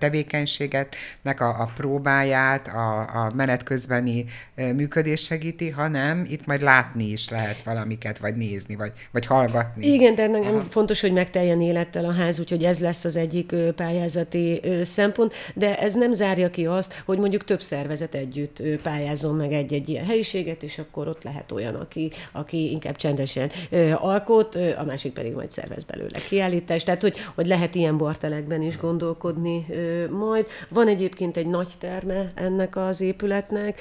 tevékenységetnek 0.89 1.39
a, 1.41 1.61
a 1.61 1.71
próbáját, 1.75 2.67
a, 2.67 2.99
a 2.99 3.31
menet 3.35 3.63
közbeni 3.63 4.25
működés 4.55 5.23
segíti, 5.23 5.69
hanem 5.69 6.25
itt 6.29 6.45
majd 6.45 6.61
látni 6.61 7.03
is 7.03 7.29
lehet 7.29 7.63
valamiket, 7.63 8.17
vagy 8.17 8.35
nézni, 8.35 8.75
vagy, 8.75 8.91
vagy 9.11 9.25
hallgatni. 9.25 9.87
Igen, 9.87 10.15
de 10.15 10.27
nekem 10.27 10.55
Aha. 10.55 10.65
fontos, 10.69 11.01
hogy 11.01 11.13
megteljen 11.13 11.61
élettel 11.61 12.05
a 12.05 12.11
ház, 12.11 12.39
úgyhogy 12.39 12.63
ez 12.63 12.79
lesz 12.79 13.05
az 13.05 13.15
egyik 13.15 13.55
pályázati 13.75 14.61
szempont, 14.83 15.33
de 15.55 15.79
ez 15.79 15.93
nem 15.93 16.11
zárja 16.11 16.49
ki 16.49 16.65
azt, 16.65 17.01
hogy 17.05 17.17
mondjuk 17.17 17.43
több 17.43 17.61
szervezet 17.61 18.13
együtt 18.13 18.61
pályázom 18.83 19.35
meg 19.35 19.51
egy-egy 19.51 19.89
ilyen 19.89 20.05
helyiséget, 20.05 20.63
és 20.63 20.77
akkor 20.79 21.07
ott 21.07 21.23
lehet 21.23 21.51
olyan, 21.51 21.75
aki, 21.75 22.11
aki 22.31 22.71
inkább 22.71 22.95
csendesen 22.95 23.51
alkot, 23.95 24.55
a 24.55 24.83
másik 24.83 25.13
pedig 25.13 25.33
majd 25.33 25.51
szervez 25.51 25.83
belőle 25.83 26.19
kiállítást. 26.29 26.85
Tehát, 26.85 27.01
hogy, 27.01 27.17
hogy 27.35 27.47
lehet 27.47 27.75
ilyen 27.75 27.97
bortelekben 27.97 28.61
is 28.61 28.77
gondolkodni 28.77 29.65
majd. 30.09 30.47
Van 30.69 30.78
egyébként 30.87 31.37
egy 31.37 31.47
nagy 31.47 31.67
terme 31.79 32.31
ennek 32.35 32.75
az 32.75 33.01
épületnek, 33.01 33.79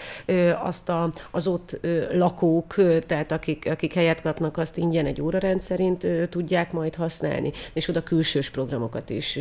azt 0.62 0.88
a, 0.88 1.12
az 1.30 1.46
ott 1.46 1.78
lakók, 2.12 2.74
tehát 3.06 3.32
akik, 3.32 3.68
akik 3.70 3.92
helyet 3.92 4.22
kapnak, 4.22 4.56
azt 4.56 4.76
ingyen 4.76 5.06
egy 5.06 5.20
óra 5.20 5.38
rendszerint 5.38 6.06
tudják 6.28 6.72
majd 6.72 6.94
használni, 6.94 7.52
és 7.72 7.88
oda 7.88 8.02
külsős 8.02 8.50
programokat 8.50 9.10
is 9.10 9.38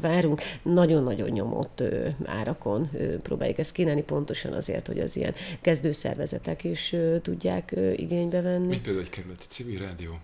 várunk. 0.00 0.42
Nagyon-nagyon 0.62 1.28
nyomott 1.28 1.82
árakon 2.24 2.90
próbáljuk 3.22 3.58
ezt 3.58 3.72
kínálni, 3.72 4.02
pontosan 4.02 4.52
azért, 4.52 4.86
hogy 4.86 4.98
az 5.00 5.16
ilyen 5.16 5.34
kezdőszervezetek 5.60 6.64
is 6.64 6.94
tudják 7.22 7.74
igénybe 7.96 8.40
venni. 8.40 8.66
Mint 8.66 8.82
például 8.82 9.04
egy 9.04 9.10
kerületi 9.10 9.44
civil 9.48 9.78
rádió. 9.78 10.18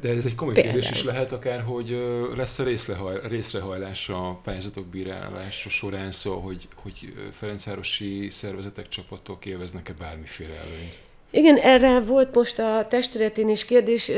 De 0.00 0.08
ez 0.08 0.24
egy 0.24 0.34
komoly 0.34 0.54
kérdés 0.54 0.90
is 0.90 1.04
lehet 1.04 1.32
akár, 1.32 1.60
hogy 1.60 1.98
lesz 2.36 2.58
a 2.58 2.64
részrehajlás 3.28 4.08
a 4.08 4.40
pályázatok 4.42 4.86
bírálása 4.86 5.68
során 5.68 6.10
szó, 6.10 6.38
hogy, 6.38 6.68
hogy 6.74 7.12
Ferencvárosi 7.32 8.30
szervezetek, 8.30 8.88
csapatok 8.88 9.46
élveznek-e 9.46 9.92
bármiféle 9.92 10.54
előnyt? 10.54 10.98
Igen, 11.30 11.56
erre 11.56 12.00
volt 12.00 12.34
most 12.34 12.58
a 12.58 12.86
testületén 12.88 13.48
is 13.48 13.64
kérdés. 13.64 14.10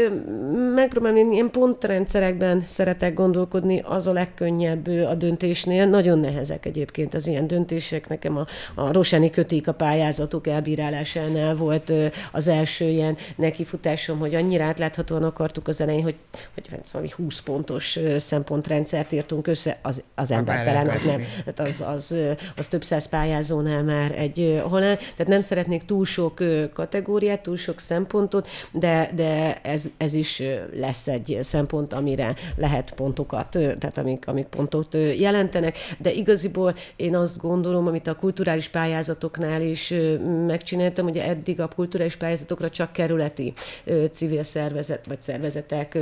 Megpróbálom, 0.74 1.16
én 1.16 1.30
ilyen 1.30 1.50
pontrendszerekben 1.50 2.62
szeretek 2.66 3.14
gondolkodni, 3.14 3.82
az 3.84 4.06
a 4.06 4.12
legkönnyebb 4.12 4.88
a 4.88 5.14
döntésnél. 5.14 5.86
Nagyon 5.86 6.18
nehezek 6.18 6.66
egyébként 6.66 7.14
az 7.14 7.26
ilyen 7.26 7.46
döntések. 7.46 8.08
Nekem 8.08 8.36
a, 8.36 8.46
a 8.74 8.92
Rosáni 8.92 9.30
köték 9.30 9.68
a 9.68 9.72
pályázatok 9.72 10.46
elbírálásánál 10.46 11.54
volt 11.54 11.92
az 12.32 12.48
első 12.48 12.84
ilyen 12.84 13.16
nekifutásom, 13.36 14.18
hogy 14.18 14.34
annyira 14.34 14.64
átláthatóan 14.64 15.22
akartuk 15.22 15.68
az 15.68 15.80
elején, 15.80 16.02
hogy, 16.02 16.16
hogy 16.54 16.68
valami 16.92 17.10
20 17.16 17.40
pontos 17.40 17.98
szempontrendszert 18.18 19.12
írtunk 19.12 19.46
össze, 19.46 19.78
az, 19.82 20.02
az 20.14 20.30
embertelen, 20.30 20.88
az 20.88 21.06
nem. 21.06 21.22
Tehát 21.44 21.70
az, 21.70 21.84
az, 21.86 22.16
az 22.56 22.66
több 22.66 22.84
száz 22.84 23.08
pályázónál 23.08 23.82
már 23.82 24.12
egy 24.18 24.62
halál. 24.68 24.96
Tehát 24.96 25.26
nem 25.26 25.40
szeretnék 25.40 25.84
túl 25.84 26.04
sok 26.04 26.42
kategóriát, 26.72 26.98
kategóriát, 27.00 27.42
túl 27.42 27.56
sok 27.56 27.80
szempontot, 27.80 28.48
de, 28.72 29.10
de 29.14 29.60
ez, 29.62 29.84
ez 29.96 30.14
is 30.14 30.42
lesz 30.72 31.08
egy 31.08 31.38
szempont, 31.40 31.92
amire 31.92 32.34
lehet 32.56 32.92
pontokat, 32.94 33.48
tehát 33.50 33.98
amik, 33.98 34.28
amik 34.28 34.46
pontot 34.46 34.94
jelentenek, 35.16 35.76
de 35.98 36.12
igaziból 36.12 36.74
én 36.96 37.16
azt 37.16 37.40
gondolom, 37.40 37.86
amit 37.86 38.06
a 38.06 38.16
kulturális 38.16 38.68
pályázatoknál 38.68 39.62
is 39.62 39.94
megcsináltam, 40.46 41.06
ugye 41.06 41.24
eddig 41.24 41.60
a 41.60 41.68
kulturális 41.68 42.16
pályázatokra 42.16 42.70
csak 42.70 42.92
kerületi 42.92 43.52
civil 44.10 44.42
szervezet 44.42 45.06
vagy 45.06 45.20
szervezetek 45.20 45.98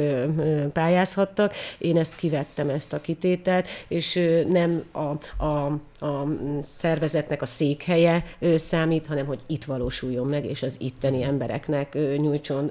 pályázhattak. 0.72 1.54
Én 1.78 1.98
ezt 1.98 2.16
kivettem, 2.16 2.68
ezt 2.68 2.92
a 2.92 3.00
kitételt, 3.00 3.68
és 3.88 4.20
nem 4.48 4.84
a, 4.92 5.44
a 5.44 5.78
a 5.98 6.26
szervezetnek 6.60 7.42
a 7.42 7.46
székhelye 7.46 8.24
számít, 8.56 9.06
hanem 9.06 9.26
hogy 9.26 9.40
itt 9.46 9.64
valósuljon 9.64 10.26
meg, 10.26 10.44
és 10.44 10.62
az 10.62 10.76
itteni 10.80 11.22
embereknek 11.22 11.94
nyújtson 12.16 12.70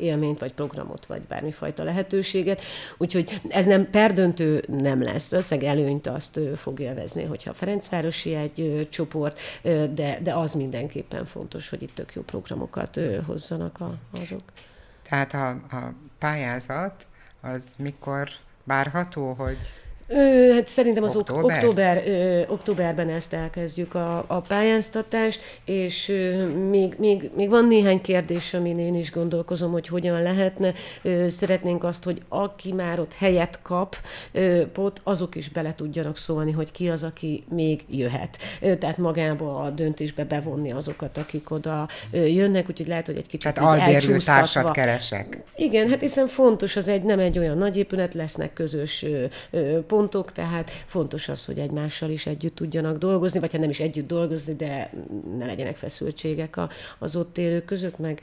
élményt, 0.00 0.38
vagy 0.38 0.52
programot, 0.52 1.06
vagy 1.06 1.22
bármifajta 1.22 1.84
lehetőséget. 1.84 2.62
Úgyhogy 2.96 3.40
ez 3.48 3.66
nem 3.66 3.90
perdöntő 3.90 4.64
nem 4.68 5.02
lesz. 5.02 5.32
Összeg 5.32 5.62
előnyt 5.62 6.06
azt 6.06 6.40
fog 6.56 6.80
élvezni, 6.80 7.24
hogyha 7.24 7.54
Ferencvárosi 7.54 8.34
egy 8.34 8.88
csoport, 8.90 9.38
de, 9.94 10.18
de 10.22 10.34
az 10.34 10.54
mindenképpen 10.54 11.24
fontos, 11.24 11.68
hogy 11.68 11.82
itt 11.82 11.94
tök 11.94 12.14
jó 12.14 12.22
programokat 12.22 13.00
hozzanak 13.26 13.80
a, 13.80 13.94
azok. 14.22 14.42
Tehát 15.08 15.34
a, 15.34 15.48
a 15.48 15.94
pályázat 16.18 17.06
az 17.40 17.74
mikor 17.78 18.28
várható, 18.64 19.32
hogy 19.32 19.58
Ö, 20.10 20.52
hát 20.54 20.68
szerintem 20.68 21.02
az 21.02 21.16
október, 21.16 21.56
október 21.56 22.02
ö, 22.06 22.42
októberben 22.48 23.08
ezt 23.08 23.32
elkezdjük 23.32 23.94
a, 23.94 24.24
a 24.26 24.40
pályáztatást, 24.40 25.40
és 25.64 26.08
ö, 26.08 26.46
még, 26.46 26.94
még, 26.98 27.30
még 27.34 27.48
van 27.48 27.66
néhány 27.66 28.00
kérdés, 28.00 28.54
amin 28.54 28.78
én 28.78 28.94
is 28.94 29.10
gondolkozom, 29.10 29.72
hogy 29.72 29.86
hogyan 29.86 30.22
lehetne. 30.22 30.72
Ö, 31.02 31.28
szeretnénk 31.28 31.84
azt, 31.84 32.04
hogy 32.04 32.18
aki 32.28 32.72
már 32.72 33.00
ott 33.00 33.12
helyet 33.14 33.58
kap, 33.62 33.96
ö, 34.32 34.66
pot, 34.72 35.00
azok 35.04 35.34
is 35.34 35.48
bele 35.48 35.74
tudjanak 35.74 36.16
szólni, 36.16 36.52
hogy 36.52 36.70
ki 36.70 36.88
az, 36.88 37.02
aki 37.02 37.44
még 37.48 37.84
jöhet. 37.90 38.38
Ö, 38.60 38.76
tehát 38.76 38.98
magába 38.98 39.60
a 39.60 39.70
döntésbe 39.70 40.24
bevonni 40.24 40.72
azokat, 40.72 41.16
akik 41.16 41.50
oda 41.50 41.88
ö, 42.10 42.24
jönnek, 42.24 42.68
úgyhogy 42.68 42.88
lehet, 42.88 43.06
hogy 43.06 43.16
egy 43.16 43.26
kicsit 43.26 43.54
Tehát 43.54 43.80
albérlő 43.80 44.16
társat 44.18 44.70
keresek. 44.70 45.42
Igen, 45.56 45.88
hát 45.88 46.00
hiszen 46.00 46.26
fontos, 46.26 46.76
az 46.76 46.88
egy 46.88 47.02
nem 47.02 47.18
egy 47.18 47.38
olyan 47.38 47.56
nagy 47.58 47.76
épület, 47.76 48.14
lesznek 48.14 48.52
közös 48.52 49.02
ö, 49.02 49.24
ö, 49.50 49.78
pontok, 49.98 50.32
tehát 50.32 50.70
fontos 50.70 51.28
az, 51.28 51.44
hogy 51.44 51.58
egymással 51.58 52.10
is 52.10 52.26
együtt 52.26 52.54
tudjanak 52.54 52.98
dolgozni, 52.98 53.40
vagy 53.40 53.52
ha 53.52 53.58
nem 53.58 53.68
is 53.68 53.80
együtt 53.80 54.06
dolgozni, 54.06 54.54
de 54.54 54.90
ne 55.38 55.46
legyenek 55.46 55.76
feszültségek 55.76 56.56
a, 56.56 56.68
az 56.98 57.16
ott 57.16 57.38
élők 57.38 57.64
között, 57.64 57.98
meg 57.98 58.20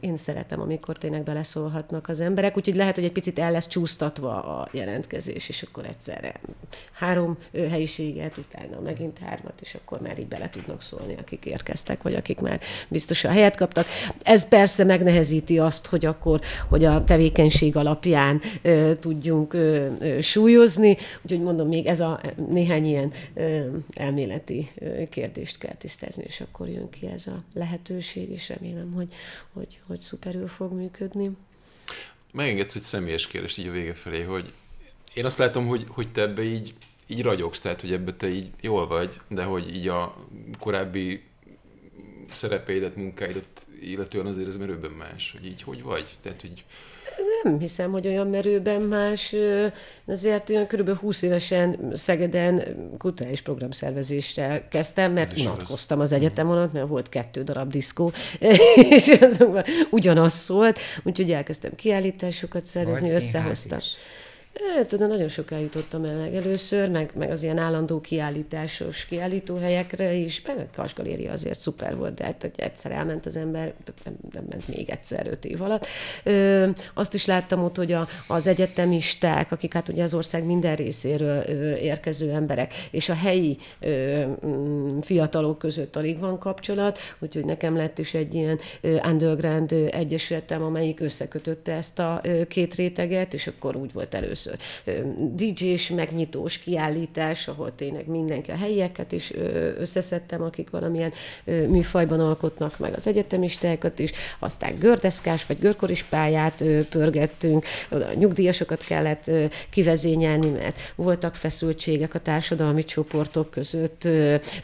én, 0.00 0.16
szeretem, 0.16 0.60
amikor 0.60 0.98
tényleg 0.98 1.22
beleszólhatnak 1.22 2.08
az 2.08 2.20
emberek, 2.20 2.56
úgyhogy 2.56 2.76
lehet, 2.76 2.94
hogy 2.94 3.04
egy 3.04 3.12
picit 3.12 3.38
el 3.38 3.52
lesz 3.52 3.66
csúsztatva 3.66 4.42
a 4.58 4.68
jelentkezés, 4.72 5.48
és 5.48 5.62
akkor 5.62 5.84
egyszerre 5.84 6.40
három 6.92 7.36
helyiséget, 7.52 8.36
utána 8.36 8.80
megint 8.80 9.18
hármat, 9.18 9.60
és 9.60 9.74
akkor 9.74 10.00
már 10.00 10.18
így 10.18 10.26
bele 10.28 10.50
tudnak 10.50 10.82
szólni, 10.82 11.16
akik 11.18 11.44
érkeztek, 11.44 12.02
vagy 12.02 12.14
akik 12.14 12.40
már 12.40 12.60
biztosan 12.88 13.32
helyet 13.32 13.56
kaptak. 13.56 13.86
Ez 14.22 14.48
persze 14.48 14.84
megnehezíti 14.84 15.58
azt, 15.58 15.86
hogy 15.86 16.06
akkor, 16.06 16.40
hogy 16.68 16.84
a 16.84 17.04
tevékenység 17.04 17.76
alapján 17.76 18.40
tudjunk 19.00 19.56
súlyozni, 20.20 20.81
Úgyhogy 21.22 21.40
mondom, 21.40 21.68
még 21.68 21.86
ez 21.86 22.00
a 22.00 22.20
néhány 22.48 22.86
ilyen 22.86 23.12
elméleti 23.94 24.70
kérdést 25.10 25.58
kell 25.58 25.74
tisztázni, 25.74 26.24
és 26.26 26.40
akkor 26.40 26.68
jön 26.68 26.90
ki 26.90 27.06
ez 27.06 27.26
a 27.26 27.42
lehetőség, 27.54 28.30
és 28.30 28.48
remélem, 28.48 28.92
hogy, 28.92 29.14
hogy, 29.52 29.80
hogy 29.86 30.00
szuperül 30.00 30.46
fog 30.46 30.72
működni. 30.72 31.30
Megengedsz 32.32 32.74
egy 32.74 32.82
személyes 32.82 33.26
kérdést 33.26 33.58
így 33.58 33.66
a 33.66 33.70
vége 33.70 33.94
felé, 33.94 34.22
hogy 34.22 34.52
én 35.14 35.24
azt 35.24 35.38
látom, 35.38 35.66
hogy, 35.66 35.84
hogy 35.88 36.12
te 36.12 36.22
ebbe 36.22 36.42
így, 36.42 36.74
így 37.06 37.22
ragyogsz, 37.22 37.60
tehát 37.60 37.80
hogy 37.80 37.92
ebbe 37.92 38.14
te 38.14 38.28
így 38.28 38.50
jól 38.60 38.86
vagy, 38.86 39.20
de 39.28 39.44
hogy 39.44 39.74
így 39.74 39.88
a 39.88 40.26
korábbi 40.58 41.22
szerepeidet, 42.32 42.96
munkáidat 42.96 43.66
illetően 43.80 44.26
azért 44.26 44.48
ez 44.48 44.56
merőben 44.56 44.90
más, 44.90 45.32
hogy 45.32 45.46
így 45.46 45.62
hogy 45.62 45.82
vagy? 45.82 46.08
Tehát, 46.20 46.40
hogy 46.40 46.64
nem 47.42 47.58
hiszem, 47.58 47.92
hogy 47.92 48.06
olyan 48.06 48.26
merőben 48.26 48.82
más. 48.82 49.34
Azért 50.06 50.50
olyan 50.50 50.66
kb. 50.66 50.96
20 50.96 51.22
évesen 51.22 51.90
Szegeden 51.94 52.64
kulturális 52.98 53.40
programszervezéssel 53.40 54.68
kezdtem, 54.68 55.12
mert 55.12 55.40
unatkoztam 55.40 56.00
az 56.00 56.12
egyetem 56.12 56.50
alatt, 56.50 56.72
mert 56.72 56.88
volt 56.88 57.08
kettő 57.08 57.42
darab 57.42 57.70
diszkó, 57.70 58.12
és 58.90 59.08
azokban 59.20 59.64
ugyanaz 59.90 60.32
szólt, 60.32 60.78
úgyhogy 61.02 61.30
elkezdtem 61.30 61.74
kiállításokat 61.74 62.64
szervezni, 62.64 63.10
összehoztam. 63.10 63.78
Is. 63.78 63.96
Tudom, 64.88 65.08
nagyon 65.08 65.28
sokáig 65.28 65.62
jutottam 65.62 66.04
el 66.04 66.34
először, 66.34 66.90
meg, 66.90 67.10
meg 67.14 67.30
az 67.30 67.42
ilyen 67.42 67.58
állandó 67.58 68.00
kiállításos 68.00 69.04
kiállítóhelyekre 69.04 70.12
is, 70.12 70.42
meg 70.46 70.58
a 70.58 70.66
Kasgaléria 70.74 71.32
azért 71.32 71.58
szuper 71.58 71.96
volt, 71.96 72.14
de 72.14 72.24
hát, 72.24 72.40
hogy 72.40 72.50
egyszer 72.56 72.92
elment 72.92 73.26
az 73.26 73.36
ember, 73.36 73.74
nem, 74.04 74.14
nem 74.32 74.44
ment 74.50 74.68
még 74.68 74.90
egyszer 74.90 75.26
öt 75.26 75.44
év 75.44 75.62
alatt. 75.62 75.86
Ö, 76.24 76.68
azt 76.94 77.14
is 77.14 77.26
láttam 77.26 77.64
ott, 77.64 77.76
hogy 77.76 77.92
a, 77.92 78.08
az 78.26 78.46
egyetemisták, 78.46 79.52
akik 79.52 79.72
hát 79.72 79.88
ugye 79.88 80.02
az 80.02 80.14
ország 80.14 80.44
minden 80.44 80.76
részéről 80.76 81.42
ö, 81.46 81.74
érkező 81.74 82.30
emberek, 82.30 82.74
és 82.90 83.08
a 83.08 83.14
helyi 83.14 83.58
ö, 83.80 84.24
mm, 84.46 84.98
fiatalok 84.98 85.58
között 85.58 85.96
alig 85.96 86.18
van 86.18 86.38
kapcsolat, 86.38 86.98
úgyhogy 87.18 87.44
nekem 87.44 87.76
lett 87.76 87.98
is 87.98 88.14
egy 88.14 88.34
ilyen 88.34 88.58
ö, 88.80 88.96
underground 89.06 89.72
egyesületem, 89.72 90.62
amelyik 90.62 91.00
összekötötte 91.00 91.72
ezt 91.72 91.98
a 91.98 92.20
két 92.48 92.74
réteget, 92.74 93.34
és 93.34 93.46
akkor 93.46 93.76
úgy 93.76 93.92
volt 93.92 94.14
először 94.14 94.41
DJ-s, 95.34 95.88
megnyitós 95.88 96.58
kiállítás, 96.58 97.48
ahol 97.48 97.74
tényleg 97.74 98.06
mindenki 98.06 98.50
a 98.50 98.56
helyieket 98.56 99.12
is 99.12 99.32
összeszedtem, 99.78 100.42
akik 100.42 100.70
valamilyen 100.70 101.12
műfajban 101.44 102.20
alkotnak 102.20 102.78
meg 102.78 102.94
az 102.94 103.06
egyetemistákat 103.06 103.98
is, 103.98 104.12
aztán 104.38 104.78
gördeszkás 104.78 105.46
vagy 105.46 105.58
görkoris 105.58 106.02
pályát 106.02 106.64
pörgettünk, 106.88 107.64
nyugdíjasokat 108.14 108.84
kellett 108.84 109.30
kivezényelni, 109.70 110.48
mert 110.48 110.78
voltak 110.94 111.34
feszültségek 111.34 112.14
a 112.14 112.18
társadalmi 112.18 112.84
csoportok 112.84 113.50
között, 113.50 114.08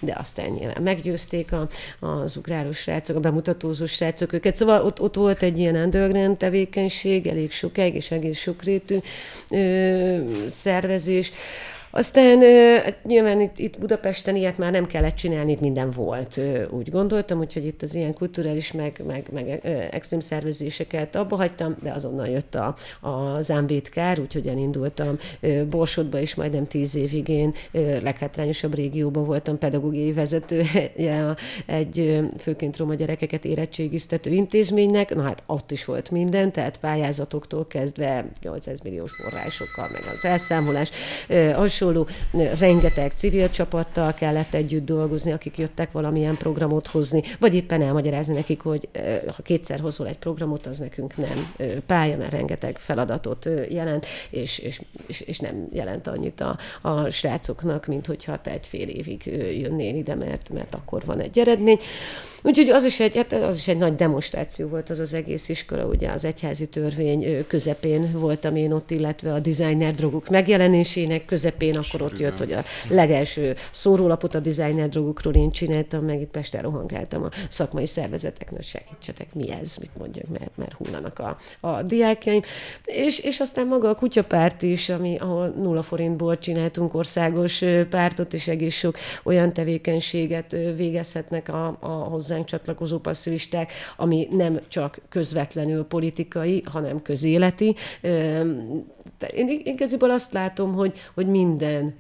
de 0.01 0.17
aztán 0.19 0.51
nyilván 0.51 0.83
meggyőzték 0.83 1.53
a, 1.53 1.69
az 2.01 2.37
ugráros 2.37 2.79
srácok, 2.79 3.17
a 3.17 3.21
bemutatózó 3.21 3.87
srácok 3.87 4.33
őket. 4.33 4.57
Szóval 4.57 4.83
ott, 4.83 5.01
ott 5.01 5.15
volt 5.15 5.43
egy 5.43 5.59
ilyen 5.59 5.75
underground 5.75 6.37
tevékenység, 6.37 7.27
elég 7.27 7.53
sokáig 7.53 7.95
és 7.95 8.11
egész 8.11 8.39
sokrétű 8.39 8.99
szervezés. 10.49 11.33
Aztán 11.99 12.41
hát 12.83 13.05
nyilván 13.05 13.41
itt, 13.41 13.59
itt 13.59 13.79
Budapesten 13.79 14.37
ilyet 14.37 14.59
már 14.59 14.73
nem 14.73 14.87
kellett 14.87 15.15
csinálni, 15.15 15.53
itt 15.53 15.61
minden 15.61 15.91
volt, 15.91 16.41
úgy 16.71 16.91
gondoltam, 16.91 17.39
úgyhogy 17.39 17.67
itt 17.67 17.83
az 17.83 17.95
ilyen 17.95 18.15
kulturális, 18.15 18.73
meg, 18.73 19.03
meg, 19.07 19.29
meg 19.33 19.61
extrém 19.91 20.21
szervezéseket 20.21 21.17
abba 21.17 21.37
hagytam, 21.37 21.77
de 21.83 21.91
azonnal 21.91 22.29
jött 22.29 22.55
a, 22.55 22.75
a 23.01 23.41
zámbétkár, 23.41 24.21
úgyhogy 24.21 24.47
elindultam 24.47 25.19
Borsodba 25.71 26.19
is 26.19 26.35
majdnem 26.35 26.67
tíz 26.67 26.97
évig 26.97 27.29
én 27.29 27.55
leghátrányosabb 28.03 28.75
régióban 28.75 29.25
voltam 29.25 29.59
pedagógiai 29.59 30.13
vezetője 30.13 31.37
egy 31.67 32.21
főként 32.39 32.77
roma 32.77 32.95
gyerekeket 32.95 33.45
érettségiztető 33.45 34.31
intézménynek, 34.31 35.15
na 35.15 35.23
hát 35.23 35.43
ott 35.47 35.71
is 35.71 35.85
volt 35.85 36.11
minden, 36.11 36.53
tehát 36.53 36.77
pályázatoktól 36.77 37.67
kezdve 37.67 38.25
800 38.43 38.81
milliós 38.81 39.13
forrásokkal, 39.13 39.89
meg 39.93 40.03
az 40.15 40.25
elszámolás, 40.25 40.91
hasonló, 41.89 42.07
rengeteg 42.59 43.13
civil 43.15 43.51
csapattal 43.51 44.15
kellett 44.15 44.55
együtt 44.55 44.85
dolgozni, 44.85 45.33
akik 45.33 45.59
jöttek 45.59 45.93
valamilyen 45.93 46.37
programot 46.37 46.87
hozni, 46.87 47.23
vagy 47.39 47.55
éppen 47.55 47.83
elmagyarázni 47.83 48.35
nekik, 48.35 48.61
hogy 48.61 48.89
ha 49.27 49.43
kétszer 49.43 49.81
hozol 49.81 50.07
egy 50.07 50.19
programot, 50.19 50.67
az 50.67 50.79
nekünk 50.79 51.17
nem 51.17 51.55
pálya, 51.87 52.17
mert 52.17 52.33
rengeteg 52.33 52.79
feladatot 52.79 53.49
jelent, 53.69 54.07
és, 54.31 54.59
és, 54.59 54.81
és, 55.07 55.39
nem 55.39 55.69
jelent 55.73 56.07
annyit 56.07 56.41
a, 56.41 56.59
a 56.81 57.11
srácoknak, 57.11 57.87
mint 57.87 58.07
hogyha 58.07 58.41
te 58.41 58.51
egy 58.51 58.67
fél 58.67 58.89
évig 58.89 59.27
jönnél 59.61 59.95
ide, 59.95 60.15
mert, 60.15 60.51
mert 60.53 60.75
akkor 60.75 61.03
van 61.05 61.21
egy 61.21 61.39
eredmény. 61.39 61.79
Úgyhogy 62.43 62.69
az 62.69 62.85
is, 62.85 63.01
egy, 63.01 63.17
hát 63.17 63.33
az 63.33 63.57
is 63.57 63.69
egy 63.69 63.77
nagy 63.77 63.95
demonstráció 63.95 64.69
volt 64.69 64.91
az 64.91 64.99
az 64.99 65.15
egész 65.15 65.49
iskola, 65.49 65.85
ugye 65.85 66.11
az 66.11 66.25
egyházi 66.25 66.69
törvény 66.69 67.47
közepén 67.47 68.13
voltam 68.13 68.57
én 68.57 68.73
ott, 68.73 68.91
illetve 68.91 69.33
a 69.33 69.41
designer 69.41 69.95
drogok 69.95 70.29
megjelenésének 70.29 71.25
közepén, 71.25 71.68
akkor 71.77 72.03
ott 72.03 72.19
jött, 72.19 72.39
hogy 72.39 72.53
a 72.53 72.65
legelső 72.89 73.55
szórólapot 73.71 74.35
a 74.35 74.41
designer 74.41 74.89
drogokról 74.89 75.35
én 75.35 75.51
csináltam, 75.51 76.05
meg 76.05 76.21
itt 76.21 76.31
Pesten 76.31 76.63
rohangáltam 76.63 77.23
a 77.23 77.29
szakmai 77.49 77.87
szervezeteknek, 77.87 78.63
segítsetek, 78.63 79.35
mi 79.35 79.51
ez, 79.51 79.77
mit 79.77 79.91
mondjak, 79.99 80.29
mert, 80.39 80.51
mert 80.55 80.73
hullanak 80.73 81.19
a, 81.19 81.37
a 81.61 81.83
diákjaim. 81.83 82.43
És, 82.85 83.19
és 83.19 83.41
aztán 83.41 83.67
maga 83.67 83.89
a 83.89 83.95
kutyapárt 83.95 84.63
is, 84.63 84.89
ami, 84.89 85.17
ahol 85.19 85.49
nulla 85.49 85.83
forintból 85.83 86.39
csináltunk 86.39 86.95
országos 86.95 87.65
pártot, 87.91 88.35
és 88.35 88.49
egész 88.49 88.75
sok 88.75 88.97
olyan 89.23 89.53
tevékenységet 89.53 90.57
végezhetnek 90.77 91.49
a, 91.49 91.77
a 91.81 91.89
hozzánk 91.89 92.45
csatlakozó 92.45 92.99
passzivisták, 92.99 93.73
ami 93.97 94.29
nem 94.31 94.61
csak 94.69 95.01
közvetlenül 95.09 95.85
politikai, 95.85 96.63
hanem 96.67 97.03
közéleti. 97.03 97.77
Én 99.27 99.61
igazából 99.65 100.11
azt 100.11 100.33
látom, 100.33 100.75
hogy, 100.75 100.99
hogy 101.15 101.27
minden, 101.27 101.97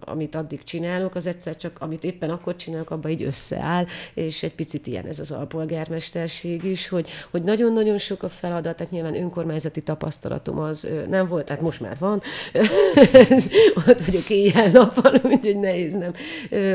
amit 0.00 0.34
addig 0.34 0.64
csinálok, 0.64 1.14
az 1.14 1.26
egyszer 1.26 1.56
csak, 1.56 1.76
amit 1.80 2.04
éppen 2.04 2.30
akkor 2.30 2.56
csinálok, 2.56 2.90
abban 2.90 3.10
így 3.10 3.22
összeáll, 3.22 3.86
és 4.14 4.42
egy 4.42 4.54
picit 4.54 4.86
ilyen 4.86 5.06
ez 5.06 5.18
az 5.18 5.30
alpolgármesterség 5.30 6.64
is, 6.64 6.88
hogy, 6.88 7.08
hogy 7.30 7.42
nagyon-nagyon 7.42 7.98
sok 7.98 8.22
a 8.22 8.28
feladat, 8.28 8.76
tehát 8.76 8.92
nyilván 8.92 9.14
önkormányzati 9.14 9.82
tapasztalatom 9.82 10.58
az 10.58 10.88
nem 11.08 11.26
volt, 11.26 11.44
tehát 11.44 11.62
most 11.62 11.80
már 11.80 11.96
van, 11.98 12.22
ott 13.88 14.04
vagyok 14.04 14.30
éjjel-nappal, 14.30 15.20
úgyhogy 15.24 15.56
nehéz 15.56 15.94
nem 15.94 16.12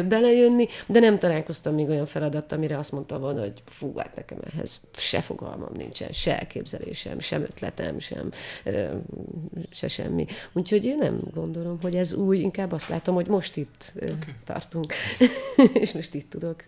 belejönni, 0.08 0.68
de 0.88 1.00
nem 1.00 1.20
találkoztam 1.20 1.74
még 1.74 1.90
olyan 1.90 2.06
feladat, 2.06 2.52
amire 2.52 2.78
azt 2.78 2.92
mondtam 2.92 3.22
volna, 3.22 3.40
hogy 3.40 3.64
fú, 3.66 3.98
hát 3.98 4.16
nekem 4.16 4.38
ehhez 4.54 4.82
se 4.96 5.22
fogalmam 5.22 5.72
nincsen, 5.78 6.12
se 6.12 6.40
elképzelésem, 6.40 7.20
sem 7.20 7.42
ötletem, 7.42 8.00
sem 8.00 8.30
se 9.74 9.88
semmi. 9.88 10.26
Úgyhogy 10.52 10.86
én 10.86 10.98
nem 10.98 11.20
gondolom, 11.34 11.82
hogy 11.82 11.96
ez 11.96 12.14
új, 12.14 12.38
inkább 12.38 12.72
azt 12.72 12.90
látom, 12.90 13.16
hogy 13.16 13.28
most 13.28 13.58
itt 13.58 13.94
okay. 13.96 14.34
tartunk, 14.44 14.94
és 15.84 15.92
most 15.92 16.14
itt 16.14 16.30
tudok 16.30 16.64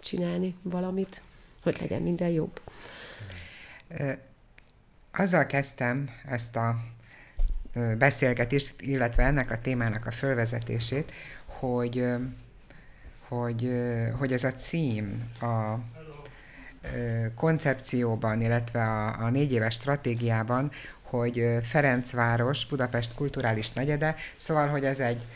csinálni 0.00 0.54
valamit, 0.62 1.22
hogy 1.62 1.76
legyen 1.80 2.02
minden 2.02 2.28
jobb. 2.28 2.60
Azzal 5.12 5.46
kezdtem 5.46 6.10
ezt 6.28 6.56
a 6.56 6.76
beszélgetést, 7.98 8.74
illetve 8.80 9.22
ennek 9.22 9.50
a 9.50 9.60
témának 9.60 10.06
a 10.06 10.10
fölvezetését, 10.10 11.12
hogy, 11.46 12.06
hogy, 13.28 13.70
hogy 14.18 14.32
ez 14.32 14.44
a 14.44 14.52
cím 14.52 15.30
a 15.40 15.78
koncepcióban, 17.34 18.40
illetve 18.40 18.82
a, 18.82 19.24
a 19.24 19.30
négy 19.30 19.52
éves 19.52 19.74
stratégiában, 19.74 20.70
hogy 21.18 21.44
Ferencváros, 21.62 22.66
Budapest 22.66 23.14
kulturális 23.14 23.72
negyede, 23.72 24.14
szóval, 24.36 24.68
hogy 24.68 24.84
ez 24.84 25.00
egy 25.00 25.26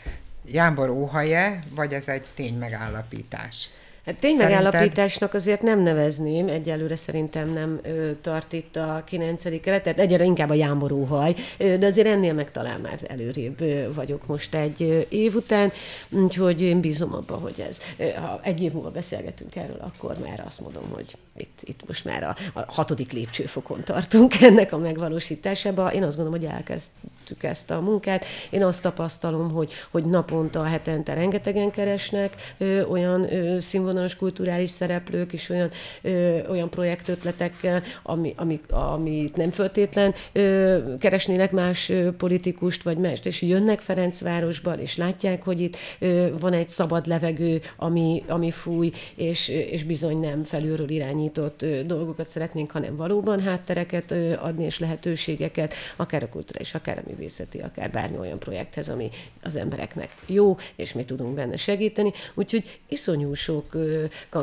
Jámbor 0.45 0.89
óhaje, 0.89 1.63
vagy 1.69 1.93
ez 1.93 2.07
egy 2.07 2.25
tény 2.35 2.57
megállapítás? 2.57 3.69
Hát 4.09 4.19
ténymegállapításnak 4.19 5.33
azért 5.33 5.61
nem 5.61 5.79
nevezném, 5.79 6.47
egyelőre 6.47 6.95
szerintem 6.95 7.53
nem 7.53 7.79
ö, 7.83 8.11
tart 8.21 8.53
itt 8.53 8.75
a 8.75 9.03
9. 9.05 9.61
keret, 9.61 9.83
tehát 9.83 9.99
egyre 9.99 10.23
inkább 10.23 10.49
a 10.49 10.53
jámboróhaj, 10.53 11.35
de 11.57 11.85
azért 11.85 12.07
ennél 12.07 12.33
meg 12.33 12.51
talán 12.51 12.79
már 12.79 12.99
előrébb 13.07 13.63
vagyok 13.93 14.27
most 14.27 14.55
egy 14.55 15.07
év 15.09 15.35
után, 15.35 15.71
úgyhogy 16.09 16.61
én 16.61 16.79
bízom 16.79 17.13
abba, 17.13 17.35
hogy 17.35 17.63
ez, 17.69 17.81
ha 18.15 18.39
egy 18.43 18.63
év 18.63 18.71
múlva 18.71 18.91
beszélgetünk 18.91 19.55
erről, 19.55 19.79
akkor 19.79 20.15
már 20.17 20.43
azt 20.45 20.61
mondom, 20.61 20.83
hogy 20.93 21.15
itt, 21.39 21.59
itt 21.63 21.87
most 21.87 22.05
már 22.05 22.23
a, 22.23 22.35
a 22.53 22.63
hatodik 22.67 23.11
lépcsőfokon 23.11 23.83
tartunk 23.83 24.41
ennek 24.49 24.73
a 24.73 24.77
megvalósításába. 24.77 25.93
Én 25.93 26.03
azt 26.03 26.15
gondolom, 26.15 26.39
hogy 26.39 26.49
elkezdtük 26.49 27.43
ezt 27.43 27.71
a 27.71 27.79
munkát. 27.79 28.25
Én 28.49 28.63
azt 28.63 28.81
tapasztalom, 28.81 29.51
hogy, 29.51 29.73
hogy 29.89 30.05
naponta, 30.05 30.63
hetente 30.63 31.13
rengetegen 31.13 31.71
keresnek 31.71 32.55
ö, 32.57 32.83
olyan 32.83 33.33
ö, 33.33 33.59
színvonalas 33.59 33.98
színvonalas 33.99 34.15
kulturális 34.15 34.69
szereplők 34.69 35.33
is 35.33 35.49
olyan, 35.49 35.69
ö, 36.01 36.47
olyan 36.47 36.69
projektötletekkel, 36.69 37.83
ami, 38.03 38.33
ami, 38.35 38.59
amit 38.67 39.35
nem 39.35 39.51
föltétlen 39.51 40.13
ö, 40.31 40.77
keresnének 40.99 41.51
más 41.51 41.89
ö, 41.89 42.11
politikust 42.11 42.83
vagy 42.83 42.97
mást, 42.97 43.25
és 43.25 43.41
jönnek 43.41 43.79
Ferencvárosban, 43.79 44.79
és 44.79 44.97
látják, 44.97 45.43
hogy 45.43 45.61
itt 45.61 45.77
ö, 45.99 46.27
van 46.39 46.53
egy 46.53 46.69
szabad 46.69 47.07
levegő, 47.07 47.61
ami, 47.77 48.23
ami 48.27 48.51
fúj, 48.51 48.91
és, 49.15 49.47
és 49.47 49.83
bizony 49.83 50.19
nem 50.19 50.43
felülről 50.43 50.89
irányított 50.89 51.61
ö, 51.61 51.83
dolgokat 51.83 52.29
szeretnénk, 52.29 52.71
hanem 52.71 52.95
valóban 52.95 53.39
háttereket 53.39 54.11
ö, 54.11 54.33
adni, 54.33 54.63
és 54.63 54.79
lehetőségeket, 54.79 55.73
akár 55.95 56.23
a 56.23 56.29
kulturális, 56.29 56.73
akár 56.73 56.97
a 56.97 57.09
művészeti, 57.09 57.59
akár 57.59 57.91
bármi 57.91 58.17
olyan 58.17 58.39
projekthez, 58.39 58.89
ami 58.89 59.09
az 59.43 59.55
embereknek 59.55 60.15
jó, 60.25 60.57
és 60.75 60.93
mi 60.93 61.03
tudunk 61.05 61.35
benne 61.35 61.55
segíteni. 61.55 62.11
Úgyhogy 62.33 62.79
iszonyú 62.87 63.33
sok 63.33 63.75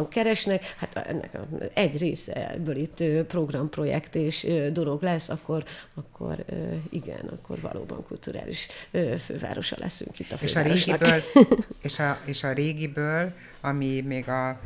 keresnek, 0.08 0.74
hát 0.76 0.96
ennek 0.96 1.30
egy 1.74 1.98
része 1.98 2.50
ebből 2.50 2.76
itt 2.76 3.02
programprojekt 3.26 4.14
és 4.14 4.46
dolog 4.72 5.02
lesz, 5.02 5.28
akkor, 5.28 5.64
akkor 5.94 6.44
igen, 6.90 7.30
akkor 7.32 7.60
valóban 7.60 8.04
kulturális 8.04 8.68
fővárosa 9.24 9.76
leszünk 9.78 10.18
itt 10.18 10.32
a 10.32 10.36
és 10.40 10.56
a 10.56 10.62
régiből, 10.62 11.22
és 11.82 11.98
a, 11.98 12.18
és 12.24 12.44
a 12.44 12.52
régiből, 12.52 13.32
ami 13.60 14.00
még 14.00 14.28
a 14.28 14.60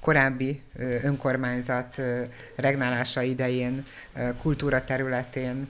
korábbi 0.00 0.60
önkormányzat 1.02 2.02
regnálása 2.56 3.22
idején 3.22 3.86
kultúra 4.42 4.84
területén 4.84 5.68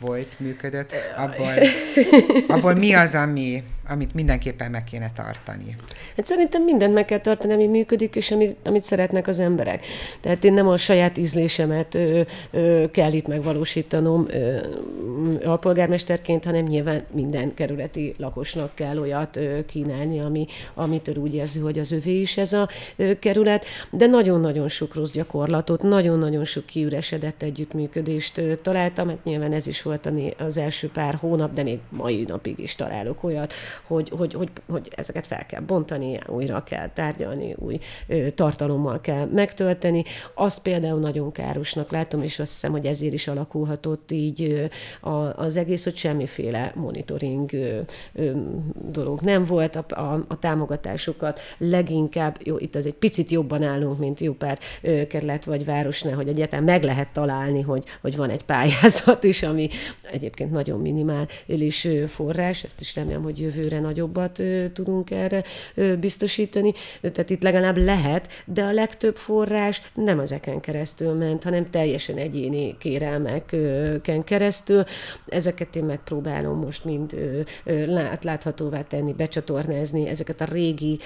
volt, 0.00 0.40
működött, 0.40 0.94
abból, 1.16 1.54
abból 2.48 2.74
mi 2.74 2.92
az, 2.92 3.14
ami, 3.14 3.62
amit 3.88 4.14
mindenképpen 4.14 4.70
meg 4.70 4.84
kéne 4.84 5.10
tartani? 5.14 5.76
Hát 6.16 6.24
szerintem 6.24 6.62
mindent 6.62 6.94
meg 6.94 7.04
kell 7.04 7.20
tartani, 7.20 7.52
ami 7.52 7.66
működik, 7.66 8.16
és 8.16 8.30
amit, 8.30 8.56
amit 8.64 8.84
szeretnek 8.84 9.26
az 9.26 9.38
emberek. 9.38 9.86
Tehát 10.20 10.44
én 10.44 10.52
nem 10.52 10.68
a 10.68 10.76
saját 10.76 11.18
ízlésemet 11.18 11.94
ö, 11.94 12.20
ö, 12.50 12.84
kell 12.90 13.12
itt 13.12 13.26
megvalósítanom 13.26 14.26
ö, 14.30 14.58
alpolgármesterként, 15.44 16.44
hanem 16.44 16.64
nyilván 16.64 17.02
minden 17.12 17.54
kerületi 17.54 18.14
lakosnak 18.18 18.74
kell 18.74 18.98
olyat 18.98 19.36
ö, 19.36 19.64
kínálni, 19.64 20.20
ami, 20.20 20.46
amitől 20.74 21.16
úgy 21.16 21.34
érzi, 21.34 21.58
hogy 21.58 21.78
az 21.78 21.92
övé 21.92 22.20
is 22.20 22.36
ez 22.36 22.52
a 22.52 22.68
ö, 22.96 23.18
kerület, 23.18 23.64
de 23.90 24.06
nagyon-nagyon 24.06 24.68
sok 24.68 24.94
rossz 24.94 25.12
gyakorlatot, 25.12 25.82
nagyon-nagyon 25.82 26.44
sok 26.44 26.66
kiüresedett 26.66 27.42
együttműködést 27.42 28.38
ö, 28.38 28.54
találtam, 28.56 29.06
mert 29.06 29.24
nyilván 29.24 29.52
ez 29.52 29.66
is 29.66 29.82
volt 29.82 30.10
az 30.38 30.58
első 30.58 30.88
pár 30.88 31.14
hónap, 31.14 31.52
de 31.52 31.62
még 31.62 31.78
mai 31.88 32.24
napig 32.26 32.58
is 32.58 32.74
találok 32.74 33.24
olyat, 33.24 33.52
hogy, 33.86 34.08
hogy, 34.08 34.32
hogy, 34.32 34.50
hogy 34.68 34.92
ezeket 34.96 35.26
fel 35.26 35.46
kell 35.46 35.60
bontani, 35.60 36.20
újra 36.26 36.62
kell 36.62 36.88
tárgyalni, 36.88 37.54
új 37.58 37.78
tartalommal 38.34 39.00
kell 39.00 39.26
megtölteni. 39.26 40.04
Azt 40.34 40.62
például 40.62 41.00
nagyon 41.00 41.32
károsnak 41.32 41.90
látom, 41.90 42.22
és 42.22 42.38
azt 42.38 42.52
hiszem, 42.52 42.70
hogy 42.70 42.86
ezért 42.86 43.12
is 43.12 43.28
alakulhatott 43.28 44.10
így 44.10 44.70
az 45.36 45.56
egész, 45.56 45.84
hogy 45.84 45.96
semmiféle 45.96 46.72
monitoring 46.74 47.50
dolog 48.90 49.20
nem 49.20 49.44
volt. 49.44 49.76
A, 49.76 49.84
a, 49.88 50.24
a 50.28 50.38
támogatásokat 50.38 51.40
leginkább, 51.58 52.38
jó, 52.42 52.58
itt 52.58 52.74
az 52.74 52.86
egy 52.86 52.94
picit 52.94 53.30
jobban 53.30 53.62
állunk, 53.62 53.98
mint 53.98 54.20
jó 54.20 54.32
pár 54.32 54.58
kerület 55.08 55.44
vagy 55.44 55.64
városnál, 55.64 56.14
hogy 56.14 56.28
egyáltalán 56.28 56.64
meg 56.64 56.82
lehet 56.82 57.08
találni, 57.12 57.60
hogy, 57.60 57.84
hogy 58.00 58.16
van 58.16 58.30
egy 58.30 58.44
pályázat 58.44 59.24
is, 59.24 59.42
ami 59.42 59.68
egyébként 60.12 60.50
nagyon 60.50 60.80
minimális 60.80 61.88
forrás, 62.06 62.64
ezt 62.64 62.80
is 62.80 62.94
remélem, 62.94 63.22
hogy 63.22 63.67
jövőre 63.68 63.80
nagyobbat 63.80 64.42
tudunk 64.72 65.10
erre 65.10 65.44
biztosítani. 66.00 66.72
Tehát 67.00 67.30
itt 67.30 67.42
legalább 67.42 67.76
lehet, 67.76 68.28
de 68.44 68.62
a 68.62 68.72
legtöbb 68.72 69.16
forrás 69.16 69.82
nem 69.94 70.20
ezeken 70.20 70.60
keresztül 70.60 71.12
ment, 71.12 71.44
hanem 71.44 71.70
teljesen 71.70 72.16
egyéni 72.16 72.76
kérelmeken 72.78 74.24
keresztül. 74.24 74.84
Ezeket 75.26 75.76
én 75.76 75.84
megpróbálom 75.84 76.58
most 76.58 76.84
mind 76.84 77.16
láthatóvá 78.22 78.82
tenni, 78.82 79.12
becsatornázni, 79.12 80.08
ezeket 80.08 80.40
a 80.40 80.44
régi 80.44 80.98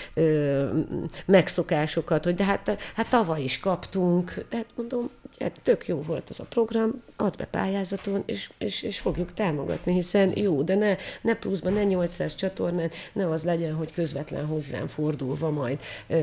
megszokásokat, 1.26 2.24
hogy 2.24 2.34
de 2.34 2.44
hát, 2.44 2.78
hát 2.94 3.08
tavaly 3.08 3.42
is 3.42 3.60
kaptunk, 3.60 4.44
tehát 4.48 4.66
mondom, 4.76 5.10
tök 5.62 5.88
jó 5.88 6.00
volt 6.00 6.28
az 6.28 6.40
a 6.40 6.44
program, 6.48 7.02
add 7.16 7.36
be 7.38 7.44
pályázaton, 7.44 8.22
és, 8.26 8.50
és, 8.58 8.82
és 8.82 8.98
fogjuk 8.98 9.32
támogatni, 9.32 9.92
hiszen 9.92 10.38
jó, 10.38 10.62
de 10.62 10.74
ne, 10.74 10.96
ne 11.22 11.34
pluszban, 11.34 11.72
ne 11.72 11.84
800 11.84 12.34
csatornán, 12.34 12.90
ne 13.12 13.30
az 13.30 13.44
legyen, 13.44 13.74
hogy 13.74 13.92
közvetlen 13.92 14.46
hozzám 14.46 14.86
fordulva 14.86 15.50
majd, 15.50 15.80
ö, 16.06 16.16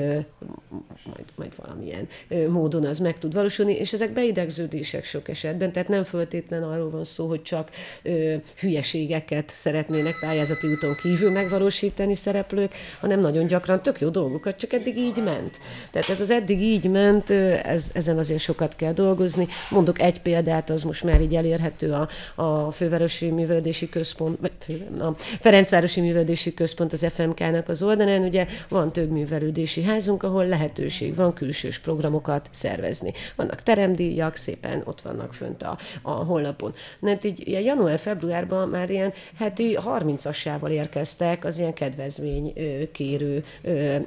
majd, 1.03 1.25
majd 1.35 1.51
valamilyen 1.55 2.07
ö, 2.27 2.49
módon 2.49 2.85
az 2.85 2.99
meg 2.99 3.17
tud 3.17 3.33
valósulni, 3.33 3.73
és 3.73 3.93
ezek 3.93 4.13
beidegződések 4.13 5.03
sok 5.03 5.29
esetben, 5.29 5.71
tehát 5.71 5.87
nem 5.87 6.03
föltétlen 6.03 6.63
arról 6.63 6.89
van 6.89 7.05
szó, 7.05 7.27
hogy 7.27 7.41
csak 7.41 7.69
ö, 8.03 8.35
hülyeségeket 8.59 9.49
szeretnének 9.49 10.19
pályázati 10.19 10.67
úton 10.67 10.95
kívül 10.95 11.31
megvalósítani 11.31 12.15
szereplők, 12.15 12.73
hanem 12.99 13.19
nagyon 13.19 13.47
gyakran 13.47 13.81
tök 13.81 13.99
jó 13.99 14.09
dolgokat, 14.09 14.57
csak 14.57 14.73
eddig 14.73 14.97
így 14.97 15.23
ment. 15.23 15.59
Tehát 15.91 16.09
ez 16.09 16.21
az 16.21 16.29
eddig 16.29 16.61
így 16.61 16.89
ment, 16.89 17.29
ez, 17.29 17.91
ezen 17.93 18.17
azért 18.17 18.39
sokat 18.39 18.75
kell 18.75 18.93
dolgozni. 18.99 19.47
Mondok 19.69 19.99
egy 19.99 20.21
példát, 20.21 20.69
az 20.69 20.83
most 20.83 21.03
már 21.03 21.21
így 21.21 21.35
elérhető 21.35 21.91
a, 21.91 22.09
a 22.41 22.71
Fővárosi 22.71 23.29
Művelődési 23.29 23.89
Központ, 23.89 24.39
vagy 24.39 24.85
a 24.99 25.13
Ferencvárosi 25.17 26.01
Művelődési 26.01 26.53
Központ 26.53 26.93
az 26.93 27.05
FMK-nak 27.09 27.69
az 27.69 27.83
oldalán, 27.83 28.21
ugye 28.21 28.47
van 28.69 28.91
több 28.91 29.09
művelődési 29.09 29.83
házunk, 29.83 30.23
ahol 30.23 30.47
lehetőség 30.47 31.15
van 31.15 31.33
külsős 31.33 31.79
programokat 31.79 32.49
szervezni. 32.51 33.13
Vannak 33.35 33.63
teremdíjak, 33.63 34.35
szépen 34.35 34.81
ott 34.85 35.01
vannak 35.01 35.33
fönt 35.33 35.63
a, 35.63 35.77
a 36.01 36.11
honlapon. 36.11 36.73
Mert 36.99 37.23
így 37.23 37.47
ilyen 37.47 37.61
január-februárban 37.61 38.69
már 38.69 38.89
ilyen 38.89 39.13
heti 39.37 39.77
30-assával 39.85 40.69
érkeztek 40.69 41.45
az 41.45 41.59
ilyen 41.59 41.73
kedvezmény 41.73 42.53
kérő 42.91 43.43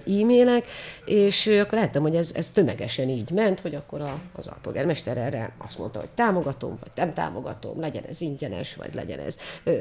e-mailek, 0.07 0.67
és 1.05 1.47
akkor 1.47 1.79
láttam, 1.79 2.03
hogy 2.03 2.17
ez, 2.17 2.33
ez 2.35 2.51
tömegesen 2.51 3.09
így 3.09 3.31
ment, 3.31 3.61
hogy 3.61 3.75
akkor 3.75 4.01
a, 4.01 4.21
az 4.33 4.51
alpolgármester 4.83 5.19
erre 5.19 5.53
azt 5.59 5.79
mondta, 5.79 5.99
hogy 5.99 6.11
támogatom, 6.11 6.79
vagy 6.81 6.91
nem 6.95 7.15
támogatom, 7.15 7.81
legyen 7.81 8.03
ez 8.09 8.21
ingyenes, 8.21 8.77
vagy 8.77 8.95
legyen 8.95 9.19
ez, 9.19 9.39
ö, 9.65 9.73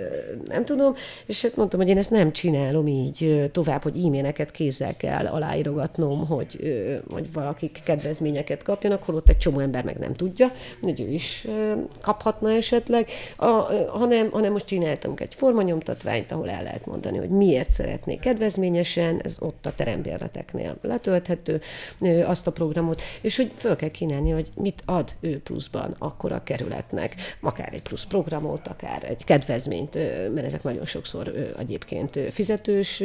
nem 0.46 0.66
tudom, 0.66 0.94
és 1.26 1.42
hát 1.42 1.56
mondtam, 1.56 1.80
hogy 1.80 1.90
én 1.90 1.98
ezt 1.98 2.12
nem 2.12 2.32
csinálom 2.32 2.88
így 2.88 3.50
tovább, 3.52 3.84
hogy 3.84 4.06
e-maileket 4.06 4.52
kézzel 4.52 4.98
kell 4.98 5.26
aláírogatnom, 5.26 6.28
hogy, 6.28 6.58
ö, 6.60 6.96
hogy 7.14 7.34
valakik 7.34 7.82
kedvezményeket 7.84 8.64
kapjanak, 8.64 9.04
holott 9.04 9.30
egy 9.30 9.38
csomó 9.38 9.60
ember 9.60 9.84
meg 9.84 9.98
nem 9.98 10.14
tudja, 10.14 10.52
hogy 10.82 11.02
ő 11.02 11.08
is 11.08 11.46
ö, 11.48 11.74
kaphatna 12.02 12.52
esetleg, 12.52 13.10
a, 13.36 13.46
ö, 13.46 13.86
hanem, 13.88 14.30
hanem 14.32 14.52
most 14.52 14.66
csináltam 14.66 15.14
egy 15.18 15.36
formanyomtatványt, 15.36 16.32
ahol 16.32 16.50
el 16.50 16.64
lehet 16.64 16.86
mondani, 16.86 17.18
hogy 17.18 17.30
miért 17.30 17.72
szeretnék 17.72 18.20
kedvezményesen, 18.20 19.22
ez 19.24 19.38
ott 19.40 19.66
a 19.66 19.74
terembérleteknél 19.76 20.78
letölthető, 20.82 21.62
ö, 22.02 22.24
azt 22.24 22.48
a 22.48 22.52
programot, 22.52 23.02
és 23.22 23.38
hogy 23.38 23.52
föl 23.56 23.76
kell 23.76 23.90
kínálni, 23.90 24.30
hogy 24.30 24.52
mit 24.56 24.84
ad 24.92 25.16
ő 25.20 25.40
pluszban 25.40 25.96
akkor 25.98 26.32
a 26.32 26.44
kerületnek, 26.44 27.16
akár 27.40 27.74
egy 27.74 27.82
plusz 27.82 28.04
programot, 28.04 28.68
akár 28.68 29.04
egy 29.04 29.24
kedvezményt, 29.24 29.94
mert 30.34 30.46
ezek 30.46 30.64
nagyon 30.64 30.86
sokszor 30.86 31.54
egyébként 31.58 32.20
fizetős 32.30 33.04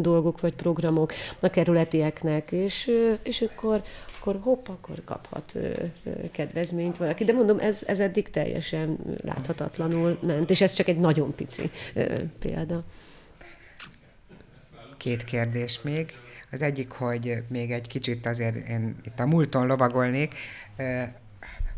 dolgok 0.00 0.40
vagy 0.40 0.54
programok 0.54 1.12
a 1.40 1.48
kerületieknek, 1.48 2.52
és, 2.52 2.90
és 3.22 3.42
akkor, 3.42 3.82
akkor 4.18 4.38
hopp, 4.42 4.68
akkor 4.68 5.04
kaphat 5.04 5.52
kedvezményt 6.32 6.96
valaki. 6.96 7.24
De 7.24 7.32
mondom, 7.32 7.58
ez, 7.58 7.82
ez 7.86 8.00
eddig 8.00 8.30
teljesen 8.30 8.98
láthatatlanul 9.24 10.18
ment, 10.22 10.50
és 10.50 10.60
ez 10.60 10.72
csak 10.72 10.88
egy 10.88 10.98
nagyon 10.98 11.34
pici 11.34 11.70
példa. 12.38 12.84
Két 14.96 15.24
kérdés 15.24 15.80
még. 15.82 16.12
Az 16.54 16.62
egyik, 16.62 16.90
hogy 16.90 17.42
még 17.48 17.70
egy 17.70 17.86
kicsit 17.86 18.26
azért 18.26 18.68
én 18.68 18.96
itt 19.04 19.20
a 19.20 19.26
múlton 19.26 19.66
lovagolnék, 19.66 20.34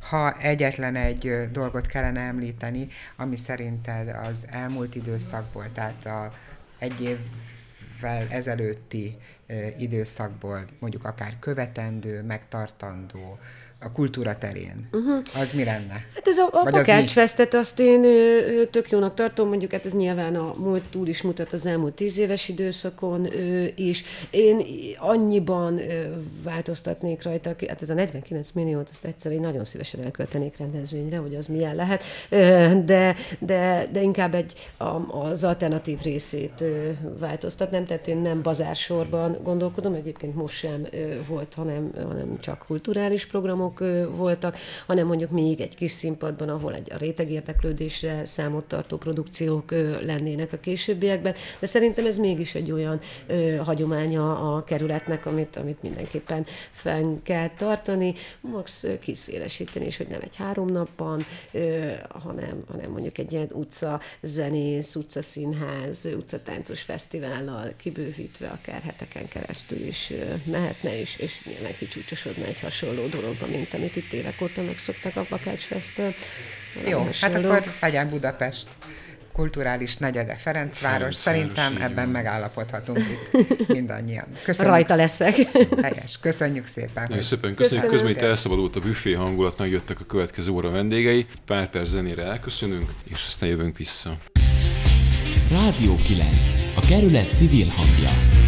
ha 0.08 0.38
egyetlen 0.38 0.96
egy 0.96 1.50
dolgot 1.52 1.86
kellene 1.86 2.20
említeni, 2.20 2.88
ami 3.16 3.36
szerinted 3.36 4.08
az 4.08 4.46
elmúlt 4.50 4.94
időszakból, 4.94 5.72
tehát 5.72 6.06
a 6.06 6.32
egy 6.78 7.00
évvel 7.00 8.26
ezelőtti 8.28 9.16
időszakból, 9.78 10.64
mondjuk 10.78 11.04
akár 11.04 11.36
követendő, 11.38 12.22
megtartandó, 12.22 13.38
a 13.80 13.92
kultúra 13.92 14.38
terén, 14.38 14.88
uh-huh. 14.92 15.22
az 15.40 15.52
mi 15.52 15.64
lenne? 15.64 16.04
Hát 16.14 16.26
ez 16.26 16.38
a, 16.38 16.48
a 16.52 16.70
Pakácsfesztet 16.70 17.54
azt 17.54 17.80
én 17.80 18.04
ö, 18.04 18.64
tök 18.70 18.90
jónak 18.90 19.14
tartom, 19.14 19.48
mondjuk 19.48 19.72
hát 19.72 19.86
ez 19.86 19.92
nyilván 19.92 20.36
a 20.36 20.54
múlt 20.58 20.82
túl 20.90 21.08
is 21.08 21.22
mutat 21.22 21.52
az 21.52 21.66
elmúlt 21.66 21.94
tíz 21.94 22.18
éves 22.18 22.48
időszakon 22.48 23.32
ö, 23.32 23.64
is. 23.74 24.04
Én 24.30 24.66
annyiban 24.98 25.78
ö, 25.78 26.04
változtatnék 26.42 27.22
rajta, 27.22 27.54
hát 27.68 27.82
ez 27.82 27.90
a 27.90 27.94
49 27.94 28.48
milliót, 28.52 28.88
azt 28.88 29.04
egyszer 29.04 29.32
én 29.32 29.40
nagyon 29.40 29.64
szívesen 29.64 30.04
elköltenék 30.04 30.56
rendezvényre, 30.56 31.16
hogy 31.16 31.34
az 31.34 31.46
milyen 31.46 31.74
lehet, 31.74 32.02
ö, 32.28 32.68
de, 32.84 33.14
de, 33.38 33.88
de 33.92 34.02
inkább 34.02 34.34
egy 34.34 34.72
a, 34.76 35.18
az 35.18 35.44
alternatív 35.44 36.00
részét 36.02 36.60
ö, 36.60 36.90
változtatnám, 37.18 37.84
tehát 37.84 38.06
én 38.06 38.18
nem 38.18 38.42
bazársorban 38.42 39.38
gondolkodom, 39.42 39.94
egyébként 39.94 40.34
most 40.34 40.56
sem 40.56 40.86
ö, 40.90 41.14
volt, 41.28 41.54
hanem, 41.54 41.90
hanem 41.96 42.38
csak 42.38 42.64
kulturális 42.66 43.26
programok, 43.26 43.65
programok 43.74 44.16
voltak, 44.16 44.56
hanem 44.86 45.06
mondjuk 45.06 45.30
még 45.30 45.60
egy 45.60 45.76
kis 45.76 45.90
színpadban, 45.90 46.48
ahol 46.48 46.74
egy 46.74 46.92
a 46.92 46.96
réteg 46.96 47.30
érdeklődésre 47.30 48.24
számot 48.24 48.64
tartó 48.64 48.96
produkciók 48.96 49.70
lennének 50.02 50.52
a 50.52 50.56
későbbiekben, 50.56 51.34
de 51.58 51.66
szerintem 51.66 52.06
ez 52.06 52.18
mégis 52.18 52.54
egy 52.54 52.70
olyan 52.70 53.00
ö, 53.26 53.56
hagyománya 53.56 54.54
a 54.54 54.64
kerületnek, 54.64 55.26
amit, 55.26 55.56
amit 55.56 55.82
mindenképpen 55.82 56.46
fenn 56.70 57.22
kell 57.22 57.50
tartani, 57.56 58.14
max 58.40 58.86
kiszélesíteni, 59.00 59.84
és 59.84 59.96
hogy 59.96 60.08
nem 60.08 60.20
egy 60.22 60.36
három 60.36 60.66
napban, 60.66 61.24
hanem, 62.08 62.64
hanem 62.68 62.90
mondjuk 62.90 63.18
egy 63.18 63.32
ilyen 63.32 63.48
utca 63.52 64.00
zenész, 64.20 64.94
utca 64.94 65.22
színház, 65.22 66.08
utca 66.16 66.42
táncos 66.42 66.82
fesztivállal 66.82 67.72
kibővítve 67.76 68.48
akár 68.48 68.80
heteken 68.80 69.28
keresztül 69.28 69.86
is 69.86 70.12
mehetne, 70.44 71.00
és, 71.00 71.16
és 71.16 71.44
nyilván 71.44 71.74
kicsúcsosodna 71.78 72.44
egy 72.44 72.60
hasonló 72.60 73.06
dologba, 73.06 73.46
mint 73.56 73.74
amit 73.74 73.96
itt 73.96 74.12
évek 74.12 74.40
óta 74.42 74.62
megszoktak 74.62 75.16
a 75.16 75.26
Bakácsfesztől. 75.28 76.14
Jó, 76.86 76.98
hasonló. 76.98 77.50
hát 77.50 77.62
akkor 77.62 77.72
legyen 77.80 78.10
Budapest 78.10 78.66
kulturális 79.36 79.96
negyede 79.96 80.36
Ferencváros. 80.36 80.78
Ferencváros 80.78 81.16
Szerintem 81.16 81.76
ebben 81.80 82.08
megállapodhatunk 82.08 82.98
itt 82.98 83.68
mindannyian. 83.78 84.24
Köszönjük 84.44 84.74
Rajta 84.74 84.96
leszek. 84.96 85.36
Helyes. 85.82 86.18
Köszönjük 86.20 86.66
szépen. 86.66 87.06
Nagyon 87.08 87.22
szépen 87.22 87.54
köszönjük. 87.54 87.90
Közben 87.90 88.10
itt 88.10 88.20
elszabadult 88.20 88.76
a 88.76 88.80
büfé 88.80 89.12
hangulat, 89.12 89.58
megjöttek 89.58 90.00
a 90.00 90.04
következő 90.04 90.50
óra 90.50 90.70
vendégei. 90.70 91.26
Pár 91.46 91.70
perc 91.70 91.88
zenére 91.88 92.22
elköszönünk, 92.22 92.90
és 93.04 93.24
aztán 93.26 93.48
jövünk 93.48 93.76
vissza. 93.76 94.16
Rádió 95.50 95.96
9. 96.06 96.28
A 96.76 96.80
kerület 96.80 97.34
civil 97.34 97.66
hangja. 97.68 98.45